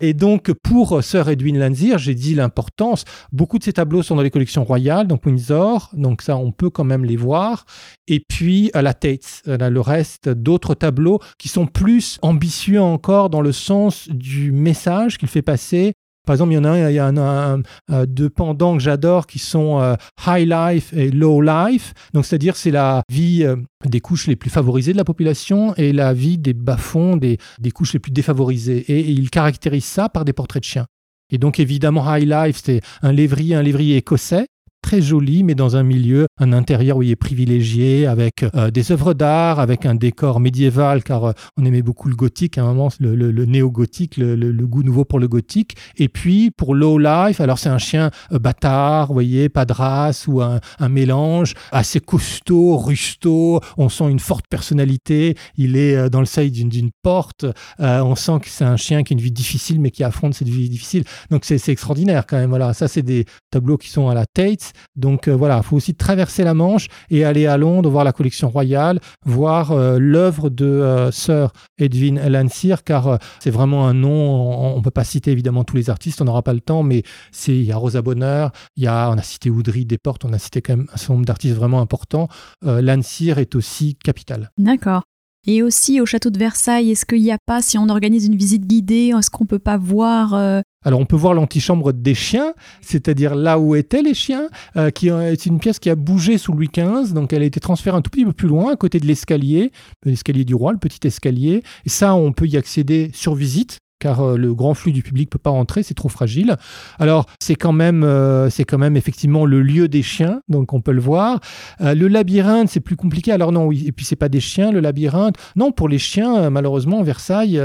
Et 0.01 0.15
donc, 0.15 0.53
pour 0.63 1.03
Sir 1.03 1.29
Edwin 1.29 1.59
Landseer, 1.59 1.99
j'ai 1.99 2.15
dit 2.15 2.35
l'importance. 2.35 3.05
Beaucoup 3.33 3.59
de 3.59 3.65
ces 3.65 3.73
tableaux 3.73 4.03
sont 4.03 4.17
dans 4.17 4.23
les 4.23 4.31
collections 4.31 4.65
royales, 4.65 5.07
donc 5.07 5.25
Windsor. 5.27 5.91
Donc 5.95 6.23
ça, 6.23 6.37
on 6.37 6.53
peut 6.53 6.71
quand 6.71 6.85
même 6.85 7.05
les 7.05 7.17
voir. 7.17 7.65
Et 8.09 8.21
puis 8.21 8.71
à 8.75 8.83
la 8.83 8.95
Tate, 8.95 9.43
le 9.47 9.81
reste 9.81 10.29
d'autres 10.29 10.75
tableaux 10.75 11.21
qui 11.39 11.49
sont 11.49 11.67
plus 11.67 12.19
ambitieux 12.23 12.81
encore 12.81 13.31
dans 13.31 13.41
le 13.41 13.53
sens 13.53 14.09
du 14.09 14.53
message 14.53 15.19
qu'il 15.19 15.29
fait 15.29 15.43
passer 15.43 15.95
par 16.27 16.35
exemple, 16.35 16.53
il 16.53 16.57
y 16.57 16.59
en 16.59 16.65
a 16.65 16.71
un, 16.71 16.91
il 16.91 16.95
y 16.95 16.99
a 16.99 17.07
un, 17.07 17.63
euh, 17.91 18.05
deux 18.05 18.29
pendants 18.29 18.77
que 18.77 18.83
j'adore 18.83 19.27
qui 19.27 19.39
sont 19.39 19.81
euh, 19.81 19.95
high 20.27 20.47
life 20.47 20.93
et 20.93 21.11
low 21.11 21.41
life. 21.41 21.95
Donc, 22.13 22.27
c'est-à-dire, 22.27 22.57
c'est 22.57 22.73
la 22.73 23.03
vie 23.09 23.45
euh, 23.45 23.57
des 23.85 24.01
couches 24.01 24.27
les 24.27 24.37
plus 24.37 24.51
favorisées 24.51 24.93
de 24.93 24.99
la 24.99 25.05
population 25.05 25.75
et 25.77 25.93
la 25.93 26.13
vie 26.13 26.37
des 26.37 26.53
bas-fonds, 26.53 27.17
des, 27.17 27.39
couches 27.73 27.95
les 27.95 28.01
plus 28.01 28.13
défavorisées. 28.13 28.85
Et, 28.89 29.01
et 29.01 29.11
il 29.11 29.31
caractérise 29.31 29.85
ça 29.85 30.09
par 30.09 30.25
des 30.25 30.33
portraits 30.33 30.63
de 30.63 30.67
chiens. 30.67 30.87
Et 31.31 31.39
donc, 31.39 31.61
évidemment, 31.61 32.05
high 32.15 32.29
life, 32.29 32.61
c'est 32.63 32.81
un 33.03 33.13
lévrier, 33.13 33.55
un 33.55 33.63
lévrier 33.63 33.97
écossais 33.97 34.47
très 34.87 35.03
joli, 35.03 35.43
mais 35.43 35.57
dans 35.57 35.75
un 35.75 35.83
milieu, 35.83 36.29
un 36.39 36.53
intérieur 36.53 36.99
où 36.99 37.03
il 37.03 37.11
est 37.11 37.17
privilégié, 37.17 38.07
avec 38.07 38.45
euh, 38.55 38.71
des 38.71 38.93
œuvres 38.93 39.15
d'art, 39.15 39.59
avec 39.59 39.85
un 39.85 39.97
décor 39.97 40.39
médiéval, 40.39 41.03
car 41.03 41.25
euh, 41.25 41.33
on 41.57 41.65
aimait 41.65 41.83
beaucoup 41.83 42.09
le 42.09 42.15
gothique 42.15 42.57
à 42.57 42.63
un 42.63 42.67
moment, 42.67 42.89
le, 43.01 43.45
néo-gothique, 43.47 44.17
le, 44.17 44.53
goût 44.65 44.85
nouveau 44.85 45.05
pour 45.05 45.19
le 45.19 45.27
gothique. 45.27 45.77
Et 45.97 46.09
puis 46.09 46.53
pour 46.53 46.77
low 46.77 46.99
life, 46.99 47.41
alors 47.41 47.59
c'est 47.59 47.69
un 47.69 47.79
chien 47.79 48.13
euh, 48.31 48.39
bâtard, 48.39 49.09
vous 49.09 49.15
voyez, 49.15 49.49
pas 49.49 49.65
de 49.65 49.73
race 49.73 50.29
ou 50.29 50.41
un, 50.41 50.61
un 50.79 50.89
mélange, 50.89 51.55
assez 51.73 51.99
costaud, 51.99 52.77
rusto. 52.77 53.59
On 53.79 53.89
sent 53.89 54.09
une 54.09 54.21
forte 54.21 54.45
personnalité. 54.49 55.35
Il 55.57 55.77
est 55.77 56.09
dans 56.11 56.21
le 56.21 56.27
seuil 56.27 56.53
d'une 56.53 56.91
porte. 57.03 57.45
on 57.81 58.15
sent 58.15 58.39
que 58.41 58.49
c'est 58.49 58.65
un 58.65 58.77
chien 58.77 59.03
qui 59.03 59.15
a 59.15 59.17
une 59.17 59.21
vie 59.21 59.33
difficile, 59.33 59.81
mais 59.81 59.91
qui 59.91 60.05
affronte 60.05 60.35
cette 60.35 60.49
vie 60.49 60.69
difficile. 60.69 61.03
Donc 61.31 61.45
c'est 61.45 61.69
extraordinaire 61.71 62.25
quand 62.25 62.37
même. 62.37 62.51
Voilà, 62.51 62.73
ça 62.73 62.87
c'est 62.87 63.03
des 63.03 63.25
tableaux 63.51 63.79
qui 63.79 63.89
sont 63.89 64.09
à 64.09 64.15
la 64.15 64.27
Tate. 64.27 64.75
Donc 64.95 65.29
voilà, 65.29 65.59
il 65.59 65.63
faut 65.63 65.77
aussi 65.77 65.95
traverser 65.95 66.45
la 66.45 66.55
Manche 66.55 66.89
et 67.11 67.25
aller 67.25 67.47
à 67.47 67.57
Londres 67.57 67.91
voir 67.91 68.05
la 68.05 68.13
collection 68.13 68.49
royale, 68.49 69.01
voir 69.25 69.73
euh, 69.73 69.99
l'œuvre 69.99 70.51
de 70.51 70.67
euh, 70.67 71.11
Sir 71.11 71.53
Edwin 71.79 72.21
Landseer, 72.29 72.85
car 72.85 73.07
euh, 73.07 73.17
c'est 73.41 73.51
vraiment 73.51 73.87
un 73.87 73.95
nom, 73.95 74.75
on 74.75 74.79
ne 74.79 74.83
peut 74.83 74.91
pas 74.91 75.05
citer 75.05 75.31
évidemment 75.31 75.65
tous 75.65 75.77
les 75.77 75.91
artistes, 75.91 76.21
on 76.21 76.25
n'aura 76.25 76.43
pas 76.43 76.55
le 76.55 76.61
temps, 76.61 76.83
mais 76.83 77.03
il 77.49 77.63
y 77.63 77.73
a 77.73 77.77
Rosa 77.77 78.03
Bonheur, 78.03 78.51
il 78.77 78.85
y 78.85 78.87
a, 78.87 79.11
on 79.11 79.19
a 79.19 79.23
cité 79.23 79.51
Oudry, 79.51 79.85
Desportes, 79.85 80.25
on 80.25 80.33
a 80.33 80.39
cité 80.39 80.63
quand 80.63 80.77
même 80.77 80.87
un 80.93 80.97
certain 80.97 81.15
nombre 81.15 81.27
d'artistes 81.27 81.57
vraiment 81.57 81.81
importants. 81.81 82.29
Landseer 82.63 83.39
est 83.39 83.55
aussi 83.55 83.97
capital. 83.97 84.51
D'accord. 84.59 85.03
Et 85.47 85.63
aussi 85.63 86.01
au 86.01 86.07
château 86.07 86.31
de 86.31 86.39
Versailles, 86.39 86.91
est-ce 86.91 87.07
qu'il 87.07 87.23
n'y 87.23 87.33
a 87.33 87.39
pas, 87.45 87.63
si 87.63 87.79
on 87.79 87.89
organise 87.89 88.27
une 88.27 88.37
visite 88.37 88.67
guidée, 88.67 89.13
est-ce 89.17 89.31
qu'on 89.31 89.45
ne 89.45 89.49
peut 89.49 89.59
pas 89.59 89.77
voir 89.77 90.63
alors 90.87 91.01
on 91.01 91.05
peut 91.05 91.17
voir 91.17 91.35
l'antichambre 91.35 91.93
des 91.93 92.15
chiens, 92.15 92.55
c'est-à-dire 92.81 93.35
là 93.35 93.59
où 93.59 93.75
étaient 93.75 94.03
les 94.03 94.15
chiens, 94.15 94.49
euh, 94.77 94.91
qui 94.91 95.09
est 95.09 95.45
une 95.45 95.59
pièce 95.59 95.81
qui 95.81 95.91
a 95.91 95.97
bougé 95.97 96.39
sous 96.39 96.53
Louis 96.53 96.71
XV, 96.73 97.13
donc 97.13 97.33
elle 97.33 97.43
a 97.43 97.45
été 97.45 97.59
transférée 97.59 97.97
un 97.97 98.03
tout 98.03 98.11
petit 98.11 98.25
peu 98.25 98.33
plus 98.33 98.47
loin, 98.47 98.73
à 98.73 98.77
côté 98.77 99.01
de 99.01 99.07
l'escalier, 99.07 99.73
l'escalier 100.05 100.45
du 100.45 100.55
roi, 100.55 100.71
le 100.71 100.79
petit 100.79 101.05
escalier. 101.05 101.65
Et 101.85 101.89
ça, 101.89 102.15
on 102.15 102.33
peut 102.33 102.47
y 102.47 102.57
accéder 102.57 103.11
sur 103.13 103.35
visite 103.35 103.81
car 103.99 104.21
euh, 104.21 104.37
le 104.37 104.55
grand 104.55 104.75
flux 104.75 104.93
du 104.93 105.03
public 105.03 105.31
peut 105.31 105.39
pas 105.39 105.51
rentrer, 105.51 105.83
c'est 105.83 105.95
trop 105.95 106.09
fragile. 106.09 106.57
Alors 106.99 107.27
c'est 107.41 107.55
quand 107.55 107.73
même 107.73 108.05
euh, 108.05 108.51
c'est 108.51 108.65
quand 108.65 108.79
même 108.79 108.97
effectivement 108.97 109.47
le 109.47 109.63
lieu 109.63 109.89
des 109.89 110.03
chiens, 110.03 110.41
donc 110.49 110.73
on 110.73 110.81
peut 110.81 110.93
le 110.93 111.01
voir. 111.01 111.41
Euh, 111.81 111.95
le 111.95 112.09
labyrinthe 112.09 112.69
c'est 112.69 112.81
plus 112.81 112.97
compliqué. 112.97 113.33
Alors 113.33 113.53
non, 113.53 113.71
et 113.73 113.93
puis 113.93 114.05
c'est 114.05 114.17
pas 114.17 114.29
des 114.29 114.41
chiens 114.41 114.73
le 114.73 114.81
labyrinthe. 114.81 115.37
Non, 115.57 115.73
pour 115.73 115.89
les 115.89 115.99
chiens 115.99 116.51
malheureusement 116.51 117.03
Versailles 117.03 117.61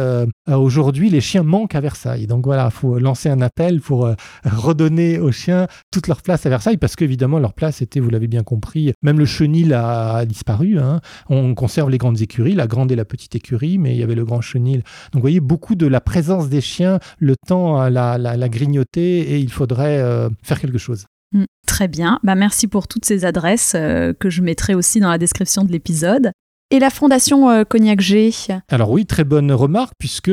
aujourd'hui 0.47 1.09
les 1.09 1.21
chiens 1.21 1.43
manquent 1.43 1.75
à 1.75 1.81
Versailles. 1.81 2.27
Donc 2.27 2.45
voilà, 2.45 2.69
faut 2.69 2.99
lancer 2.99 3.29
un 3.29 3.41
appel 3.41 3.81
pour 3.81 4.09
redonner 4.45 5.19
aux 5.19 5.31
chiens 5.31 5.67
toute 5.91 6.07
leur 6.07 6.21
place 6.21 6.45
à 6.45 6.49
Versailles 6.49 6.77
parce 6.77 6.95
qu'évidemment 6.95 7.39
leur 7.39 7.53
place 7.53 7.81
était, 7.81 7.99
vous 7.99 8.09
l'avez 8.09 8.27
bien 8.27 8.43
compris, 8.43 8.93
même 9.01 9.19
le 9.19 9.25
chenil 9.25 9.73
a, 9.73 10.25
disparu. 10.25 10.79
Hein. 10.79 11.01
On 11.29 11.53
conserve 11.55 11.89
les 11.89 11.97
grandes 11.97 12.21
écuries, 12.21 12.53
la 12.53 12.67
grande 12.67 12.91
et 12.91 12.95
la 12.95 13.05
petite 13.05 13.35
écurie, 13.35 13.77
mais 13.77 13.93
il 13.93 13.99
y 13.99 14.03
avait 14.03 14.15
le 14.15 14.25
grand 14.25 14.41
chenil. 14.41 14.77
Donc 15.11 15.15
vous 15.15 15.21
voyez 15.21 15.39
beaucoup 15.39 15.75
de 15.75 15.87
la 15.87 16.01
présence 16.01 16.20
présence 16.21 16.49
des 16.49 16.61
chiens, 16.61 16.99
le 17.17 17.33
temps 17.47 17.89
la, 17.89 18.19
la, 18.19 18.37
la 18.37 18.49
grignoter 18.49 19.21
et 19.21 19.39
il 19.39 19.51
faudrait 19.51 19.97
euh, 19.97 20.29
faire 20.43 20.61
quelque 20.61 20.77
chose. 20.77 21.07
Hmm, 21.33 21.45
très 21.65 21.87
bien, 21.87 22.19
bah, 22.21 22.35
merci 22.35 22.67
pour 22.67 22.87
toutes 22.87 23.05
ces 23.05 23.25
adresses 23.25 23.73
euh, 23.75 24.13
que 24.13 24.29
je 24.29 24.43
mettrai 24.43 24.75
aussi 24.75 24.99
dans 24.99 25.09
la 25.09 25.17
description 25.17 25.63
de 25.63 25.71
l'épisode. 25.71 26.31
Et 26.69 26.77
la 26.77 26.91
fondation 26.91 27.49
euh, 27.49 27.63
Cognac 27.63 28.01
G 28.01 28.31
Alors 28.69 28.91
oui, 28.91 29.07
très 29.07 29.23
bonne 29.23 29.51
remarque, 29.51 29.93
puisque 29.97 30.29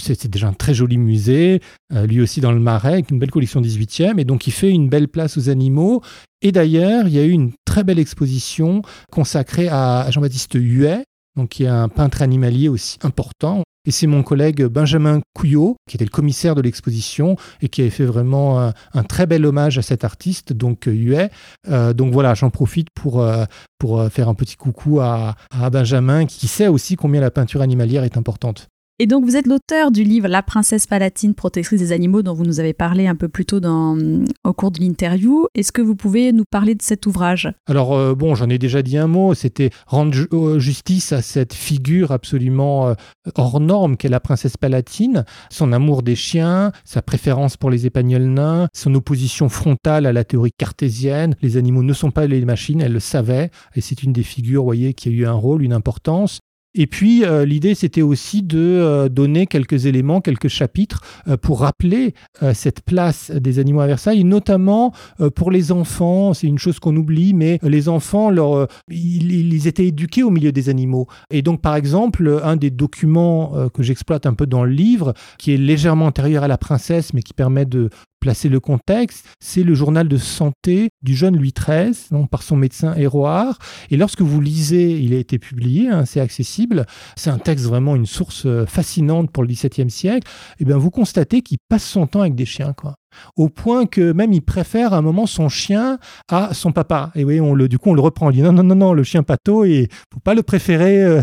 c'est 0.00 0.26
déjà 0.26 0.48
un 0.48 0.52
très 0.54 0.74
joli 0.74 0.98
musée, 0.98 1.60
lui 1.92 2.20
aussi 2.20 2.40
dans 2.40 2.50
le 2.50 2.58
Marais, 2.58 2.94
avec 2.94 3.12
une 3.12 3.20
belle 3.20 3.30
collection 3.30 3.60
18e, 3.60 4.18
et 4.18 4.24
donc 4.24 4.48
il 4.48 4.52
fait 4.52 4.70
une 4.70 4.88
belle 4.88 5.06
place 5.06 5.38
aux 5.38 5.50
animaux. 5.50 6.02
Et 6.42 6.50
d'ailleurs, 6.50 7.06
il 7.06 7.14
y 7.14 7.20
a 7.20 7.22
eu 7.22 7.30
une 7.30 7.52
très 7.64 7.84
belle 7.84 8.00
exposition 8.00 8.82
consacrée 9.12 9.68
à 9.68 10.10
Jean-Baptiste 10.10 10.56
Huet, 10.56 11.04
donc 11.36 11.50
qui 11.50 11.64
est 11.64 11.68
un 11.68 11.88
peintre 11.88 12.22
animalier 12.22 12.68
aussi 12.68 12.98
important. 13.02 13.62
Et 13.86 13.90
c'est 13.90 14.06
mon 14.06 14.22
collègue 14.22 14.64
Benjamin 14.64 15.20
Couillot, 15.34 15.76
qui 15.88 15.96
était 15.96 16.06
le 16.06 16.10
commissaire 16.10 16.54
de 16.54 16.62
l'exposition 16.62 17.36
et 17.60 17.68
qui 17.68 17.82
avait 17.82 17.90
fait 17.90 18.06
vraiment 18.06 18.72
un, 18.94 19.02
très 19.02 19.26
bel 19.26 19.44
hommage 19.44 19.76
à 19.76 19.82
cet 19.82 20.04
artiste, 20.04 20.54
donc 20.54 20.86
Huet. 20.86 21.30
Euh, 21.68 21.92
donc 21.92 22.12
voilà, 22.12 22.34
j'en 22.34 22.48
profite 22.48 22.88
pour, 22.94 23.20
euh, 23.20 23.44
pour 23.78 24.00
euh, 24.00 24.08
faire 24.08 24.28
un 24.28 24.34
petit 24.34 24.56
coucou 24.56 25.00
à 25.00 25.36
Benjamin, 25.70 26.24
qui 26.24 26.48
sait 26.48 26.68
aussi 26.68 26.96
combien 26.96 27.20
la 27.20 27.30
peinture 27.30 27.60
animalière 27.60 28.04
est 28.04 28.16
importante. 28.16 28.68
Et 29.00 29.08
donc 29.08 29.24
vous 29.24 29.34
êtes 29.34 29.48
l'auteur 29.48 29.90
du 29.90 30.04
livre 30.04 30.28
La 30.28 30.44
princesse 30.44 30.86
palatine, 30.86 31.34
protectrice 31.34 31.80
des 31.80 31.90
animaux, 31.90 32.22
dont 32.22 32.32
vous 32.32 32.44
nous 32.44 32.60
avez 32.60 32.74
parlé 32.74 33.08
un 33.08 33.16
peu 33.16 33.28
plus 33.28 33.44
tôt 33.44 33.58
dans, 33.58 33.98
au 34.44 34.52
cours 34.52 34.70
de 34.70 34.78
l'interview. 34.78 35.48
Est-ce 35.56 35.72
que 35.72 35.82
vous 35.82 35.96
pouvez 35.96 36.30
nous 36.30 36.44
parler 36.48 36.76
de 36.76 36.82
cet 36.82 37.04
ouvrage? 37.06 37.52
Alors 37.66 37.92
euh, 37.94 38.14
bon, 38.14 38.36
j'en 38.36 38.48
ai 38.48 38.56
déjà 38.56 38.82
dit 38.82 38.96
un 38.96 39.08
mot, 39.08 39.34
c'était 39.34 39.70
rendre 39.88 40.16
euh, 40.32 40.60
justice 40.60 41.10
à 41.10 41.22
cette 41.22 41.54
figure 41.54 42.12
absolument 42.12 42.86
euh, 42.86 42.94
hors 43.34 43.58
norme 43.58 43.96
qu'est 43.96 44.08
la 44.08 44.20
princesse 44.20 44.56
palatine, 44.56 45.24
son 45.50 45.72
amour 45.72 46.04
des 46.04 46.14
chiens, 46.14 46.70
sa 46.84 47.02
préférence 47.02 47.56
pour 47.56 47.70
les 47.70 47.86
épagnols 47.86 48.22
nains, 48.22 48.68
son 48.72 48.94
opposition 48.94 49.48
frontale 49.48 50.06
à 50.06 50.12
la 50.12 50.22
théorie 50.22 50.52
cartésienne, 50.56 51.34
les 51.42 51.56
animaux 51.56 51.82
ne 51.82 51.94
sont 51.94 52.12
pas 52.12 52.28
les 52.28 52.44
machines, 52.44 52.80
elle 52.80 52.92
le 52.92 53.00
savait, 53.00 53.50
et 53.74 53.80
c'est 53.80 54.04
une 54.04 54.12
des 54.12 54.22
figures, 54.22 54.62
voyez, 54.62 54.94
qui 54.94 55.08
a 55.08 55.12
eu 55.12 55.26
un 55.26 55.32
rôle, 55.32 55.64
une 55.64 55.72
importance. 55.72 56.38
Et 56.74 56.86
puis 56.86 57.24
euh, 57.24 57.44
l'idée 57.44 57.74
c'était 57.74 58.02
aussi 58.02 58.42
de 58.42 58.58
euh, 58.58 59.08
donner 59.08 59.46
quelques 59.46 59.86
éléments, 59.86 60.20
quelques 60.20 60.48
chapitres 60.48 61.02
euh, 61.28 61.36
pour 61.36 61.60
rappeler 61.60 62.14
cette 62.52 62.82
place 62.82 63.30
des 63.30 63.58
animaux 63.58 63.80
à 63.80 63.86
Versailles, 63.86 64.24
notamment 64.24 64.92
pour 65.34 65.50
les 65.50 65.72
enfants. 65.72 66.34
C'est 66.34 66.46
une 66.46 66.58
chose 66.58 66.78
qu'on 66.78 66.96
oublie, 66.96 67.32
mais 67.32 67.58
les 67.62 67.88
enfants, 67.88 68.30
leur, 68.30 68.66
ils, 68.90 69.52
ils, 69.52 69.66
étaient 69.66 69.86
éduqués 69.86 70.22
au 70.22 70.30
milieu 70.30 70.52
des 70.52 70.68
animaux. 70.68 71.06
Et 71.30 71.42
donc 71.42 71.60
par 71.60 71.76
exemple, 71.76 72.40
un 72.42 72.56
des 72.56 72.70
documents 72.70 73.68
que 73.72 73.82
j'exploite 73.82 74.26
un 74.26 74.34
peu 74.34 74.46
dans 74.46 74.64
le 74.64 74.72
livre, 74.72 75.14
qui 75.38 75.52
est 75.52 75.56
légèrement 75.56 76.06
antérieur 76.06 76.44
à 76.44 76.48
la 76.48 76.58
princesse, 76.58 77.14
mais 77.14 77.22
qui 77.22 77.34
permet 77.34 77.66
de 77.66 77.90
placer 78.24 78.48
le 78.48 78.58
contexte, 78.58 79.26
c'est 79.38 79.62
le 79.62 79.74
journal 79.74 80.08
de 80.08 80.16
santé 80.16 80.88
du 81.02 81.14
jeune 81.14 81.36
Louis 81.36 81.52
XIII, 81.52 82.26
par 82.30 82.42
son 82.42 82.56
médecin 82.56 82.94
Héroard. 82.96 83.58
Et 83.90 83.98
lorsque 83.98 84.22
vous 84.22 84.40
lisez, 84.40 84.98
il 84.98 85.12
a 85.12 85.18
été 85.18 85.38
publié, 85.38 85.90
hein, 85.90 86.06
c'est 86.06 86.20
accessible, 86.20 86.86
c'est 87.16 87.28
un 87.28 87.36
texte 87.36 87.66
vraiment 87.66 87.94
une 87.94 88.06
source 88.06 88.46
euh, 88.46 88.64
fascinante 88.64 89.30
pour 89.30 89.42
le 89.42 89.50
XVIIe 89.50 89.90
siècle, 89.90 90.26
et 90.26 90.54
eh 90.60 90.64
bien 90.64 90.78
vous 90.78 90.90
constatez 90.90 91.42
qu'il 91.42 91.58
passe 91.68 91.84
son 91.84 92.06
temps 92.06 92.22
avec 92.22 92.34
des 92.34 92.46
chiens. 92.46 92.72
Quoi 92.72 92.94
au 93.36 93.48
point 93.48 93.86
que 93.86 94.12
même 94.12 94.32
il 94.32 94.42
préfère 94.42 94.92
à 94.92 94.98
un 94.98 95.02
moment 95.02 95.26
son 95.26 95.48
chien 95.48 95.98
à 96.30 96.54
son 96.54 96.72
papa. 96.72 97.10
Et 97.14 97.24
oui, 97.24 97.40
on 97.40 97.54
le, 97.54 97.68
du 97.68 97.78
coup, 97.78 97.90
on 97.90 97.94
le 97.94 98.00
reprend. 98.00 98.28
On 98.28 98.30
dit 98.30 98.42
non, 98.42 98.52
non, 98.52 98.62
non, 98.62 98.74
non, 98.74 98.92
le 98.92 99.02
chien 99.02 99.22
Pato, 99.22 99.64
il 99.64 99.88
faut 100.12 100.20
pas 100.20 100.34
le 100.34 100.42
préférer 100.42 101.02
euh, 101.02 101.22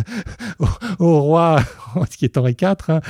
au, 1.00 1.20
roi, 1.22 1.60
ce 2.10 2.18
qui 2.18 2.26
est 2.26 2.38
Henri 2.38 2.56
IV. 2.60 2.76
Hein. 2.88 3.02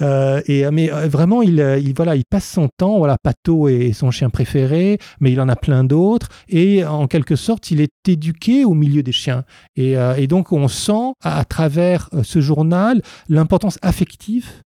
Euh, 0.00 0.40
et, 0.46 0.70
mais 0.70 0.92
euh, 0.92 1.08
vraiment, 1.08 1.42
il, 1.42 1.58
il, 1.82 1.94
voilà, 1.94 2.16
il 2.16 2.24
passe 2.24 2.48
son 2.48 2.68
temps. 2.76 2.98
Voilà, 2.98 3.16
Pato 3.22 3.68
est 3.68 3.92
son 3.92 4.10
chien 4.10 4.30
préféré, 4.30 4.98
mais 5.20 5.32
il 5.32 5.40
en 5.40 5.48
a 5.48 5.56
plein 5.56 5.84
d'autres. 5.84 6.28
Et 6.48 6.84
en 6.84 7.06
quelque 7.06 7.36
sorte, 7.36 7.70
il 7.70 7.80
est 7.80 7.90
éduqué 8.08 8.64
au 8.64 8.74
milieu 8.74 9.02
des 9.02 9.12
chiens. 9.12 9.44
Et, 9.76 9.94
et 10.16 10.26
donc, 10.26 10.52
on 10.52 10.68
sent 10.68 11.12
à 11.22 11.44
travers 11.44 12.08
ce 12.22 12.40
journal 12.40 13.02
l'importance 13.28 13.78
affective 13.82 14.62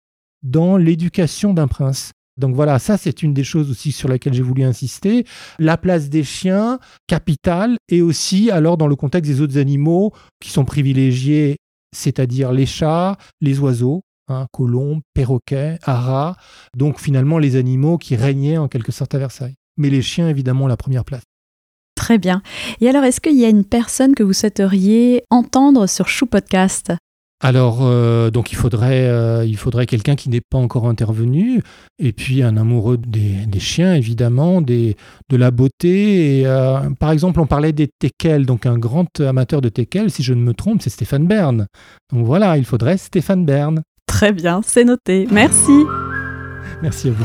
dans 0.43 0.77
l'éducation 0.77 1.53
d'un 1.53 1.69
prince. 1.69 2.13
Donc 2.39 2.55
voilà, 2.55 2.79
ça 2.79 2.97
c'est 2.97 3.23
une 3.23 3.35
des 3.35 3.45
choses 3.45 3.71
aussi 3.71 3.93
sur 3.93 4.09
laquelle 4.09 4.33
j'ai 4.33 4.43
voulu 4.43 4.63
insister. 4.63 5.25
La 5.59 5.77
place 5.77 6.09
des 6.09 6.25
chiens, 6.25 6.79
capitale, 7.07 7.77
et 7.89 8.01
aussi 8.01 8.51
alors 8.51 8.77
dans 8.77 8.87
le 8.87 8.97
contexte 8.97 9.31
des 9.31 9.41
autres 9.41 9.59
animaux 9.59 10.13
qui 10.41 10.51
sont 10.51 10.65
privilégiés, 10.65 11.57
c'est-à-dire 11.95 12.53
les 12.53 12.67
chats, 12.67 13.17
les 13.41 13.59
oiseaux, 13.59 14.03
hein, 14.29 14.47
colombes, 14.53 15.01
perroquets, 15.15 15.79
haras, 15.83 16.37
donc 16.77 17.01
finalement 17.01 17.39
les 17.39 17.57
animaux 17.57 17.99
qui 17.99 18.17
régnaient 18.17 18.59
en 18.59 18.69
quelque 18.69 18.93
sorte 18.93 19.15
à 19.15 19.19
Versailles. 19.19 19.55
Mais 19.77 19.91
les 19.91 20.03
chiens 20.03 20.29
évidemment 20.29 20.67
la 20.67 20.77
première 20.77 21.05
place. 21.05 21.23
Très 21.99 22.19
bien. 22.19 22.43
Et 22.81 22.89
alors, 22.89 23.03
est-ce 23.03 23.21
qu'il 23.21 23.37
y 23.37 23.45
a 23.45 23.49
une 23.49 23.65
personne 23.65 24.15
que 24.15 24.23
vous 24.23 24.33
souhaiteriez 24.33 25.25
entendre 25.31 25.89
sur 25.89 26.07
Chou 26.07 26.27
Podcast? 26.27 26.93
Alors, 27.41 27.79
euh, 27.83 28.31
donc 28.31 28.51
il 28.51 28.57
faudrait, 28.57 29.09
euh, 29.09 29.45
il 29.45 29.57
faudrait 29.57 29.87
quelqu'un 29.87 30.17
qui 30.17 30.29
n'est 30.29 30.41
pas 30.41 30.59
encore 30.59 30.89
intervenu, 30.89 31.63
et 32.01 32.13
puis 32.13 32.43
un 32.43 32.57
amoureux 32.57 32.99
des, 32.99 33.61
chiens, 33.61 33.95
évidemment, 33.95 34.61
des, 34.61 34.97
de 35.29 35.37
la 35.37 35.53
beauté. 35.53 36.41
Et, 36.41 36.47
euh, 36.47 36.91
par 36.99 37.13
exemple, 37.13 37.39
on 37.39 37.47
parlait 37.47 37.73
des 37.73 37.89
teckels, 37.99 38.45
donc 38.45 38.67
un 38.67 38.77
grand 38.77 39.21
amateur 39.21 39.61
de 39.61 39.69
teckels, 39.69 40.11
si 40.11 40.25
je 40.25 40.35
ne 40.35 40.41
me 40.41 40.53
trompe, 40.53 40.83
c'est 40.83 40.91
Stéphane 40.91 41.29
Bern. 41.29 41.69
Donc 42.13 42.27
voilà, 42.27 42.59
il 42.59 42.65
faudrait 42.65 42.97
Stéphane 42.97 43.45
Bern. 43.45 43.83
Très 44.07 44.33
bien, 44.33 44.61
c'est 44.65 44.85
noté. 44.85 45.29
Merci. 45.31 45.85
Merci 46.83 47.09
à 47.09 47.13
vous. 47.13 47.25